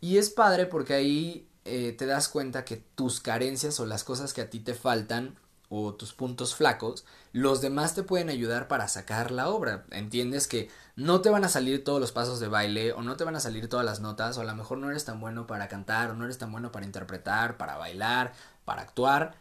Y 0.00 0.16
es 0.16 0.30
padre 0.30 0.66
porque 0.66 0.94
ahí 0.94 1.46
eh, 1.66 1.92
te 1.92 2.06
das 2.06 2.28
cuenta 2.28 2.64
que 2.64 2.78
tus 2.78 3.20
carencias 3.20 3.78
o 3.78 3.86
las 3.86 4.02
cosas 4.02 4.32
que 4.32 4.40
a 4.40 4.50
ti 4.50 4.60
te 4.60 4.74
faltan 4.74 5.36
o 5.68 5.94
tus 5.94 6.14
puntos 6.14 6.54
flacos, 6.54 7.04
los 7.32 7.60
demás 7.60 7.94
te 7.94 8.02
pueden 8.02 8.28
ayudar 8.28 8.66
para 8.68 8.88
sacar 8.88 9.30
la 9.30 9.48
obra. 9.48 9.84
Entiendes 9.90 10.48
que 10.48 10.68
no 10.96 11.20
te 11.20 11.30
van 11.30 11.44
a 11.44 11.48
salir 11.48 11.84
todos 11.84 12.00
los 12.00 12.12
pasos 12.12 12.40
de 12.40 12.48
baile 12.48 12.92
o 12.92 13.02
no 13.02 13.16
te 13.16 13.24
van 13.24 13.36
a 13.36 13.40
salir 13.40 13.68
todas 13.68 13.86
las 13.86 14.00
notas 14.00 14.36
o 14.36 14.40
a 14.40 14.44
lo 14.44 14.54
mejor 14.54 14.78
no 14.78 14.90
eres 14.90 15.04
tan 15.04 15.20
bueno 15.20 15.46
para 15.46 15.68
cantar 15.68 16.10
o 16.10 16.14
no 16.14 16.24
eres 16.24 16.38
tan 16.38 16.50
bueno 16.50 16.72
para 16.72 16.86
interpretar, 16.86 17.56
para 17.56 17.76
bailar, 17.76 18.32
para 18.64 18.82
actuar, 18.82 19.34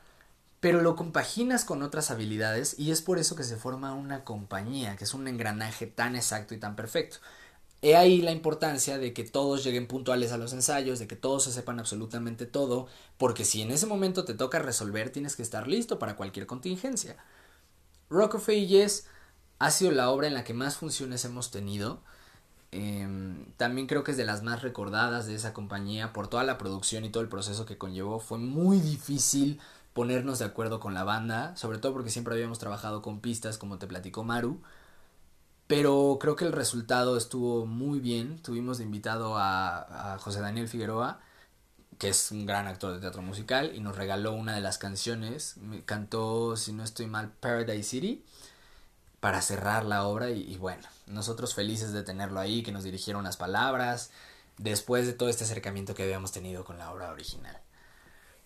pero 0.59 0.81
lo 0.81 0.95
compaginas 0.95 1.65
con 1.65 1.81
otras 1.83 2.11
habilidades 2.11 2.77
y 2.77 2.91
es 2.91 3.01
por 3.01 3.17
eso 3.17 3.35
que 3.35 3.43
se 3.43 3.55
forma 3.55 3.93
una 3.93 4.23
compañía, 4.23 4.95
que 4.95 5.05
es 5.05 5.13
un 5.13 5.27
engranaje 5.27 5.87
tan 5.87 6.15
exacto 6.15 6.53
y 6.53 6.57
tan 6.57 6.75
perfecto. 6.75 7.17
He 7.81 7.95
ahí 7.95 8.21
la 8.21 8.31
importancia 8.31 8.97
de 8.97 9.13
que 9.13 9.23
todos 9.23 9.63
lleguen 9.63 9.87
puntuales 9.87 10.33
a 10.33 10.37
los 10.37 10.51
ensayos, 10.51 10.99
de 10.99 11.07
que 11.07 11.15
todos 11.15 11.45
se 11.45 11.53
sepan 11.53 11.79
absolutamente 11.79 12.45
todo, 12.45 12.87
porque 13.17 13.45
si 13.45 13.61
en 13.61 13.71
ese 13.71 13.85
momento 13.85 14.25
te 14.25 14.33
toca 14.33 14.59
resolver, 14.59 15.11
tienes 15.11 15.37
que 15.37 15.43
estar 15.43 15.67
listo 15.67 15.97
para 15.97 16.17
cualquier 16.17 16.45
contingencia. 16.45 17.15
Rock 18.09 18.35
of 18.35 18.49
Ages 18.49 19.07
ha 19.59 19.71
sido 19.71 19.91
la 19.91 20.09
obra 20.09 20.27
en 20.27 20.33
la 20.33 20.43
que 20.43 20.53
más 20.53 20.77
funciones 20.77 21.25
hemos 21.25 21.51
tenido. 21.51 22.01
Em, 22.71 23.45
también 23.57 23.87
creo 23.87 24.03
que 24.03 24.11
es 24.11 24.17
de 24.17 24.25
las 24.25 24.43
más 24.43 24.61
recordadas 24.61 25.25
de 25.25 25.35
esa 25.35 25.53
compañía 25.53 26.13
por 26.13 26.27
toda 26.27 26.43
la 26.43 26.57
producción 26.57 27.03
y 27.05 27.09
todo 27.09 27.23
el 27.23 27.29
proceso 27.29 27.65
que 27.65 27.77
conllevó. 27.77 28.19
Fue 28.19 28.37
muy 28.37 28.79
difícil 28.79 29.59
ponernos 29.93 30.39
de 30.39 30.45
acuerdo 30.45 30.79
con 30.79 30.93
la 30.93 31.03
banda, 31.03 31.55
sobre 31.55 31.79
todo 31.79 31.93
porque 31.93 32.11
siempre 32.11 32.33
habíamos 32.33 32.59
trabajado 32.59 33.01
con 33.01 33.19
pistas, 33.21 33.57
como 33.57 33.77
te 33.79 33.87
platicó 33.87 34.23
Maru. 34.23 34.61
Pero 35.67 36.17
creo 36.19 36.35
que 36.35 36.45
el 36.45 36.51
resultado 36.51 37.17
estuvo 37.17 37.65
muy 37.65 37.99
bien. 37.99 38.39
Tuvimos 38.41 38.79
de 38.79 38.85
invitado 38.85 39.35
a, 39.37 40.17
José 40.19 40.41
Daniel 40.41 40.67
Figueroa, 40.67 41.19
que 41.97 42.09
es 42.09 42.31
un 42.31 42.45
gran 42.45 42.67
actor 42.67 42.93
de 42.93 42.99
teatro 42.99 43.21
musical, 43.21 43.71
y 43.75 43.79
nos 43.79 43.97
regaló 43.97 44.33
una 44.33 44.55
de 44.55 44.61
las 44.61 44.77
canciones. 44.77 45.55
Cantó, 45.85 46.55
si 46.55 46.71
no 46.73 46.83
estoy 46.83 47.07
mal, 47.07 47.31
Paradise 47.39 47.89
City 47.89 48.23
para 49.19 49.41
cerrar 49.41 49.85
la 49.85 50.05
obra 50.05 50.29
y, 50.29 50.55
bueno, 50.57 50.87
nosotros 51.07 51.53
felices 51.53 51.91
de 51.91 52.03
tenerlo 52.03 52.39
ahí, 52.39 52.63
que 52.63 52.71
nos 52.71 52.83
dirigiera 52.83 53.19
unas 53.19 53.37
palabras, 53.37 54.11
después 54.57 55.05
de 55.05 55.13
todo 55.13 55.29
este 55.29 55.43
acercamiento 55.43 55.93
que 55.93 56.03
habíamos 56.03 56.31
tenido 56.31 56.63
con 56.63 56.77
la 56.77 56.91
obra 56.91 57.11
original. 57.11 57.57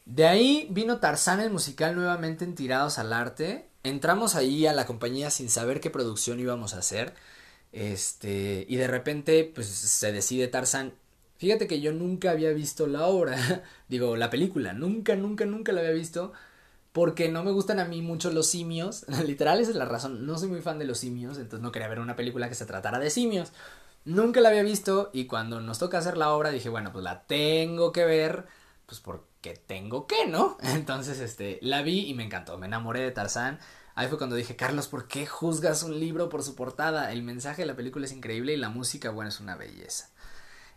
De 0.06 0.27
ahí 0.27 0.67
vino 0.69 0.99
Tarzán 0.99 1.39
el 1.39 1.51
musical 1.51 1.95
nuevamente 1.95 2.43
en 2.43 2.55
Tirados 2.55 2.97
al 2.97 3.13
Arte, 3.13 3.70
entramos 3.84 4.36
ahí 4.36 4.65
a 4.65 4.74
la 4.74 4.86
compañía 4.86 5.30
sin 5.30 5.49
saber 5.49 5.80
qué 5.80 5.89
producción 5.89 6.39
íbamos 6.39 6.74
a 6.74 6.80
hacer. 6.80 7.13
Este, 7.72 8.65
y 8.68 8.76
de 8.76 8.88
repente, 8.88 9.51
pues 9.53 9.68
se 9.68 10.11
decide 10.11 10.47
Tarzan. 10.47 10.93
Fíjate 11.38 11.67
que 11.67 11.81
yo 11.81 11.91
nunca 11.91 12.31
había 12.31 12.51
visto 12.51 12.88
la 12.88 13.07
obra, 13.07 13.36
digo, 13.89 14.15
la 14.15 14.29
película, 14.29 14.73
nunca, 14.73 15.15
nunca, 15.15 15.45
nunca 15.45 15.71
la 15.71 15.81
había 15.81 15.91
visto, 15.91 16.31
porque 16.91 17.29
no 17.29 17.43
me 17.43 17.51
gustan 17.51 17.79
a 17.79 17.86
mí 17.86 18.01
mucho 18.01 18.31
los 18.31 18.47
simios, 18.47 19.05
literal 19.25 19.59
esa 19.59 19.71
es 19.71 19.77
la 19.77 19.86
razón, 19.86 20.25
no 20.25 20.38
soy 20.38 20.49
muy 20.49 20.61
fan 20.61 20.79
de 20.79 20.86
los 20.86 20.99
simios, 20.99 21.38
entonces 21.38 21.61
no 21.61 21.71
quería 21.71 21.88
ver 21.88 21.99
una 21.99 22.15
película 22.15 22.49
que 22.49 22.55
se 22.55 22.65
tratara 22.65 22.99
de 22.99 23.09
simios. 23.09 23.51
Nunca 24.05 24.41
la 24.41 24.49
había 24.49 24.63
visto 24.63 25.09
y 25.13 25.25
cuando 25.27 25.61
nos 25.61 25.79
toca 25.79 25.97
hacer 25.97 26.17
la 26.17 26.34
obra 26.34 26.51
dije, 26.51 26.69
bueno, 26.69 26.91
pues 26.91 27.03
la 27.03 27.23
tengo 27.25 27.93
que 27.93 28.03
ver, 28.03 28.45
pues 28.86 28.99
por 28.99 29.25
que 29.43 29.55
tengo 29.55 30.07
que, 30.07 30.25
¿no? 30.25 30.57
Entonces, 30.63 31.19
este, 31.19 31.59
la 31.61 31.84
vi 31.84 32.07
y 32.07 32.15
me 32.15 32.23
encantó, 32.23 32.57
me 32.57 32.65
enamoré 32.65 33.01
de 33.01 33.11
Tarzán. 33.11 33.59
Ahí 33.93 34.07
fue 34.07 34.17
cuando 34.17 34.36
dije, 34.36 34.55
Carlos, 34.55 34.88
¿por 34.88 35.07
qué 35.07 35.27
juzgas 35.27 35.84
un 35.84 35.99
libro 35.99 36.29
por 36.29 36.41
su 36.41 36.55
portada? 36.55 37.11
El 37.11 37.21
mensaje 37.21 37.61
de 37.61 37.67
la 37.67 37.75
película 37.75 38.05
es 38.05 38.11
increíble 38.13 38.53
y 38.53 38.57
la 38.57 38.69
música, 38.69 39.11
bueno, 39.11 39.29
es 39.29 39.39
una 39.39 39.55
belleza. 39.55 40.09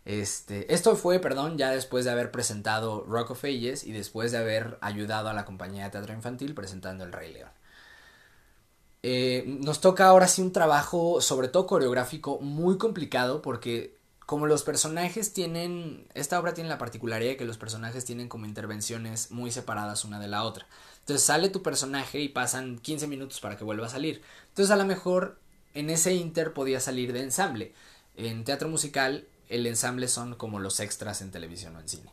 Este, 0.06 0.72
esto 0.72 0.94
fue, 0.94 1.18
perdón, 1.18 1.58
ya 1.58 1.72
después 1.72 2.04
de 2.04 2.12
haber 2.12 2.30
presentado 2.30 3.04
Rock 3.08 3.32
of 3.32 3.44
Ages 3.44 3.82
y 3.82 3.90
después 3.90 4.30
de 4.30 4.38
haber 4.38 4.78
ayudado 4.80 5.28
a 5.28 5.34
la 5.34 5.44
compañía 5.44 5.82
de 5.82 5.90
teatro 5.90 6.14
infantil 6.14 6.54
presentando 6.54 7.02
El 7.02 7.12
Rey 7.12 7.32
León. 7.32 7.50
Eh, 9.02 9.44
nos 9.46 9.80
toca 9.80 10.06
ahora 10.06 10.28
sí 10.28 10.42
un 10.42 10.52
trabajo, 10.52 11.20
sobre 11.20 11.48
todo 11.48 11.66
coreográfico, 11.66 12.38
muy 12.40 12.78
complicado 12.78 13.42
porque 13.42 13.96
como 14.26 14.46
los 14.46 14.62
personajes 14.62 15.32
tienen, 15.32 16.06
esta 16.14 16.38
obra 16.38 16.54
tiene 16.54 16.70
la 16.70 16.78
particularidad 16.78 17.30
de 17.30 17.36
que 17.36 17.44
los 17.44 17.58
personajes 17.58 18.04
tienen 18.04 18.28
como 18.28 18.46
intervenciones 18.46 19.32
muy 19.32 19.50
separadas 19.50 20.04
una 20.04 20.20
de 20.20 20.28
la 20.28 20.44
otra. 20.44 20.68
Entonces 21.00 21.26
sale 21.26 21.48
tu 21.48 21.62
personaje 21.64 22.20
y 22.20 22.28
pasan 22.28 22.78
15 22.78 23.08
minutos 23.08 23.40
para 23.40 23.56
que 23.56 23.64
vuelva 23.64 23.86
a 23.86 23.90
salir. 23.90 24.22
Entonces 24.50 24.70
a 24.70 24.76
lo 24.76 24.84
mejor 24.84 25.40
en 25.74 25.90
ese 25.90 26.14
inter 26.14 26.52
podía 26.52 26.78
salir 26.78 27.12
de 27.12 27.22
ensamble. 27.22 27.74
En 28.16 28.44
teatro 28.44 28.68
musical 28.68 29.26
el 29.48 29.66
ensamble 29.66 30.08
son 30.08 30.34
como 30.34 30.60
los 30.60 30.80
extras 30.80 31.20
en 31.22 31.30
televisión 31.30 31.76
o 31.76 31.80
en 31.80 31.88
cine. 31.88 32.10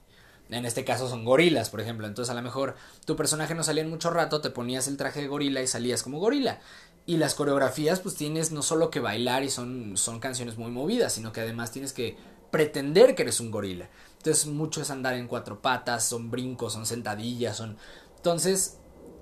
En 0.49 0.65
este 0.65 0.83
caso 0.83 1.09
son 1.09 1.25
gorilas, 1.25 1.69
por 1.69 1.81
ejemplo. 1.81 2.05
Entonces 2.05 2.31
a 2.31 2.35
lo 2.35 2.41
mejor 2.41 2.75
tu 3.05 3.15
personaje 3.15 3.55
no 3.55 3.63
salía 3.63 3.83
en 3.83 3.89
mucho 3.89 4.09
rato, 4.11 4.41
te 4.41 4.49
ponías 4.49 4.87
el 4.87 4.97
traje 4.97 5.21
de 5.21 5.27
gorila 5.27 5.61
y 5.61 5.67
salías 5.67 6.03
como 6.03 6.19
gorila. 6.19 6.59
Y 7.05 7.17
las 7.17 7.35
coreografías, 7.35 7.99
pues 7.99 8.15
tienes 8.15 8.51
no 8.51 8.61
solo 8.61 8.89
que 8.89 8.99
bailar 8.99 9.43
y 9.43 9.49
son, 9.49 9.97
son 9.97 10.19
canciones 10.19 10.57
muy 10.57 10.71
movidas, 10.71 11.13
sino 11.13 11.33
que 11.33 11.41
además 11.41 11.71
tienes 11.71 11.91
que 11.91 12.17
pretender 12.51 13.15
que 13.15 13.23
eres 13.23 13.39
un 13.39 13.51
gorila. 13.51 13.89
Entonces 14.17 14.45
mucho 14.45 14.81
es 14.81 14.91
andar 14.91 15.15
en 15.15 15.27
cuatro 15.27 15.61
patas, 15.61 16.05
son 16.05 16.29
brincos, 16.29 16.73
son 16.73 16.85
sentadillas, 16.85 17.57
son... 17.57 17.77
Entonces, 18.15 18.77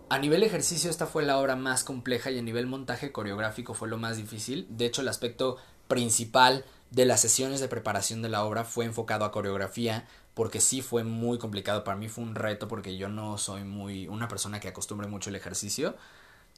a 0.09 0.19
nivel 0.19 0.43
ejercicio 0.43 0.91
esta 0.91 1.07
fue 1.07 1.23
la 1.23 1.39
obra 1.39 1.55
más 1.55 1.83
compleja 1.83 2.29
y 2.29 2.37
a 2.37 2.41
nivel 2.43 2.67
montaje 2.67 3.11
coreográfico 3.11 3.73
fue 3.73 3.87
lo 3.87 3.97
más 3.97 4.17
difícil. 4.17 4.67
De 4.69 4.85
hecho, 4.85 5.01
el 5.01 5.07
aspecto 5.07 5.57
principal 5.87 6.65
de 6.91 7.05
las 7.05 7.21
sesiones 7.21 7.59
de 7.59 7.67
preparación 7.67 8.21
de 8.21 8.29
la 8.29 8.45
obra 8.45 8.63
fue 8.63 8.85
enfocado 8.85 9.25
a 9.25 9.31
coreografía 9.31 10.07
porque 10.33 10.61
sí 10.61 10.81
fue 10.81 11.03
muy 11.03 11.39
complicado 11.39 11.83
para 11.83 11.97
mí 11.97 12.07
fue 12.07 12.23
un 12.23 12.35
reto 12.35 12.67
porque 12.67 12.97
yo 12.97 13.09
no 13.09 13.37
soy 13.37 13.63
muy 13.63 14.07
una 14.07 14.27
persona 14.27 14.59
que 14.59 14.67
acostumbre 14.67 15.07
mucho 15.07 15.29
el 15.29 15.35
ejercicio 15.35 15.95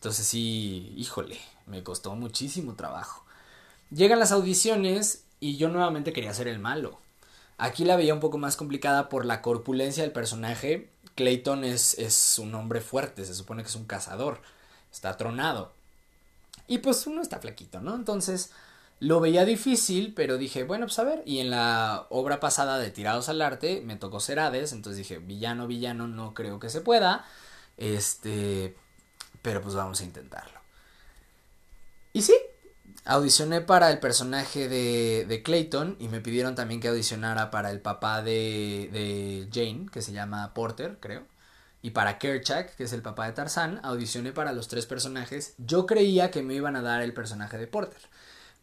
entonces 0.03 0.27
sí, 0.27 0.93
híjole, 0.97 1.39
me 1.65 1.81
costó 1.81 2.13
muchísimo 2.13 2.73
trabajo. 2.73 3.23
Llegan 3.89 4.19
las 4.19 4.33
audiciones 4.33 5.23
y 5.39 5.55
yo 5.55 5.69
nuevamente 5.69 6.11
quería 6.11 6.33
ser 6.33 6.49
el 6.49 6.59
malo. 6.59 6.99
Aquí 7.57 7.85
la 7.85 7.95
veía 7.95 8.13
un 8.13 8.19
poco 8.19 8.37
más 8.37 8.57
complicada 8.57 9.07
por 9.07 9.23
la 9.23 9.41
corpulencia 9.41 10.03
del 10.03 10.11
personaje. 10.11 10.89
Clayton 11.15 11.63
es, 11.63 11.97
es 11.97 12.37
un 12.37 12.53
hombre 12.53 12.81
fuerte, 12.81 13.23
se 13.23 13.33
supone 13.33 13.63
que 13.63 13.69
es 13.69 13.75
un 13.77 13.85
cazador, 13.85 14.41
está 14.91 15.15
tronado. 15.15 15.71
Y 16.67 16.79
pues 16.79 17.07
uno 17.07 17.21
está 17.21 17.39
flaquito, 17.39 17.79
¿no? 17.79 17.95
Entonces 17.95 18.51
lo 19.03 19.19
veía 19.19 19.43
difícil, 19.43 20.13
pero 20.15 20.37
dije, 20.37 20.63
bueno, 20.63 20.85
pues 20.85 20.97
a 20.97 21.03
ver. 21.03 21.23
Y 21.25 21.39
en 21.39 21.49
la 21.49 22.07
obra 22.09 22.39
pasada 22.39 22.79
de 22.79 22.89
Tirados 22.89 23.27
al 23.27 23.41
Arte 23.41 23.81
me 23.83 23.97
tocó 23.97 24.21
ser 24.21 24.39
Hades, 24.39 24.71
entonces 24.71 24.97
dije, 24.97 25.19
villano, 25.19 25.67
villano, 25.67 26.07
no 26.07 26.33
creo 26.33 26.57
que 26.57 26.69
se 26.69 26.79
pueda. 26.79 27.25
Este, 27.75 28.77
pero 29.41 29.61
pues 29.61 29.75
vamos 29.75 29.99
a 29.99 30.05
intentarlo. 30.05 30.57
Y 32.13 32.21
sí, 32.21 32.33
audicioné 33.03 33.59
para 33.59 33.91
el 33.91 33.99
personaje 33.99 34.69
de, 34.69 35.25
de 35.27 35.43
Clayton 35.43 35.97
y 35.99 36.07
me 36.07 36.21
pidieron 36.21 36.55
también 36.55 36.79
que 36.79 36.87
audicionara 36.87 37.51
para 37.51 37.71
el 37.71 37.81
papá 37.81 38.21
de, 38.21 38.89
de 38.93 39.49
Jane, 39.51 39.87
que 39.91 40.01
se 40.01 40.13
llama 40.13 40.53
Porter, 40.53 40.97
creo. 41.01 41.23
Y 41.81 41.89
para 41.89 42.19
Kerchak, 42.19 42.77
que 42.77 42.85
es 42.85 42.93
el 42.93 43.01
papá 43.01 43.25
de 43.25 43.33
Tarzán, 43.33 43.81
audicioné 43.83 44.31
para 44.31 44.53
los 44.53 44.69
tres 44.69 44.85
personajes. 44.85 45.55
Yo 45.57 45.85
creía 45.85 46.31
que 46.31 46.41
me 46.41 46.53
iban 46.53 46.77
a 46.77 46.81
dar 46.81 47.01
el 47.01 47.13
personaje 47.13 47.57
de 47.57 47.67
Porter 47.67 47.99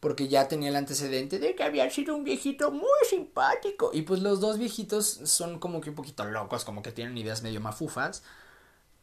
porque 0.00 0.28
ya 0.28 0.48
tenía 0.48 0.70
el 0.70 0.76
antecedente 0.76 1.38
de 1.38 1.54
que 1.54 1.62
había 1.62 1.88
sido 1.90 2.16
un 2.16 2.24
viejito 2.24 2.70
muy 2.70 2.88
simpático. 3.08 3.90
Y 3.92 4.02
pues 4.02 4.20
los 4.22 4.40
dos 4.40 4.58
viejitos 4.58 5.20
son 5.24 5.58
como 5.58 5.82
que 5.82 5.90
un 5.90 5.96
poquito 5.96 6.24
locos, 6.24 6.64
como 6.64 6.82
que 6.82 6.90
tienen 6.90 7.16
ideas 7.18 7.42
medio 7.42 7.60
mafufas. 7.60 8.22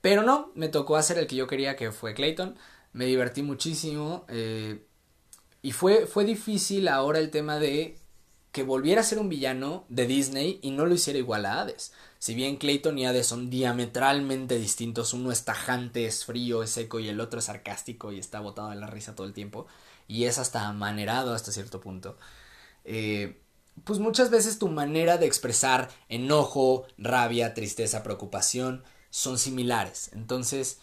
Pero 0.02 0.24
no, 0.24 0.52
me 0.56 0.70
tocó 0.70 0.96
hacer 0.98 1.20
el 1.20 1.28
que 1.28 1.36
yo 1.36 1.46
quería, 1.46 1.76
que 1.76 1.92
fue 1.92 2.16
Clayton. 2.16 2.56
Me 2.94 3.06
divertí 3.06 3.44
muchísimo. 3.44 4.26
Eh, 4.28 4.84
y 5.62 5.72
fue, 5.72 6.08
fue 6.08 6.26
difícil 6.26 6.88
ahora 6.88 7.20
el 7.20 7.30
tema 7.30 7.60
de 7.60 8.00
que 8.52 8.64
volviera 8.64 9.02
a 9.02 9.04
ser 9.04 9.20
un 9.20 9.30
villano 9.30 9.86
de 9.90 10.08
Disney 10.08 10.60
y 10.64 10.72
no 10.72 10.88
lo 10.88 10.96
hiciera 10.96 11.20
igual 11.20 11.46
a 11.46 11.62
Hades. 11.62 11.94
Si 12.18 12.34
bien 12.34 12.58
Clayton 12.58 12.98
y 12.98 13.06
Hades 13.06 13.28
son 13.28 13.52
diametralmente 13.52 14.58
distintos, 14.58 15.14
uno 15.14 15.32
es 15.32 15.46
tajante, 15.46 16.08
es 16.08 16.26
frío, 16.26 16.64
es 16.64 16.72
seco 16.72 17.00
y 17.00 17.08
el 17.08 17.20
otro 17.20 17.38
es 17.38 17.46
sarcástico 17.46 18.12
y 18.12 18.18
está 18.18 18.40
botado 18.40 18.72
en 18.72 18.80
la 18.80 18.88
risa 18.88 19.14
todo 19.14 19.28
el 19.28 19.34
tiempo 19.34 19.68
y 20.08 20.26
es 20.26 20.38
hasta 20.38 20.68
amanerado 20.68 21.34
hasta 21.34 21.52
cierto 21.52 21.80
punto. 21.82 22.18
Eh, 22.84 23.42
pues 23.84 24.00
muchas 24.00 24.30
veces 24.30 24.60
tu 24.60 24.70
manera 24.70 25.18
de 25.18 25.28
expresar 25.28 25.90
enojo, 26.10 26.86
rabia, 26.98 27.54
tristeza, 27.54 28.04
preocupación 28.04 28.84
son 29.10 29.38
similares. 29.38 30.10
Entonces, 30.14 30.80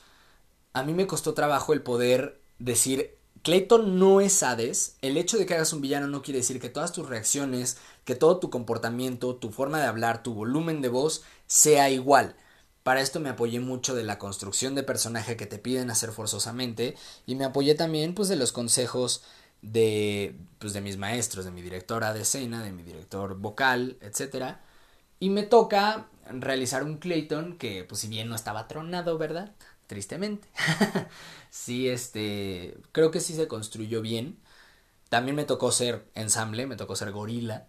a 0.72 0.82
mí 0.82 0.92
me 0.94 1.06
costó 1.06 1.34
trabajo 1.34 1.72
el 1.72 1.82
poder 1.82 2.40
decir, 2.58 3.16
Clayton 3.42 3.98
no 3.98 4.20
es 4.20 4.42
Hades, 4.42 4.96
el 5.02 5.16
hecho 5.16 5.36
de 5.36 5.46
que 5.46 5.54
hagas 5.54 5.72
un 5.72 5.80
villano 5.80 6.06
no 6.06 6.22
quiere 6.22 6.38
decir 6.38 6.60
que 6.60 6.70
todas 6.70 6.92
tus 6.92 7.08
reacciones, 7.08 7.76
que 8.04 8.14
todo 8.14 8.38
tu 8.38 8.48
comportamiento, 8.50 9.36
tu 9.36 9.50
forma 9.50 9.78
de 9.78 9.86
hablar, 9.86 10.22
tu 10.22 10.34
volumen 10.34 10.80
de 10.80 10.88
voz 10.88 11.24
sea 11.46 11.90
igual. 11.90 12.36
Para 12.84 13.00
esto 13.00 13.18
me 13.18 13.30
apoyé 13.30 13.58
mucho 13.58 13.96
de 13.96 14.04
la 14.04 14.18
construcción 14.18 14.76
de 14.76 14.84
personaje 14.84 15.36
que 15.36 15.46
te 15.46 15.58
piden 15.58 15.90
hacer 15.90 16.12
forzosamente 16.12 16.96
y 17.26 17.34
me 17.34 17.44
apoyé 17.44 17.74
también 17.74 18.14
pues 18.14 18.28
de 18.28 18.36
los 18.36 18.52
consejos 18.52 19.24
de 19.62 20.36
pues 20.58 20.72
de 20.74 20.82
mis 20.82 20.98
maestros, 20.98 21.44
de 21.44 21.50
mi 21.50 21.62
directora 21.62 22.12
de 22.14 22.22
escena, 22.22 22.62
de 22.62 22.72
mi 22.72 22.84
director 22.84 23.36
vocal, 23.36 23.96
etcétera. 24.00 24.60
Y 25.18 25.30
me 25.30 25.42
toca 25.42 26.06
realizar 26.28 26.84
un 26.84 26.98
Clayton 26.98 27.56
que, 27.58 27.84
pues 27.84 28.00
si 28.00 28.08
bien 28.08 28.28
no 28.28 28.34
estaba 28.34 28.68
tronado, 28.68 29.18
¿verdad? 29.18 29.52
Tristemente. 29.86 30.48
sí, 31.50 31.88
este, 31.88 32.76
creo 32.92 33.10
que 33.10 33.20
sí 33.20 33.34
se 33.34 33.48
construyó 33.48 34.02
bien. 34.02 34.38
También 35.08 35.36
me 35.36 35.44
tocó 35.44 35.72
ser 35.72 36.04
ensamble, 36.14 36.66
me 36.66 36.76
tocó 36.76 36.96
ser 36.96 37.12
gorila 37.12 37.66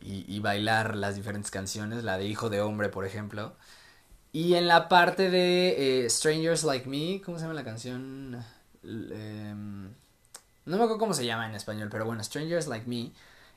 y, 0.00 0.40
bailar 0.40 0.96
las 0.96 1.14
diferentes 1.16 1.50
canciones, 1.50 2.04
la 2.04 2.18
de 2.18 2.26
Hijo 2.26 2.50
de 2.50 2.60
Hombre, 2.60 2.88
por 2.88 3.06
ejemplo. 3.06 3.56
Y 4.32 4.54
en 4.54 4.66
la 4.66 4.88
parte 4.88 5.30
de 5.30 6.04
eh, 6.04 6.10
Strangers 6.10 6.64
Like 6.64 6.88
Me, 6.88 7.20
¿cómo 7.20 7.36
se 7.36 7.42
llama 7.44 7.54
la 7.54 7.64
canción? 7.64 8.42
Em, 8.82 9.84
no 10.64 10.76
me 10.76 10.76
acuerdo 10.76 10.98
cómo 10.98 11.12
se 11.12 11.26
llama 11.26 11.46
en 11.46 11.54
español, 11.54 11.88
pero 11.90 12.06
bueno, 12.06 12.24
Strangers 12.24 12.66
Like 12.66 12.88
Me, 12.88 13.12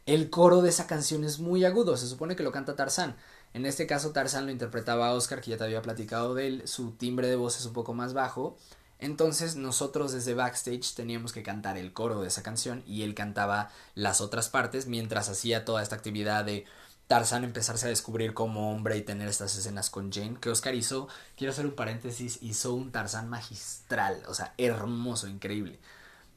el 0.06 0.30
coro 0.30 0.62
de 0.62 0.70
esa 0.70 0.86
canción 0.86 1.24
es 1.24 1.40
muy 1.40 1.64
agudo, 1.64 1.96
se 1.96 2.08
supone 2.08 2.36
que 2.36 2.44
lo 2.44 2.52
canta 2.52 2.76
Tarzán. 2.76 3.16
En 3.54 3.66
este 3.66 3.88
caso 3.88 4.12
Tarzán 4.12 4.48
lo 4.48 4.52
interpretaba 4.52 5.14
Oscar, 5.14 5.40
que 5.40 5.52
ya 5.52 5.58
te 5.58 5.64
había 5.64 5.82
platicado 5.82 6.36
de 6.36 6.48
él, 6.48 6.68
su 6.68 6.92
timbre 6.92 7.30
de 7.30 7.38
voz 7.38 7.58
es 7.58 7.66
un 7.66 7.74
poco 7.74 7.94
más 7.94 8.14
bajo. 8.14 8.58
Entonces 9.00 9.56
nosotros 9.56 10.12
desde 10.12 10.34
backstage 10.34 10.94
teníamos 10.94 11.32
que 11.32 11.44
cantar 11.44 11.78
el 11.78 11.94
coro 11.94 12.22
de 12.22 12.28
esa 12.28 12.44
canción 12.44 12.84
y 12.86 13.04
él 13.04 13.14
cantaba 13.16 13.70
las 13.94 14.20
otras 14.20 14.50
partes 14.50 14.88
mientras 14.88 15.30
hacía 15.30 15.64
toda 15.64 15.84
esta 15.84 15.96
actividad 15.96 16.44
de 16.44 16.66
Tarzán 17.08 17.44
empezarse 17.44 17.86
a 17.86 17.90
descubrir 17.90 18.34
como 18.34 18.72
hombre 18.72 18.98
y 18.98 19.02
tener 19.02 19.28
estas 19.28 19.56
escenas 19.56 19.90
con 19.90 20.12
Jane, 20.12 20.38
que 20.40 20.50
Oscar 20.50 20.74
hizo, 20.74 21.08
quiero 21.38 21.54
hacer 21.54 21.66
un 21.66 21.76
paréntesis, 21.76 22.40
hizo 22.42 22.74
un 22.74 22.92
Tarzán 22.92 23.30
magistral, 23.30 24.24
o 24.28 24.34
sea, 24.34 24.54
hermoso, 24.58 25.28
increíble. 25.28 25.80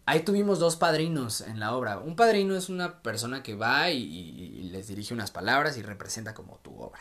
Ahí 0.04 0.20
tuvimos 0.20 0.58
dos 0.58 0.76
padrinos 0.76 1.42
en 1.42 1.60
la 1.60 1.74
obra. 1.74 1.98
Un 1.98 2.16
padrino 2.16 2.56
es 2.56 2.70
una 2.70 3.02
persona 3.02 3.42
que 3.42 3.54
va 3.54 3.90
y, 3.90 4.70
les 4.72 4.88
dirige 4.88 5.12
unas 5.12 5.30
palabras 5.30 5.76
y 5.76 5.82
representa 5.82 6.32
como 6.32 6.56
tu 6.62 6.80
obra. 6.80 7.00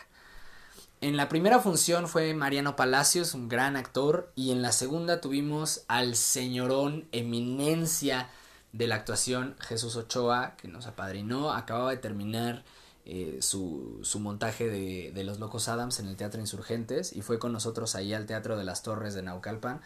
En 1.00 1.16
la 1.16 1.28
primera 1.28 1.58
función 1.60 2.08
fue 2.08 2.34
Mariano 2.34 2.76
Palacios, 2.76 3.32
un 3.32 3.48
gran 3.48 3.76
actor, 3.76 4.32
y 4.34 4.50
en 4.50 4.62
la 4.62 4.72
segunda 4.72 5.20
tuvimos 5.20 5.84
al 5.88 6.16
señorón 6.16 7.08
eminencia 7.12 8.28
de 8.72 8.88
la 8.88 8.96
actuación, 8.96 9.56
Jesús 9.60 9.96
Ochoa, 9.96 10.56
que 10.56 10.68
nos 10.68 10.86
apadrinó, 10.86 11.52
acababa 11.52 11.92
de 11.92 11.96
terminar 11.98 12.64
eh, 13.10 13.38
su, 13.40 14.00
su, 14.02 14.20
montaje 14.20 14.68
de, 14.68 15.12
de, 15.14 15.24
Los 15.24 15.40
Locos 15.40 15.68
Adams 15.68 15.98
en 15.98 16.08
el 16.08 16.16
Teatro 16.16 16.42
Insurgentes 16.42 17.14
y 17.14 17.22
fue 17.22 17.38
con 17.38 17.54
nosotros 17.54 17.94
ahí 17.94 18.12
al 18.12 18.26
Teatro 18.26 18.58
de 18.58 18.64
las 18.64 18.82
Torres 18.82 19.14
de 19.14 19.22
Naucalpan 19.22 19.80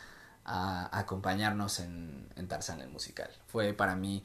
a, 0.44 0.98
acompañarnos 0.98 1.78
en, 1.78 2.28
en, 2.34 2.48
Tarzán 2.48 2.80
el 2.80 2.90
musical. 2.90 3.30
Fue 3.46 3.74
para 3.74 3.94
mí... 3.94 4.24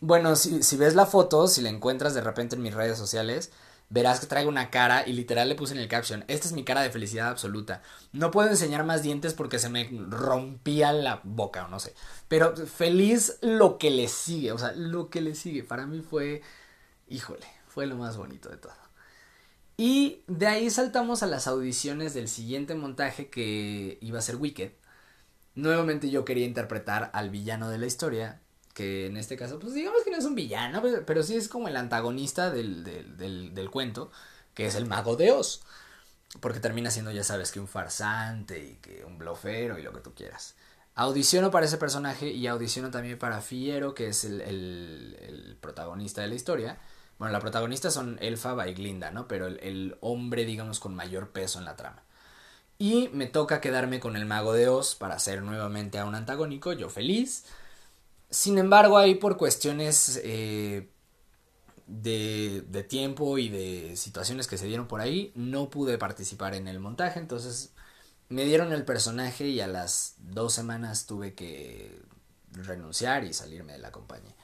Bueno, 0.00 0.36
si, 0.36 0.62
si 0.62 0.78
ves 0.78 0.94
la 0.94 1.04
foto, 1.04 1.48
si 1.48 1.60
la 1.60 1.68
encuentras 1.68 2.14
de 2.14 2.22
repente 2.22 2.56
en 2.56 2.62
mis 2.62 2.72
redes 2.72 2.96
sociales, 2.96 3.50
verás 3.90 4.20
que 4.20 4.26
traigo 4.26 4.48
una 4.48 4.70
cara 4.70 5.06
y 5.06 5.12
literal 5.12 5.50
le 5.50 5.54
puse 5.54 5.74
en 5.74 5.80
el 5.80 5.88
caption, 5.88 6.24
esta 6.26 6.48
es 6.48 6.54
mi 6.54 6.64
cara 6.64 6.80
de 6.80 6.90
felicidad 6.90 7.28
absoluta. 7.28 7.82
No 8.12 8.30
puedo 8.30 8.48
enseñar 8.48 8.84
más 8.84 9.02
dientes 9.02 9.34
porque 9.34 9.58
se 9.58 9.68
me 9.68 9.90
rompía 10.08 10.94
la 10.94 11.20
boca 11.24 11.66
o 11.66 11.68
no 11.68 11.78
sé. 11.78 11.94
Pero 12.26 12.56
feliz 12.56 13.36
lo 13.42 13.76
que 13.76 13.90
le 13.90 14.08
sigue, 14.08 14.52
o 14.52 14.58
sea, 14.58 14.72
lo 14.72 15.10
que 15.10 15.20
le 15.20 15.34
sigue. 15.34 15.62
Para 15.62 15.84
mí 15.86 16.00
fue, 16.00 16.40
híjole, 17.06 17.46
fue 17.70 17.86
lo 17.86 17.96
más 17.96 18.16
bonito 18.16 18.48
de 18.48 18.56
todo. 18.56 18.74
Y 19.76 20.24
de 20.26 20.46
ahí 20.46 20.68
saltamos 20.68 21.22
a 21.22 21.26
las 21.26 21.46
audiciones 21.46 22.12
del 22.12 22.28
siguiente 22.28 22.74
montaje 22.74 23.30
que 23.30 23.96
iba 24.02 24.18
a 24.18 24.22
ser 24.22 24.36
Wicked. 24.36 24.72
Nuevamente 25.54 26.10
yo 26.10 26.24
quería 26.24 26.44
interpretar 26.44 27.10
al 27.14 27.30
villano 27.30 27.70
de 27.70 27.78
la 27.78 27.86
historia, 27.86 28.40
que 28.74 29.06
en 29.06 29.16
este 29.16 29.36
caso, 29.36 29.58
pues 29.58 29.72
digamos 29.72 30.02
que 30.04 30.10
no 30.10 30.18
es 30.18 30.24
un 30.24 30.34
villano, 30.34 30.82
pero, 31.06 31.22
sí 31.22 31.34
es 31.36 31.48
como 31.48 31.68
el 31.68 31.76
antagonista 31.76 32.50
del, 32.50 32.84
del, 32.84 33.54
del, 33.54 33.70
cuento, 33.70 34.10
que 34.54 34.66
es 34.66 34.74
el 34.74 34.86
mago 34.86 35.16
de 35.16 35.32
Oz. 35.32 35.62
Porque 36.40 36.60
termina 36.60 36.90
siendo, 36.90 37.10
ya 37.10 37.24
sabes, 37.24 37.50
que 37.50 37.58
un 37.58 37.66
farsante 37.66 38.62
y 38.62 38.74
que 38.76 39.04
un 39.04 39.18
blofero 39.18 39.78
y 39.78 39.82
lo 39.82 39.92
que 39.92 40.00
tú 40.00 40.14
quieras. 40.14 40.56
Audiciono 40.94 41.50
para 41.50 41.66
ese 41.66 41.78
personaje 41.78 42.28
y 42.28 42.46
audiciono 42.46 42.90
también 42.90 43.18
para 43.18 43.40
Fiero, 43.40 43.94
que 43.94 44.08
es 44.08 44.24
el, 44.24 44.40
el, 44.42 45.56
protagonista 45.60 46.20
de 46.20 46.28
la 46.28 46.34
historia. 46.34 46.78
Bueno, 47.20 47.34
la 47.34 47.40
protagonista 47.40 47.90
son 47.90 48.16
Elfa 48.22 48.66
y 48.66 48.72
Glinda, 48.72 49.10
¿no? 49.10 49.28
Pero 49.28 49.46
el, 49.46 49.60
el, 49.60 49.98
hombre, 50.00 50.46
digamos, 50.46 50.80
con 50.80 50.94
mayor 50.94 51.32
peso 51.32 51.58
en 51.58 51.66
la 51.66 51.76
trama. 51.76 52.02
Y 52.78 53.10
me 53.12 53.26
toca 53.26 53.60
quedarme 53.60 54.00
con 54.00 54.16
el 54.16 54.24
mago 54.24 54.54
de 54.54 54.68
Oz 54.68 54.94
para 54.94 55.16
hacer 55.16 55.42
nuevamente 55.42 55.98
a 55.98 56.06
un 56.06 56.14
antagónico, 56.14 56.72
yo 56.72 56.88
feliz. 56.88 57.44
Sin 58.30 58.56
embargo, 58.56 58.96
ahí 58.96 59.16
por 59.16 59.36
cuestiones 59.36 60.18
eh, 60.24 60.88
de, 61.86 62.64
de, 62.66 62.84
tiempo 62.84 63.36
y 63.36 63.50
de 63.50 63.98
situaciones 63.98 64.46
que 64.46 64.56
se 64.56 64.66
dieron 64.66 64.88
por 64.88 65.02
ahí, 65.02 65.30
no 65.34 65.68
pude 65.68 65.98
participar 65.98 66.54
en 66.54 66.68
el 66.68 66.80
montaje, 66.80 67.18
entonces 67.20 67.74
me 68.30 68.46
dieron 68.46 68.72
el 68.72 68.86
personaje 68.86 69.46
y 69.48 69.60
a 69.60 69.66
las 69.66 70.14
dos 70.18 70.54
semanas 70.54 71.04
tuve 71.04 71.34
que 71.34 72.00
renunciar 72.52 73.24
y 73.24 73.34
salirme 73.34 73.74
de 73.74 73.80
la 73.80 73.92
compañía. 73.92 74.34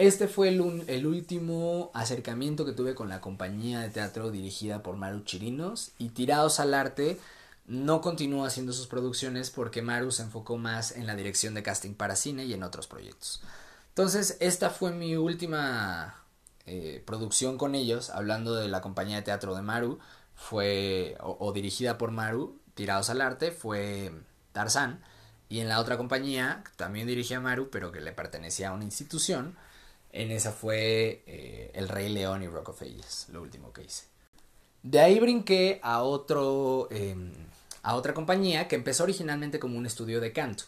Este 0.00 0.28
fue 0.28 0.48
el, 0.48 1.06
último 1.06 1.90
acercamiento 1.92 2.64
que 2.64 2.72
tuve 2.72 2.94
con 2.94 3.10
la 3.10 3.20
compañía 3.20 3.80
de 3.80 3.90
teatro 3.90 4.30
dirigida 4.30 4.82
por 4.82 4.96
Maru 4.96 5.24
Chirinos 5.24 5.90
y 5.98 6.08
Tirados 6.08 6.58
al 6.58 6.72
Arte 6.72 7.20
no 7.66 8.00
continuó 8.00 8.46
haciendo 8.46 8.72
sus 8.72 8.86
producciones 8.86 9.50
porque 9.50 9.82
Maru 9.82 10.10
se 10.10 10.22
enfocó 10.22 10.56
más 10.56 10.92
en 10.92 11.06
la 11.06 11.16
dirección 11.16 11.52
de 11.52 11.62
casting 11.62 11.92
para 11.92 12.16
cine 12.16 12.46
y 12.46 12.54
en 12.54 12.62
otros 12.62 12.86
proyectos. 12.86 13.42
Entonces, 13.90 14.38
esta 14.40 14.70
fue 14.70 14.90
mi 14.90 15.16
última 15.16 16.24
eh, 16.64 17.02
producción 17.04 17.58
con 17.58 17.74
ellos, 17.74 18.08
hablando 18.08 18.54
de 18.54 18.68
la 18.68 18.80
compañía 18.80 19.16
de 19.16 19.22
teatro 19.22 19.54
de 19.54 19.60
Maru, 19.60 19.98
fue, 20.34 21.18
o, 21.20 21.52
dirigida 21.52 21.98
por 21.98 22.10
Maru, 22.10 22.58
Tirados 22.72 23.10
al 23.10 23.20
Arte, 23.20 23.50
fue 23.50 24.12
Tarzán. 24.52 25.04
Y 25.50 25.60
en 25.60 25.68
la 25.68 25.78
otra 25.78 25.98
compañía, 25.98 26.64
también 26.76 27.06
dirigía 27.06 27.38
Maru, 27.38 27.68
pero 27.68 27.92
que 27.92 28.00
le 28.00 28.12
pertenecía 28.12 28.70
a 28.70 28.72
una 28.72 28.84
institución, 28.84 29.58
en 30.12 30.30
esa 30.30 30.52
fue 30.52 31.22
eh, 31.26 31.70
El 31.74 31.88
Rey 31.88 32.08
León 32.08 32.42
y 32.42 32.48
Rock 32.48 32.70
of 32.70 32.82
Ages, 32.82 33.26
lo 33.30 33.42
último 33.42 33.72
que 33.72 33.82
hice. 33.82 34.04
De 34.82 35.00
ahí 35.00 35.20
brinqué 35.20 35.78
a 35.82 36.02
otro 36.02 36.88
em, 36.90 37.32
a 37.82 37.94
otra 37.94 38.14
compañía 38.14 38.68
que 38.68 38.76
empezó 38.76 39.04
originalmente 39.04 39.58
como 39.58 39.78
un 39.78 39.86
estudio 39.86 40.20
de 40.20 40.32
canto, 40.32 40.64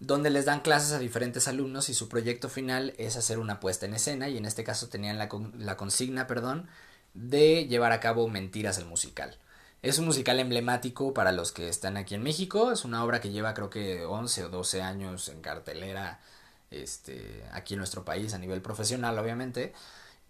donde 0.00 0.30
les 0.30 0.44
dan 0.44 0.60
clases 0.60 0.92
a 0.92 0.98
diferentes 0.98 1.48
alumnos 1.48 1.88
y 1.88 1.94
su 1.94 2.08
proyecto 2.08 2.48
final 2.48 2.94
es 2.98 3.16
hacer 3.16 3.38
una 3.38 3.60
puesta 3.60 3.86
en 3.86 3.94
escena 3.94 4.28
y 4.28 4.36
en 4.36 4.44
este 4.44 4.64
caso 4.64 4.88
tenían 4.88 5.18
la, 5.18 5.28
la 5.58 5.76
consigna, 5.76 6.26
perdón, 6.26 6.68
de 7.14 7.66
llevar 7.66 7.92
a 7.92 8.00
cabo 8.00 8.28
Mentiras 8.28 8.78
el 8.78 8.86
musical. 8.86 9.36
Es 9.82 9.98
un 9.98 10.06
musical 10.06 10.40
emblemático 10.40 11.12
para 11.12 11.32
los 11.32 11.52
que 11.52 11.68
están 11.68 11.96
aquí 11.96 12.14
en 12.14 12.22
México, 12.22 12.72
es 12.72 12.84
una 12.84 13.04
obra 13.04 13.20
que 13.20 13.30
lleva 13.30 13.54
creo 13.54 13.70
que 13.70 14.04
11 14.04 14.44
o 14.44 14.48
12 14.48 14.82
años 14.82 15.28
en 15.28 15.40
cartelera 15.42 16.20
este, 16.82 17.44
aquí 17.52 17.74
en 17.74 17.78
nuestro 17.78 18.04
país 18.04 18.34
a 18.34 18.38
nivel 18.38 18.62
profesional 18.62 19.18
obviamente. 19.18 19.72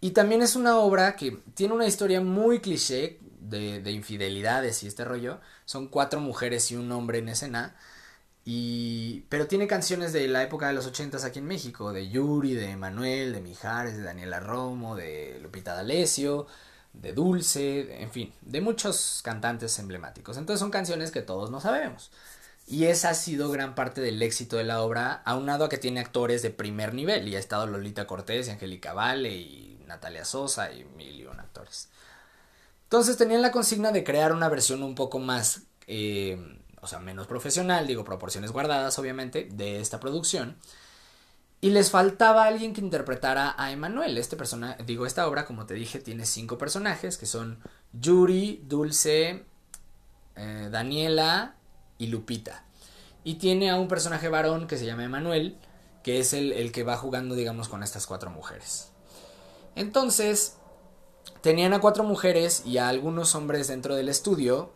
Y 0.01 0.11
también 0.11 0.41
es 0.41 0.55
una 0.55 0.77
obra 0.77 1.15
que 1.15 1.39
tiene 1.55 1.73
una 1.73 1.87
historia 1.87 2.21
muy 2.21 2.59
cliché, 2.59 3.19
de, 3.49 3.91
infidelidades 3.91 4.83
y 4.83 4.87
este 4.87 5.05
rollo. 5.05 5.39
Son 5.65 5.87
cuatro 5.87 6.19
mujeres 6.19 6.71
y 6.71 6.75
un 6.75 6.91
hombre 6.91 7.19
en 7.19 7.29
escena. 7.29 7.75
Y, 8.43 9.21
pero 9.29 9.47
tiene 9.47 9.67
canciones 9.67 10.13
de 10.13 10.27
la 10.27 10.43
época 10.43 10.67
de 10.67 10.73
los 10.73 10.85
ochentas 10.85 11.23
aquí 11.23 11.39
en 11.39 11.45
México, 11.45 11.93
de 11.93 12.09
Yuri, 12.09 12.53
de 12.53 12.75
Manuel, 12.75 13.33
de 13.33 13.41
Mijares, 13.41 13.97
de 13.97 14.03
Daniela 14.03 14.39
Romo, 14.39 14.95
de 14.95 15.39
Lupita 15.41 15.73
D'Alessio, 15.73 16.45
de 16.93 17.13
Dulce, 17.13 18.01
en 18.01 18.11
fin, 18.11 18.33
de 18.41 18.61
muchos 18.61 19.21
cantantes 19.23 19.79
emblemáticos. 19.79 20.37
Entonces 20.37 20.59
son 20.59 20.71
canciones 20.71 21.11
que 21.11 21.23
todos 21.23 21.49
no 21.49 21.59
sabemos. 21.59 22.11
Y 22.67 22.85
esa 22.85 23.09
ha 23.09 23.13
sido 23.13 23.51
gran 23.51 23.75
parte 23.75 24.01
del 24.01 24.21
éxito 24.21 24.57
de 24.57 24.63
la 24.63 24.81
obra, 24.81 25.21
aunado 25.25 25.65
a 25.65 25.69
que 25.69 25.77
tiene 25.77 25.99
actores 25.99 26.41
de 26.41 26.49
primer 26.49 26.93
nivel. 26.93 27.27
Y 27.27 27.35
ha 27.35 27.39
estado 27.39 27.67
Lolita 27.67 28.07
Cortés 28.07 28.47
y 28.47 28.51
Angélica 28.51 28.93
Vale 28.93 29.35
y 29.35 29.83
Natalia 29.85 30.25
Sosa 30.25 30.71
y 30.73 30.83
mil 30.83 31.27
actores. 31.29 31.89
Entonces 32.83 33.17
tenían 33.17 33.41
la 33.41 33.51
consigna 33.51 33.91
de 33.91 34.03
crear 34.03 34.33
una 34.33 34.49
versión 34.49 34.83
un 34.83 34.95
poco 34.95 35.19
más, 35.19 35.63
eh, 35.87 36.59
o 36.81 36.87
sea, 36.87 36.99
menos 36.99 37.27
profesional, 37.27 37.87
digo, 37.87 38.03
proporciones 38.03 38.51
guardadas, 38.51 38.97
obviamente, 38.99 39.47
de 39.51 39.79
esta 39.79 39.99
producción. 39.99 40.57
Y 41.61 41.69
les 41.71 41.89
faltaba 41.89 42.45
alguien 42.45 42.73
que 42.73 42.81
interpretara 42.81 43.55
a 43.57 43.71
Emanuel. 43.71 44.17
Este 44.17 44.35
personaje, 44.35 44.83
digo, 44.83 45.05
esta 45.05 45.27
obra, 45.27 45.45
como 45.45 45.65
te 45.65 45.73
dije, 45.73 45.99
tiene 45.99 46.25
cinco 46.25 46.57
personajes 46.57 47.17
que 47.17 47.25
son 47.25 47.59
Yuri, 47.93 48.63
Dulce, 48.67 49.45
eh, 50.35 50.69
Daniela 50.71 51.55
y 51.97 52.07
Lupita. 52.07 52.65
Y 53.23 53.35
tiene 53.35 53.69
a 53.69 53.75
un 53.75 53.87
personaje 53.87 54.29
varón 54.29 54.67
que 54.67 54.77
se 54.77 54.85
llama 54.85 55.03
Emanuel, 55.03 55.57
que 56.03 56.19
es 56.19 56.33
el, 56.33 56.51
el 56.53 56.71
que 56.71 56.83
va 56.83 56.97
jugando, 56.97 57.35
digamos, 57.35 57.69
con 57.69 57.83
estas 57.83 58.05
cuatro 58.05 58.29
mujeres. 58.29 58.91
Entonces, 59.75 60.57
Tenían 61.45 61.73
a 61.73 61.79
cuatro 61.79 62.03
mujeres 62.03 62.63
y 62.65 62.79
a 62.79 62.89
algunos 62.89 63.35
hombres 63.35 63.67
dentro 63.67 63.95
del 63.95 64.09
estudio. 64.09 64.71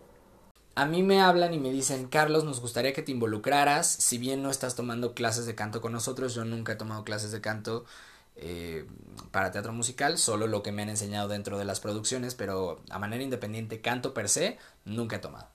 A 0.75 0.85
mí 0.85 1.01
me 1.01 1.19
hablan 1.19 1.51
y 1.51 1.57
me 1.57 1.71
dicen, 1.71 2.07
Carlos, 2.07 2.43
nos 2.43 2.61
gustaría 2.61 2.93
que 2.93 3.01
te 3.01 3.11
involucraras. 3.11 3.87
Si 3.87 4.19
bien 4.19 4.43
no 4.43 4.51
estás 4.51 4.75
tomando 4.75 5.15
clases 5.15 5.47
de 5.47 5.55
canto 5.55 5.81
con 5.81 5.93
nosotros, 5.93 6.35
yo 6.35 6.45
nunca 6.45 6.73
he 6.73 6.75
tomado 6.75 7.03
clases 7.03 7.31
de 7.31 7.41
canto 7.41 7.85
eh, 8.35 8.85
para 9.31 9.49
teatro 9.49 9.73
musical, 9.73 10.19
solo 10.19 10.45
lo 10.45 10.61
que 10.61 10.71
me 10.71 10.83
han 10.83 10.89
enseñado 10.89 11.27
dentro 11.27 11.57
de 11.57 11.65
las 11.65 11.79
producciones, 11.79 12.35
pero 12.35 12.83
a 12.91 12.99
manera 12.99 13.23
independiente, 13.23 13.81
canto 13.81 14.13
per 14.13 14.29
se, 14.29 14.59
nunca 14.85 15.15
he 15.15 15.19
tomado. 15.19 15.47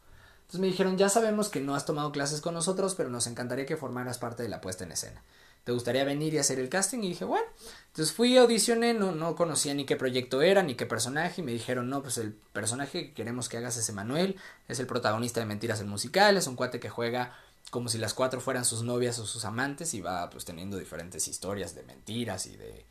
Entonces 0.45 0.61
me 0.61 0.67
dijeron, 0.69 0.97
ya 0.97 1.09
sabemos 1.09 1.49
que 1.49 1.61
no 1.61 1.75
has 1.75 1.87
tomado 1.87 2.13
clases 2.13 2.41
con 2.41 2.55
nosotros, 2.55 2.95
pero 2.95 3.11
nos 3.11 3.27
encantaría 3.27 3.67
que 3.67 3.77
formaras 3.77 4.19
parte 4.19 4.43
de 4.43 4.49
la 4.49 4.61
puesta 4.61 4.85
en 4.85 4.93
escena. 4.93 5.23
¿te 5.65 5.73
gustaría 5.73 6.05
venir 6.05 6.35
y 6.35 6.39
hacer 6.39 6.61
el 6.61 6.69
casting? 6.69 7.01
Y 7.01 7.09
dije, 7.09 7.25
bueno, 7.25 7.47
entonces 7.89 8.15
fui, 8.15 8.37
audicioné, 8.37 8.95
no, 8.95 9.13
no 9.13 9.35
conocía 9.35 9.75
ni 9.75 9.87
qué 9.87 9.97
proyecto 9.97 10.43
era, 10.43 10.63
ni 10.63 10.75
qué 10.75 10.87
personaje, 10.87 11.41
y 11.41 11.45
me 11.45 11.53
dijeron, 11.53 11.89
no, 11.89 12.03
pues 12.03 12.19
el 12.19 12.33
personaje 12.33 13.09
que 13.09 13.15
queremos 13.15 13.49
que 13.49 13.57
hagas 13.57 13.77
es 13.77 13.89
Emanuel, 13.89 14.37
es 14.69 14.79
el 14.79 14.87
protagonista 14.87 15.41
de 15.41 15.47
Mentiras 15.47 15.81
el 15.81 15.87
Musical, 15.87 16.37
es 16.37 16.47
un 16.47 16.57
cuate 16.57 16.81
que 16.81 16.91
juega 16.91 17.35
como 17.71 17.89
si 17.89 17.97
las 17.97 18.13
cuatro 18.13 18.41
fueran 18.41 18.67
sus 18.67 18.83
novias 18.83 19.19
o 19.19 19.27
sus 19.27 19.47
amantes 19.47 19.95
y 19.95 20.03
va 20.03 20.29
pues 20.29 20.45
teniendo 20.45 20.77
diferentes 20.77 21.27
historias 21.27 21.75
de 21.75 21.83
mentiras 21.83 22.47
y 22.47 22.57
de 22.57 22.85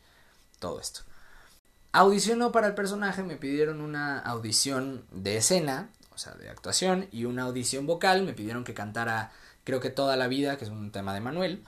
todo 0.58 0.80
esto. 0.80 1.02
Audicionó 1.92 2.50
para 2.50 2.66
el 2.66 2.74
personaje, 2.74 3.22
me 3.22 3.36
pidieron 3.36 3.80
una 3.80 4.18
audición 4.18 5.06
de 5.12 5.36
escena, 5.36 5.90
o 6.14 6.18
sea, 6.18 6.34
de 6.34 6.48
actuación, 6.48 7.08
y 7.12 7.24
una 7.24 7.44
audición 7.44 7.86
vocal, 7.86 8.22
me 8.22 8.34
pidieron 8.34 8.64
que 8.64 8.74
cantara 8.74 9.32
creo 9.64 9.80
que 9.80 9.90
toda 9.90 10.16
la 10.16 10.28
vida, 10.28 10.56
que 10.56 10.64
es 10.64 10.70
un 10.70 10.92
tema 10.92 11.14
de 11.14 11.20
Manuel 11.20 11.64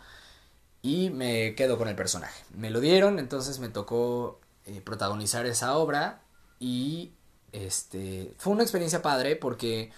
y 0.83 1.11
me 1.11 1.55
quedo 1.57 1.79
con 1.79 1.89
el 1.89 1.97
personaje. 1.97 2.45
Me 2.55 2.71
lo 2.71 2.81
dieron, 2.81 3.19
entonces 3.19 3.59
me 3.59 3.69
tocó 3.69 4.41
eh, 4.67 4.81
protagonizar 4.81 5.45
esa 5.47 5.77
obra 5.77 6.21
y 6.61 7.13
este 7.53 8.35
fue 8.39 8.53
una 8.53 8.63
experiencia 8.63 9.03
padre 9.03 9.35
porque 9.35 9.91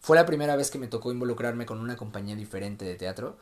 fue 0.00 0.16
la 0.16 0.26
primera 0.26 0.56
vez 0.56 0.70
que 0.70 0.78
me 0.78 0.88
tocó 0.88 1.10
involucrarme 1.10 1.64
con 1.66 1.78
una 1.78 1.96
compañía 1.96 2.36
diferente 2.36 2.84
de 2.84 2.96
teatro. 2.96 3.38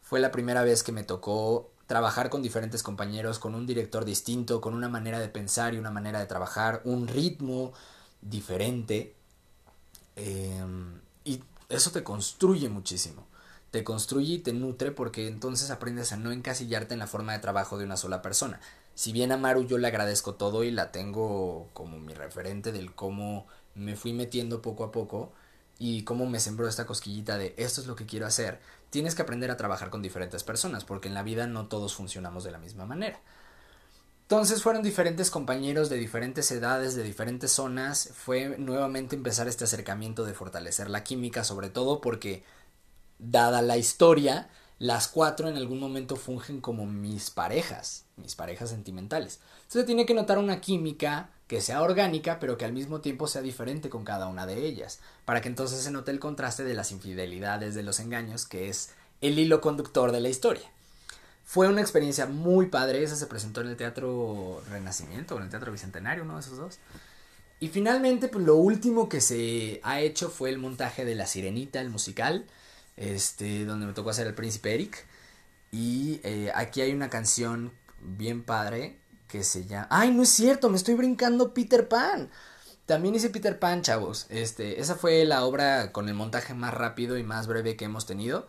Fue 0.00 0.18
la 0.18 0.30
primera 0.32 0.62
vez 0.62 0.82
que 0.82 0.92
me 0.92 1.04
tocó 1.04 1.72
trabajar 1.86 2.30
con 2.30 2.42
diferentes 2.42 2.82
compañeros, 2.82 3.38
con 3.38 3.54
un 3.54 3.66
director 3.66 4.04
distinto, 4.04 4.60
con 4.60 4.74
una 4.74 4.88
manera 4.88 5.18
de 5.18 5.28
pensar 5.28 5.74
y 5.74 5.78
una 5.78 5.90
manera 5.90 6.20
de 6.20 6.26
trabajar, 6.26 6.80
un 6.84 7.06
ritmo 7.06 7.72
diferente. 8.22 9.14
Em, 10.20 11.00
y 11.24 11.42
eso 11.68 11.90
te 11.90 12.02
construye 12.02 12.68
muchísimo 12.68 13.26
te 13.70 13.84
construye 13.84 14.34
y 14.34 14.38
te 14.38 14.52
nutre 14.52 14.90
porque 14.90 15.28
entonces 15.28 15.70
aprendes 15.70 16.12
a 16.12 16.16
no 16.16 16.32
encasillarte 16.32 16.94
en 16.94 17.00
la 17.00 17.06
forma 17.06 17.32
de 17.32 17.38
trabajo 17.38 17.78
de 17.78 17.84
una 17.84 17.96
sola 17.96 18.22
persona. 18.22 18.60
Si 18.94 19.12
bien 19.12 19.32
a 19.32 19.36
Maru 19.36 19.64
yo 19.66 19.78
le 19.78 19.86
agradezco 19.86 20.34
todo 20.34 20.64
y 20.64 20.70
la 20.70 20.92
tengo 20.92 21.68
como 21.72 21.98
mi 21.98 22.14
referente 22.14 22.72
del 22.72 22.94
cómo 22.94 23.46
me 23.74 23.96
fui 23.96 24.12
metiendo 24.12 24.60
poco 24.60 24.84
a 24.84 24.92
poco 24.92 25.32
y 25.78 26.02
cómo 26.02 26.26
me 26.26 26.40
sembró 26.40 26.68
esta 26.68 26.86
cosquillita 26.86 27.38
de 27.38 27.54
esto 27.56 27.80
es 27.80 27.86
lo 27.86 27.96
que 27.96 28.06
quiero 28.06 28.26
hacer, 28.26 28.60
tienes 28.90 29.14
que 29.14 29.22
aprender 29.22 29.50
a 29.50 29.56
trabajar 29.56 29.88
con 29.90 30.02
diferentes 30.02 30.42
personas 30.42 30.84
porque 30.84 31.08
en 31.08 31.14
la 31.14 31.22
vida 31.22 31.46
no 31.46 31.68
todos 31.68 31.94
funcionamos 31.94 32.44
de 32.44 32.50
la 32.50 32.58
misma 32.58 32.86
manera. 32.86 33.20
Entonces 34.30 34.62
fueron 34.62 34.84
diferentes 34.84 35.28
compañeros 35.28 35.90
de 35.90 35.96
diferentes 35.96 36.48
edades, 36.52 36.94
de 36.94 37.02
diferentes 37.02 37.50
zonas, 37.50 38.10
fue 38.14 38.56
nuevamente 38.58 39.16
empezar 39.16 39.48
este 39.48 39.64
acercamiento 39.64 40.24
de 40.24 40.34
fortalecer 40.34 40.88
la 40.88 41.02
química, 41.02 41.42
sobre 41.42 41.68
todo 41.68 42.00
porque 42.00 42.44
dada 43.18 43.60
la 43.60 43.76
historia, 43.76 44.48
las 44.78 45.08
cuatro 45.08 45.48
en 45.48 45.56
algún 45.56 45.80
momento 45.80 46.14
fungen 46.14 46.60
como 46.60 46.86
mis 46.86 47.30
parejas, 47.30 48.04
mis 48.16 48.36
parejas 48.36 48.70
sentimentales. 48.70 49.40
Entonces 49.62 49.86
tiene 49.86 50.06
que 50.06 50.14
notar 50.14 50.38
una 50.38 50.60
química 50.60 51.30
que 51.48 51.60
sea 51.60 51.82
orgánica, 51.82 52.38
pero 52.38 52.56
que 52.56 52.64
al 52.64 52.72
mismo 52.72 53.00
tiempo 53.00 53.26
sea 53.26 53.42
diferente 53.42 53.90
con 53.90 54.04
cada 54.04 54.28
una 54.28 54.46
de 54.46 54.64
ellas, 54.64 55.00
para 55.24 55.40
que 55.40 55.48
entonces 55.48 55.82
se 55.82 55.90
note 55.90 56.12
el 56.12 56.20
contraste 56.20 56.62
de 56.62 56.74
las 56.74 56.92
infidelidades, 56.92 57.74
de 57.74 57.82
los 57.82 57.98
engaños, 57.98 58.46
que 58.46 58.68
es 58.68 58.90
el 59.22 59.40
hilo 59.40 59.60
conductor 59.60 60.12
de 60.12 60.20
la 60.20 60.28
historia. 60.28 60.70
Fue 61.50 61.66
una 61.66 61.80
experiencia 61.80 62.26
muy 62.26 62.66
padre, 62.66 63.02
esa 63.02 63.16
se 63.16 63.26
presentó 63.26 63.60
en 63.60 63.66
el 63.66 63.76
Teatro 63.76 64.62
Renacimiento, 64.70 65.34
o 65.34 65.38
en 65.38 65.42
el 65.42 65.50
Teatro 65.50 65.72
Bicentenario, 65.72 66.22
uno 66.22 66.34
de 66.34 66.42
esos 66.42 66.56
dos. 66.56 66.78
Y 67.58 67.70
finalmente, 67.70 68.28
pues 68.28 68.44
lo 68.46 68.54
último 68.54 69.08
que 69.08 69.20
se 69.20 69.80
ha 69.82 69.98
hecho 69.98 70.30
fue 70.30 70.50
el 70.50 70.58
montaje 70.58 71.04
de 71.04 71.16
La 71.16 71.26
Sirenita, 71.26 71.80
el 71.80 71.90
musical, 71.90 72.46
este, 72.96 73.64
donde 73.64 73.86
me 73.86 73.94
tocó 73.94 74.10
hacer 74.10 74.28
el 74.28 74.34
príncipe 74.34 74.74
Eric. 74.74 75.04
Y 75.72 76.20
eh, 76.22 76.52
aquí 76.54 76.82
hay 76.82 76.92
una 76.92 77.10
canción 77.10 77.72
bien 78.00 78.44
padre 78.44 78.96
que 79.26 79.42
se 79.42 79.66
llama... 79.66 79.88
¡Ay, 79.90 80.12
no 80.12 80.22
es 80.22 80.28
cierto! 80.28 80.70
Me 80.70 80.76
estoy 80.76 80.94
brincando 80.94 81.52
Peter 81.52 81.88
Pan. 81.88 82.30
También 82.86 83.16
hice 83.16 83.28
Peter 83.28 83.58
Pan, 83.58 83.82
chavos. 83.82 84.26
Este, 84.28 84.80
esa 84.80 84.94
fue 84.94 85.24
la 85.24 85.44
obra 85.44 85.90
con 85.90 86.08
el 86.08 86.14
montaje 86.14 86.54
más 86.54 86.72
rápido 86.72 87.18
y 87.18 87.24
más 87.24 87.48
breve 87.48 87.74
que 87.74 87.86
hemos 87.86 88.06
tenido. 88.06 88.46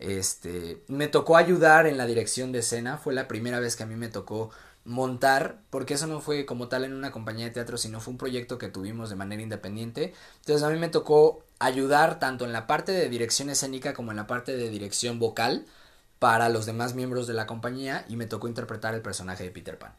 Este, 0.00 0.82
me 0.88 1.08
tocó 1.08 1.36
ayudar 1.36 1.86
en 1.86 1.98
la 1.98 2.06
dirección 2.06 2.52
de 2.52 2.60
escena. 2.60 2.96
Fue 2.98 3.14
la 3.14 3.28
primera 3.28 3.60
vez 3.60 3.76
que 3.76 3.84
a 3.84 3.86
mí 3.86 3.96
me 3.96 4.08
tocó 4.08 4.50
montar, 4.84 5.60
porque 5.68 5.94
eso 5.94 6.06
no 6.06 6.20
fue 6.20 6.46
como 6.46 6.68
tal 6.68 6.84
en 6.84 6.94
una 6.94 7.12
compañía 7.12 7.44
de 7.44 7.52
teatro, 7.52 7.76
sino 7.76 8.00
fue 8.00 8.12
un 8.12 8.18
proyecto 8.18 8.58
que 8.58 8.68
tuvimos 8.68 9.10
de 9.10 9.16
manera 9.16 9.42
independiente. 9.42 10.14
Entonces 10.40 10.66
a 10.66 10.70
mí 10.70 10.78
me 10.78 10.88
tocó 10.88 11.44
ayudar 11.58 12.18
tanto 12.18 12.46
en 12.46 12.52
la 12.52 12.66
parte 12.66 12.92
de 12.92 13.08
dirección 13.10 13.50
escénica 13.50 13.92
como 13.92 14.10
en 14.10 14.16
la 14.16 14.26
parte 14.26 14.56
de 14.56 14.70
dirección 14.70 15.18
vocal 15.18 15.66
para 16.18 16.48
los 16.48 16.66
demás 16.66 16.94
miembros 16.94 17.26
de 17.26 17.34
la 17.34 17.46
compañía 17.46 18.04
y 18.08 18.16
me 18.16 18.26
tocó 18.26 18.48
interpretar 18.48 18.94
el 18.94 19.02
personaje 19.02 19.44
de 19.44 19.50
Peter 19.50 19.78
Pan. 19.78 19.92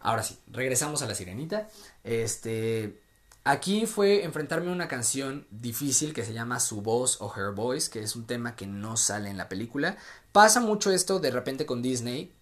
Ahora 0.00 0.22
sí, 0.22 0.38
regresamos 0.52 1.02
a 1.02 1.06
la 1.06 1.16
sirenita. 1.16 1.68
Este, 2.04 3.00
aquí 3.46 3.86
fue 3.86 4.24
enfrentarme 4.24 4.70
a 4.70 4.74
una 4.74 4.88
canción 4.88 5.46
difícil 5.50 6.12
que 6.12 6.24
se 6.24 6.34
llama 6.34 6.60
Su 6.60 6.82
voz 6.82 7.20
o 7.20 7.32
Her 7.34 7.54
Voice, 7.54 7.90
que 7.90 8.02
es 8.02 8.16
un 8.16 8.26
tema 8.26 8.56
que 8.56 8.66
no 8.66 8.96
sale 8.96 9.30
en 9.30 9.38
la 9.38 9.48
película. 9.48 9.96
Pasa 10.32 10.60
mucho 10.60 10.90
esto 10.90 11.20
de 11.20 11.30
repente 11.30 11.64
con 11.64 11.80
Disney, 11.80 12.32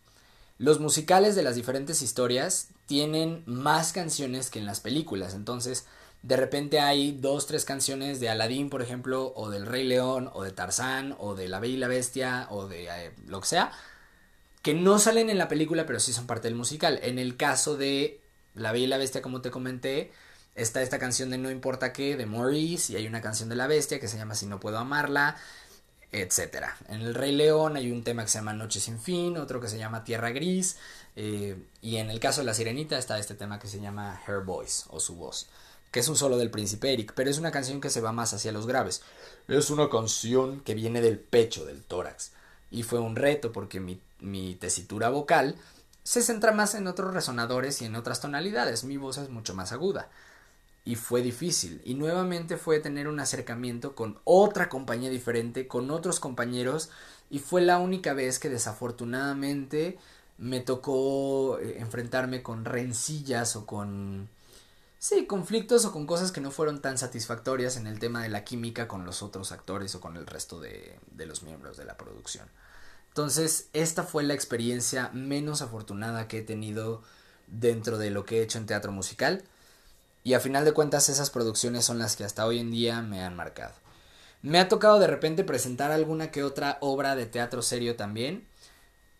los 0.59 0.79
musicales 0.79 1.35
de 1.35 1.43
las 1.43 1.57
diferentes 1.57 2.01
historias 2.01 2.69
tienen 2.87 3.43
más 3.47 3.93
canciones 3.93 4.51
que 4.51 4.61
en 4.61 4.67
las 4.67 4.81
películas, 4.81 5.35
entonces 5.35 5.87
de 6.23 6.37
repente 6.37 6.81
hay 6.81 7.13
dos, 7.13 7.47
tres 7.47 7.65
canciones 7.65 8.19
de 8.19 8.31
Aladdin, 8.31 8.71
por 8.71 8.81
ejemplo, 8.81 9.33
o 9.37 9.51
del 9.51 9.67
Rey 9.67 9.85
León, 9.85 10.31
o 10.33 10.43
de 10.43 10.53
Tarzán, 10.53 11.17
o 11.19 11.35
de 11.35 11.49
La 11.49 11.61
Bella 11.61 11.75
y 11.75 11.79
la 11.79 11.89
Bestia, 11.89 12.47
o 12.51 12.67
de 12.67 12.87
eh, 12.87 13.13
lo 13.27 13.41
que 13.43 13.47
sea, 13.47 13.73
que 14.63 14.73
no 14.73 14.99
salen 14.99 15.29
en 15.29 15.37
la 15.37 15.49
película, 15.49 15.85
pero 15.85 16.01
sí 16.01 16.15
son 16.15 16.27
parte 16.27 16.49
del 16.49 16.55
musical. 16.55 16.99
En 17.03 17.19
el 17.19 17.37
caso 17.37 17.77
de 17.77 18.23
La 18.55 18.73
Bella 18.73 18.85
y 18.85 18.89
la 18.89 18.97
Bestia, 18.97 19.21
como 19.21 19.43
te 19.43 19.51
comenté, 19.51 20.13
está 20.55 20.83
esta 20.83 20.99
canción 20.99 21.31
de 21.31 21.39
No 21.39 21.51
importa 21.51 21.93
qué, 21.93 22.17
de 22.17 22.27
Maurice, 22.27 22.93
y 22.93 22.97
hay 22.97 23.07
una 23.07 23.21
canción 23.21 23.49
de 23.49 23.57
la 23.57 23.67
Bestia 23.67 24.01
que 24.01 24.09
se 24.09 24.17
llama 24.17 24.35
Si 24.35 24.47
no 24.47 24.61
puedo 24.61 24.79
amarla, 24.79 25.37
etcétera. 26.13 26.77
En 26.89 27.01
El 27.01 27.15
Rey 27.15 27.33
León 27.33 27.77
hay 27.77 27.91
un 27.91 28.05
tema 28.05 28.23
que 28.23 28.29
se 28.29 28.39
llama 28.39 28.53
Noche 28.53 28.81
sin 28.81 29.01
fin, 29.01 29.37
otro 29.37 29.61
que 29.61 29.69
se 29.69 29.79
llama 29.79 30.05
Tierra 30.05 30.31
Gris, 30.31 30.77
eh, 31.17 31.57
y 31.81 31.97
en 31.97 32.11
el 32.11 32.21
caso 32.21 32.41
de 32.41 32.47
La 32.47 32.55
Sirenita 32.55 32.99
está 32.99 33.19
este 33.19 33.35
tema 33.35 33.59
que 33.59 33.69
se 33.69 33.81
llama 33.81 34.21
Her 34.27 34.41
Voice 34.41 34.85
o 34.91 35.01
su 35.01 35.17
voz, 35.17 35.49
que 35.91 36.01
es 36.01 36.09
un 36.09 36.17
solo 36.17 36.37
del 36.37 36.51
príncipe 36.51 36.93
Eric, 36.93 37.13
pero 37.15 37.31
es 37.31 37.39
una 37.39 37.51
canción 37.51 37.81
que 37.81 37.91
se 37.91 38.01
va 38.01 38.13
más 38.13 38.33
hacia 38.33 38.53
los 38.53 38.67
graves. 38.67 39.03
Es 39.49 39.71
una 39.71 39.91
canción 39.91 40.61
que 40.61 40.75
viene 40.75 41.01
del 41.01 41.19
pecho, 41.19 41.65
del 41.65 41.83
tórax, 41.83 42.33
y 42.71 42.85
fue 42.85 43.01
un 43.01 43.17
reto 43.17 43.51
porque 43.51 43.81
mi, 43.81 44.01
mi 44.21 44.55
tesitura 44.55 45.09
vocal 45.09 45.57
se 46.05 46.23
centra 46.23 46.53
más 46.53 46.75
en 46.75 46.87
otros 46.87 47.15
resonadores 47.15 47.81
y 47.81 47.87
en 47.87 47.97
otras 47.97 48.21
tonalidades, 48.21 48.85
mi 48.85 48.99
voz 48.99 49.19
es 49.19 49.31
mucho 49.31 49.55
más 49.55 49.73
aguda 49.73 50.11
y 50.85 50.97
fue 50.97 51.23
difícil. 51.23 51.81
Y 51.85 51.95
nuevamente 51.95 52.57
fue 52.57 52.81
tener 52.81 53.09
un 53.09 53.21
acercamiento 53.21 53.95
con 53.95 54.19
otra 54.25 54.69
compañía 54.69 55.11
diferente, 55.11 55.67
con 55.67 55.91
otros 55.91 56.21
compañeros, 56.21 56.91
y 57.31 57.39
fue 57.39 57.63
la 57.63 57.79
única 57.79 58.13
vez 58.13 58.39
que 58.39 58.51
desafortunadamente 58.51 59.99
me 60.37 60.61
tocó 60.61 61.59
eh, 61.59 61.79
enfrentarme 61.79 62.43
con 62.43 62.65
rencillas 62.65 63.57
o 63.57 63.67
con... 63.67 64.29
Sí, 64.99 65.27
conflictos 65.27 65.85
o 65.85 65.93
con 65.93 66.07
cosas 66.07 66.33
que 66.33 66.41
no 66.41 66.51
fueron 66.51 66.81
tan 66.81 66.97
satisfactorias 66.97 67.77
en 67.77 67.87
el 67.87 67.99
tema 67.99 68.23
de 68.23 68.31
la 68.31 68.43
química 68.43 68.89
con 68.89 69.05
los 69.05 69.23
otros 69.23 69.53
actores 69.53 69.95
o 69.95 70.01
con 70.01 70.17
el 70.17 70.27
resto 70.27 70.61
de, 70.61 70.99
de 71.11 71.27
los 71.27 71.43
miembros 71.43 71.77
de 71.77 71.85
la 71.85 71.99
producción. 71.99 72.49
Entonces, 73.09 73.69
esta 73.75 74.03
fue 74.03 74.23
la 74.23 74.33
experiencia 74.35 75.11
menos 75.13 75.61
afortunada 75.61 76.27
que 76.27 76.39
he 76.39 76.43
tenido 76.43 77.03
dentro 77.47 77.99
de 77.99 78.11
lo 78.11 78.25
que 78.25 78.39
he 78.39 78.43
hecho 78.43 78.59
en 78.59 78.67
teatro 78.67 78.93
musical 78.93 79.45
y 80.25 80.33
a 80.33 80.41
final 80.41 80.65
de 80.65 80.73
cuentas 80.73 81.11
esas 81.11 81.29
producciones 81.29 81.85
son 81.85 81.99
las 81.99 82.17
que 82.17 82.25
hasta 82.25 82.47
hoy 82.47 82.59
en 82.59 82.71
día 82.71 83.03
me 83.03 83.23
han 83.23 83.37
marcado. 83.37 83.75
Me 84.41 84.59
ha 84.59 84.69
tocado 84.69 84.99
de 84.99 85.07
repente 85.07 85.45
presentar 85.45 85.93
alguna 85.93 86.31
que 86.31 86.43
otra 86.43 86.79
obra 86.81 87.15
de 87.15 87.27
teatro 87.27 87.61
serio 87.61 87.95
también, 87.95 88.47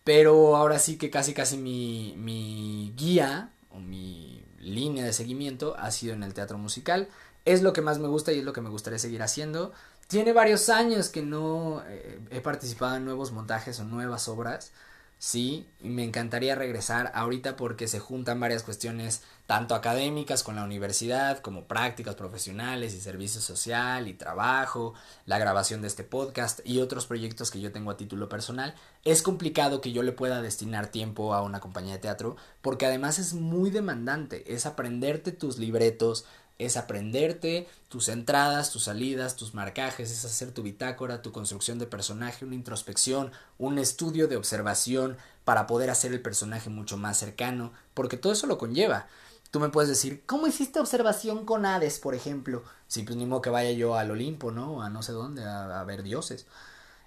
pero 0.03 0.55
ahora 0.55 0.79
sí 0.79 0.97
que 0.97 1.11
casi 1.11 1.33
casi 1.33 1.57
mi, 1.57 2.15
mi 2.17 2.91
guía 2.97 3.51
o 3.69 3.79
mi 3.79 4.43
línea 4.59 5.05
de 5.05 5.13
seguimiento 5.13 5.75
ha 5.77 5.91
sido 5.91 6.15
en 6.15 6.23
el 6.23 6.33
teatro 6.33 6.57
musical. 6.57 7.07
Es 7.45 7.61
lo 7.61 7.73
que 7.73 7.81
más 7.81 7.99
me 7.99 8.07
gusta 8.07 8.33
y 8.33 8.39
es 8.39 8.45
lo 8.45 8.53
que 8.53 8.61
me 8.61 8.69
gustaría 8.69 8.97
seguir 8.97 9.21
haciendo. 9.21 9.73
Tiene 10.07 10.33
varios 10.33 10.69
años 10.69 11.09
que 11.09 11.21
no 11.21 11.83
eh, 11.87 12.19
he 12.31 12.41
participado 12.41 12.95
en 12.95 13.05
nuevos 13.05 13.31
montajes 13.31 13.79
o 13.79 13.83
nuevas 13.83 14.27
obras. 14.27 14.71
Sí, 15.17 15.65
me 15.81 16.03
encantaría 16.03 16.55
regresar 16.55 17.11
ahorita 17.15 17.55
porque 17.55 17.87
se 17.87 17.99
juntan 17.99 18.39
varias 18.39 18.63
cuestiones 18.63 19.23
tanto 19.47 19.73
académicas 19.73 20.43
con 20.43 20.55
la 20.55 20.63
universidad 20.63 21.39
como 21.39 21.65
prácticas 21.65 22.15
profesionales 22.15 22.93
y 22.93 22.99
servicio 22.99 23.39
social 23.39 24.07
y 24.07 24.13
trabajo, 24.13 24.93
la 25.25 25.37
grabación 25.37 25.81
de 25.81 25.87
este 25.87 26.03
podcast 26.03 26.59
y 26.65 26.79
otros 26.79 27.05
proyectos 27.05 27.49
que 27.49 27.61
yo 27.61 27.71
tengo 27.71 27.91
a 27.91 27.97
título 27.97 28.27
personal. 28.27 28.75
Es 29.03 29.21
complicado 29.21 29.81
que 29.81 29.93
yo 29.93 30.03
le 30.03 30.11
pueda 30.11 30.41
destinar 30.41 30.87
tiempo 30.87 31.33
a 31.33 31.41
una 31.43 31.59
compañía 31.61 31.93
de 31.93 31.99
teatro 31.99 32.35
porque 32.61 32.85
además 32.85 33.17
es 33.17 33.33
muy 33.33 33.69
demandante, 33.69 34.53
es 34.53 34.65
aprenderte 34.65 35.31
tus 35.31 35.57
libretos, 35.59 36.25
es 36.57 36.77
aprenderte 36.77 37.67
tus 37.89 38.07
entradas, 38.09 38.71
tus 38.71 38.83
salidas, 38.83 39.35
tus 39.35 39.53
marcajes, 39.53 40.11
es 40.11 40.25
hacer 40.25 40.51
tu 40.51 40.63
bitácora, 40.63 41.21
tu 41.21 41.31
construcción 41.31 41.79
de 41.79 41.85
personaje, 41.85 42.45
una 42.45 42.55
introspección, 42.55 43.31
un 43.57 43.77
estudio 43.77 44.27
de 44.27 44.37
observación 44.37 45.17
para 45.43 45.67
poder 45.67 45.89
hacer 45.89 46.11
el 46.11 46.21
personaje 46.21 46.69
mucho 46.69 46.97
más 46.97 47.17
cercano, 47.17 47.73
porque 47.93 48.17
todo 48.17 48.33
eso 48.33 48.47
lo 48.47 48.57
conlleva. 48.57 49.07
Tú 49.51 49.59
me 49.59 49.69
puedes 49.69 49.89
decir, 49.89 50.23
¿cómo 50.25 50.47
hiciste 50.47 50.79
observación 50.79 51.45
con 51.45 51.65
Hades, 51.65 51.99
por 51.99 52.15
ejemplo? 52.15 52.63
Si 52.87 53.03
pues 53.03 53.15
ni 53.15 53.25
modo 53.25 53.41
que 53.41 53.49
vaya 53.49 53.71
yo 53.71 53.95
al 53.95 54.11
Olimpo, 54.11 54.51
¿no? 54.51 54.81
A 54.81 54.89
no 54.89 55.01
sé 55.01 55.11
dónde, 55.13 55.43
a, 55.45 55.79
a 55.79 55.83
ver 55.83 56.03
dioses. 56.03 56.45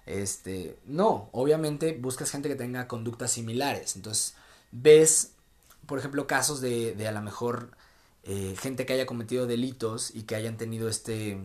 Este, 0.05 0.79
no, 0.85 1.29
obviamente 1.33 1.95
buscas 1.99 2.31
gente 2.31 2.49
que 2.49 2.55
tenga 2.55 2.87
conductas 2.87 3.31
similares. 3.31 3.95
Entonces, 3.95 4.35
ves, 4.71 5.33
por 5.85 5.99
ejemplo, 5.99 6.25
casos 6.25 6.61
de, 6.61 6.95
de 6.95 7.07
a 7.07 7.11
lo 7.11 7.21
mejor 7.21 7.71
eh, 8.31 8.55
gente 8.59 8.85
que 8.85 8.93
haya 8.93 9.07
cometido 9.07 9.47
delitos 9.47 10.13
y 10.13 10.21
que 10.21 10.35
hayan 10.35 10.55
tenido 10.55 10.87
este 10.87 11.39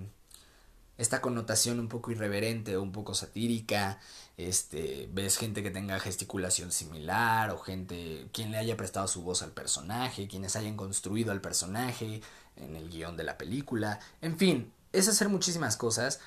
esta 0.99 1.23
connotación 1.23 1.81
un 1.81 1.89
poco 1.89 2.11
irreverente 2.11 2.77
o 2.77 2.83
un 2.83 2.93
poco 2.93 3.15
satírica, 3.15 4.01
este, 4.37 5.09
ves 5.11 5.39
gente 5.39 5.63
que 5.63 5.71
tenga 5.71 5.99
gesticulación 5.99 6.73
similar 6.73 7.51
o 7.51 7.59
gente 7.59 8.29
quien 8.35 8.51
le 8.53 8.59
haya 8.59 8.77
prestado 8.77 9.09
su 9.09 9.23
voz 9.23 9.43
al 9.43 9.53
personaje, 9.53 10.29
quienes 10.29 10.57
hayan 10.57 10.77
construido 10.77 11.33
al 11.33 11.41
personaje 11.41 12.21
en 12.57 12.77
el 12.77 12.91
guion 12.91 13.17
de 13.17 13.25
la 13.25 13.39
película, 13.39 13.99
en 14.21 14.37
fin, 14.37 14.71
es 14.93 15.09
hacer 15.09 15.31
muchísimas 15.31 15.79
cosas. 15.79 16.21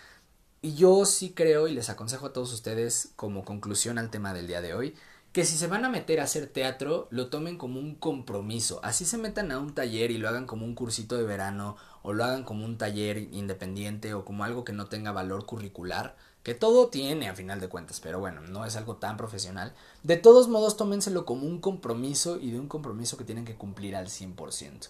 Y 0.63 0.73
yo 0.73 1.05
sí 1.05 1.33
creo 1.35 1.67
y 1.67 1.73
les 1.75 1.89
aconsejo 1.89 2.25
a 2.25 2.33
todos 2.33 2.51
ustedes 2.51 3.09
como 3.15 3.45
conclusión 3.45 3.99
al 3.99 4.09
tema 4.09 4.33
del 4.33 4.47
día 4.47 4.61
de 4.61 4.73
hoy 4.73 4.95
que 5.37 5.45
si 5.45 5.55
se 5.55 5.67
van 5.67 5.85
a 5.85 5.89
meter 5.89 6.19
a 6.19 6.23
hacer 6.23 6.47
teatro, 6.47 7.07
lo 7.11 7.27
tomen 7.27 7.59
como 7.59 7.79
un 7.79 7.93
compromiso. 7.93 8.79
Así 8.81 9.05
se 9.05 9.19
metan 9.19 9.51
a 9.51 9.59
un 9.59 9.75
taller 9.75 10.09
y 10.09 10.17
lo 10.17 10.27
hagan 10.27 10.47
como 10.47 10.65
un 10.65 10.73
cursito 10.73 11.15
de 11.15 11.25
verano, 11.25 11.77
o 12.01 12.11
lo 12.11 12.23
hagan 12.23 12.43
como 12.43 12.65
un 12.65 12.79
taller 12.79 13.19
independiente, 13.19 14.15
o 14.15 14.25
como 14.25 14.45
algo 14.45 14.65
que 14.65 14.73
no 14.73 14.87
tenga 14.87 15.11
valor 15.11 15.45
curricular, 15.45 16.17
que 16.41 16.55
todo 16.55 16.87
tiene 16.87 17.29
a 17.29 17.35
final 17.35 17.59
de 17.59 17.69
cuentas, 17.69 17.99
pero 17.99 18.19
bueno, 18.19 18.41
no 18.49 18.65
es 18.65 18.77
algo 18.77 18.95
tan 18.95 19.15
profesional. 19.15 19.75
De 20.01 20.17
todos 20.17 20.47
modos, 20.47 20.75
tómenselo 20.75 21.23
como 21.23 21.45
un 21.45 21.61
compromiso 21.61 22.39
y 22.39 22.49
de 22.49 22.59
un 22.59 22.67
compromiso 22.67 23.15
que 23.15 23.23
tienen 23.23 23.45
que 23.45 23.53
cumplir 23.53 23.95
al 23.95 24.07
100%. 24.07 24.89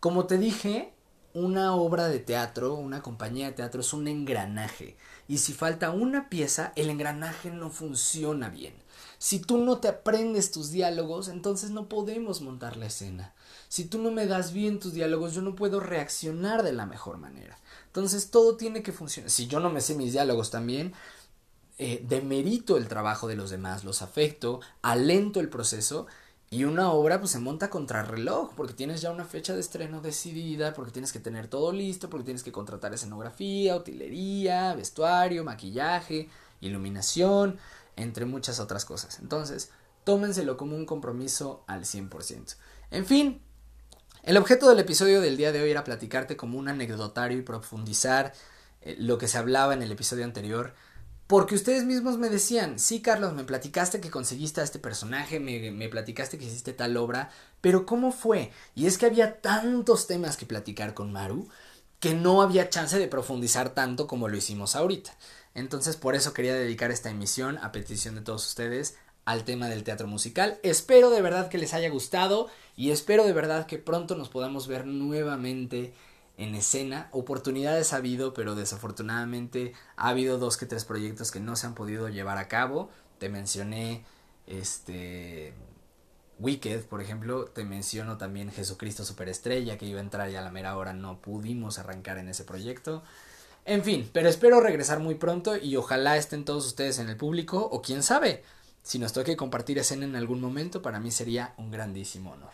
Como 0.00 0.26
te 0.26 0.36
dije, 0.36 0.92
una 1.32 1.74
obra 1.74 2.08
de 2.08 2.18
teatro, 2.18 2.74
una 2.74 3.00
compañía 3.00 3.46
de 3.46 3.52
teatro 3.52 3.80
es 3.80 3.94
un 3.94 4.06
engranaje. 4.06 4.98
Y 5.28 5.38
si 5.38 5.54
falta 5.54 5.92
una 5.92 6.28
pieza, 6.28 6.74
el 6.76 6.90
engranaje 6.90 7.50
no 7.50 7.70
funciona 7.70 8.50
bien. 8.50 8.74
Si 9.18 9.40
tú 9.40 9.58
no 9.58 9.78
te 9.78 9.88
aprendes 9.88 10.52
tus 10.52 10.70
diálogos, 10.70 11.28
entonces 11.28 11.70
no 11.70 11.88
podemos 11.88 12.40
montar 12.40 12.76
la 12.76 12.86
escena. 12.86 13.34
Si 13.68 13.84
tú 13.84 13.98
no 13.98 14.12
me 14.12 14.26
das 14.26 14.52
bien 14.52 14.78
tus 14.78 14.92
diálogos, 14.92 15.34
yo 15.34 15.42
no 15.42 15.56
puedo 15.56 15.80
reaccionar 15.80 16.62
de 16.62 16.72
la 16.72 16.86
mejor 16.86 17.18
manera. 17.18 17.58
Entonces 17.86 18.30
todo 18.30 18.56
tiene 18.56 18.82
que 18.82 18.92
funcionar. 18.92 19.30
Si 19.30 19.48
yo 19.48 19.58
no 19.58 19.70
me 19.70 19.80
sé 19.80 19.96
mis 19.96 20.12
diálogos 20.12 20.50
también, 20.50 20.94
eh, 21.78 22.04
demerito 22.08 22.76
el 22.76 22.88
trabajo 22.88 23.26
de 23.28 23.36
los 23.36 23.50
demás, 23.50 23.84
los 23.84 24.02
afecto, 24.02 24.60
alento 24.82 25.40
el 25.40 25.48
proceso 25.48 26.06
y 26.50 26.64
una 26.64 26.90
obra 26.92 27.18
pues 27.18 27.32
se 27.32 27.38
monta 27.38 27.70
contra 27.70 28.02
reloj 28.02 28.52
porque 28.56 28.72
tienes 28.72 29.00
ya 29.00 29.10
una 29.10 29.24
fecha 29.24 29.54
de 29.54 29.60
estreno 29.60 30.00
decidida, 30.00 30.74
porque 30.74 30.92
tienes 30.92 31.12
que 31.12 31.20
tener 31.20 31.48
todo 31.48 31.72
listo, 31.72 32.08
porque 32.08 32.24
tienes 32.24 32.42
que 32.42 32.52
contratar 32.52 32.94
escenografía, 32.94 33.76
utilería, 33.76 34.74
vestuario, 34.74 35.44
maquillaje, 35.44 36.28
iluminación 36.60 37.58
entre 37.98 38.24
muchas 38.24 38.60
otras 38.60 38.84
cosas. 38.84 39.18
Entonces, 39.20 39.70
tómenselo 40.04 40.56
como 40.56 40.76
un 40.76 40.86
compromiso 40.86 41.64
al 41.66 41.84
100%. 41.84 42.56
En 42.90 43.04
fin, 43.04 43.42
el 44.22 44.36
objeto 44.36 44.68
del 44.68 44.78
episodio 44.78 45.20
del 45.20 45.36
día 45.36 45.52
de 45.52 45.62
hoy 45.62 45.70
era 45.70 45.84
platicarte 45.84 46.36
como 46.36 46.58
un 46.58 46.68
anecdotario 46.68 47.38
y 47.38 47.42
profundizar 47.42 48.32
eh, 48.80 48.96
lo 48.98 49.18
que 49.18 49.28
se 49.28 49.38
hablaba 49.38 49.74
en 49.74 49.82
el 49.82 49.92
episodio 49.92 50.24
anterior. 50.24 50.74
Porque 51.26 51.54
ustedes 51.54 51.84
mismos 51.84 52.16
me 52.16 52.30
decían, 52.30 52.78
sí, 52.78 53.02
Carlos, 53.02 53.34
me 53.34 53.44
platicaste 53.44 54.00
que 54.00 54.10
conseguiste 54.10 54.62
a 54.62 54.64
este 54.64 54.78
personaje, 54.78 55.40
me, 55.40 55.70
me, 55.70 55.90
platicaste 55.90 56.38
que 56.38 56.46
hiciste 56.46 56.72
tal 56.72 56.96
obra, 56.96 57.30
pero 57.60 57.84
¿cómo 57.84 58.12
fue? 58.12 58.50
Y 58.74 58.86
es 58.86 58.96
que 58.96 59.04
había 59.04 59.42
tantos 59.42 60.06
temas 60.06 60.38
que 60.38 60.46
platicar 60.46 60.94
con 60.94 61.12
Maru 61.12 61.48
que 62.00 62.14
no 62.14 62.42
había 62.42 62.70
chance 62.70 62.98
de 62.98 63.08
profundizar 63.08 63.70
tanto 63.70 64.06
como 64.06 64.28
lo 64.28 64.36
hicimos 64.36 64.76
ahorita. 64.76 65.16
Entonces, 65.58 65.96
por 65.96 66.14
eso 66.14 66.32
quería 66.32 66.54
dedicar 66.54 66.90
esta 66.90 67.10
emisión, 67.10 67.58
a 67.58 67.72
petición 67.72 68.14
de 68.14 68.20
todos 68.20 68.46
ustedes, 68.46 68.96
al 69.24 69.44
tema 69.44 69.68
del 69.68 69.84
teatro 69.84 70.06
musical. 70.06 70.58
Espero 70.62 71.10
de 71.10 71.20
verdad 71.20 71.48
que 71.48 71.58
les 71.58 71.74
haya 71.74 71.90
gustado 71.90 72.48
y 72.76 72.92
espero 72.92 73.24
de 73.24 73.32
verdad 73.32 73.66
que 73.66 73.78
pronto 73.78 74.14
nos 74.16 74.28
podamos 74.28 74.68
ver 74.68 74.86
nuevamente 74.86 75.92
en 76.38 76.54
escena. 76.54 77.08
Oportunidades 77.12 77.92
ha 77.92 77.96
habido, 77.96 78.32
pero 78.32 78.54
desafortunadamente 78.54 79.74
ha 79.96 80.08
habido 80.08 80.38
dos 80.38 80.56
que 80.56 80.64
tres 80.64 80.84
proyectos 80.84 81.30
que 81.30 81.40
no 81.40 81.56
se 81.56 81.66
han 81.66 81.74
podido 81.74 82.08
llevar 82.08 82.38
a 82.38 82.48
cabo. 82.48 82.88
Te 83.18 83.28
mencioné 83.28 84.04
este 84.46 85.52
Wicked, 86.38 86.84
por 86.84 87.02
ejemplo, 87.02 87.46
te 87.46 87.64
menciono 87.64 88.16
también 88.16 88.52
Jesucristo 88.52 89.04
Superestrella, 89.04 89.76
que 89.76 89.86
iba 89.86 89.98
a 89.98 90.04
entrar 90.04 90.30
ya 90.30 90.38
a 90.38 90.44
la 90.44 90.52
mera 90.52 90.76
hora, 90.76 90.92
no 90.92 91.20
pudimos 91.20 91.78
arrancar 91.78 92.16
en 92.18 92.28
ese 92.28 92.44
proyecto. 92.44 93.02
En 93.68 93.84
fin, 93.84 94.08
pero 94.14 94.30
espero 94.30 94.62
regresar 94.62 94.98
muy 94.98 95.16
pronto 95.16 95.54
y 95.58 95.76
ojalá 95.76 96.16
estén 96.16 96.46
todos 96.46 96.64
ustedes 96.64 96.98
en 97.00 97.10
el 97.10 97.18
público, 97.18 97.68
o 97.70 97.82
quién 97.82 98.02
sabe, 98.02 98.42
si 98.82 98.98
nos 98.98 99.12
toque 99.12 99.36
compartir 99.36 99.76
escena 99.76 100.06
en 100.06 100.16
algún 100.16 100.40
momento, 100.40 100.80
para 100.80 101.00
mí 101.00 101.10
sería 101.10 101.52
un 101.58 101.70
grandísimo 101.70 102.32
honor. 102.32 102.52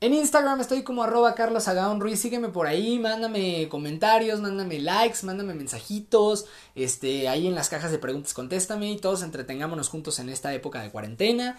En 0.00 0.14
Instagram 0.14 0.60
estoy 0.60 0.82
como 0.82 1.04
arroba 1.04 1.36
Carlos 1.36 1.68
Ruiz, 2.00 2.18
sígueme 2.18 2.48
por 2.48 2.66
ahí, 2.66 2.98
mándame 2.98 3.68
comentarios, 3.68 4.40
mándame 4.40 4.80
likes, 4.80 5.24
mándame 5.24 5.54
mensajitos, 5.54 6.46
este, 6.74 7.28
ahí 7.28 7.46
en 7.46 7.54
las 7.54 7.68
cajas 7.68 7.92
de 7.92 7.98
preguntas 8.00 8.34
contéstame 8.34 8.90
y 8.90 8.98
todos 8.98 9.22
entretengámonos 9.22 9.88
juntos 9.88 10.18
en 10.18 10.28
esta 10.28 10.52
época 10.52 10.82
de 10.82 10.90
cuarentena. 10.90 11.56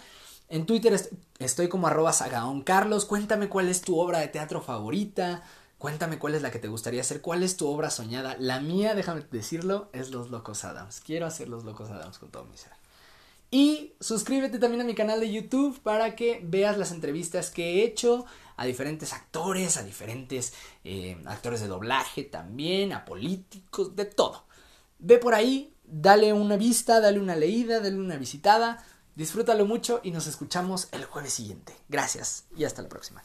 En 0.50 0.66
Twitter 0.66 1.00
estoy 1.38 1.68
como 1.68 1.86
arroba 1.86 2.12
Sagaón 2.12 2.60
Carlos, 2.60 3.06
cuéntame 3.06 3.48
cuál 3.48 3.68
es 3.70 3.80
tu 3.80 3.98
obra 3.98 4.18
de 4.18 4.28
teatro 4.28 4.60
favorita, 4.60 5.42
cuéntame 5.78 6.18
cuál 6.18 6.34
es 6.34 6.42
la 6.42 6.50
que 6.50 6.58
te 6.58 6.68
gustaría 6.68 7.00
hacer, 7.00 7.20
cuál 7.20 7.42
es 7.42 7.56
tu 7.56 7.68
obra 7.68 7.90
soñada. 7.90 8.36
La 8.38 8.60
mía, 8.60 8.94
déjame 8.94 9.22
decirlo, 9.30 9.88
es 9.92 10.10
Los 10.10 10.30
Locos 10.30 10.64
Adams. 10.64 11.00
Quiero 11.00 11.26
hacer 11.26 11.48
Los 11.48 11.64
Locos 11.64 11.90
Adams 11.90 12.18
con 12.18 12.30
todo 12.30 12.44
mi 12.44 12.56
ser. 12.56 12.72
Y 13.50 13.94
suscríbete 14.00 14.58
también 14.58 14.82
a 14.82 14.84
mi 14.84 14.94
canal 14.94 15.20
de 15.20 15.32
YouTube 15.32 15.80
para 15.80 16.14
que 16.14 16.40
veas 16.44 16.76
las 16.76 16.92
entrevistas 16.92 17.50
que 17.50 17.64
he 17.64 17.84
hecho 17.84 18.26
a 18.56 18.66
diferentes 18.66 19.12
actores, 19.14 19.76
a 19.76 19.84
diferentes 19.84 20.52
eh, 20.84 21.16
actores 21.24 21.60
de 21.60 21.68
doblaje 21.68 22.24
también, 22.24 22.92
a 22.92 23.04
políticos, 23.04 23.96
de 23.96 24.04
todo. 24.04 24.44
Ve 24.98 25.18
por 25.18 25.34
ahí, 25.34 25.72
dale 25.84 26.32
una 26.32 26.56
vista, 26.56 27.00
dale 27.00 27.20
una 27.20 27.36
leída, 27.36 27.80
dale 27.80 27.96
una 27.96 28.16
visitada, 28.16 28.84
disfrútalo 29.14 29.64
mucho 29.64 30.00
y 30.02 30.10
nos 30.10 30.26
escuchamos 30.26 30.88
el 30.92 31.04
jueves 31.04 31.32
siguiente. 31.32 31.74
Gracias 31.88 32.44
y 32.56 32.64
hasta 32.64 32.82
la 32.82 32.88
próxima. 32.88 33.24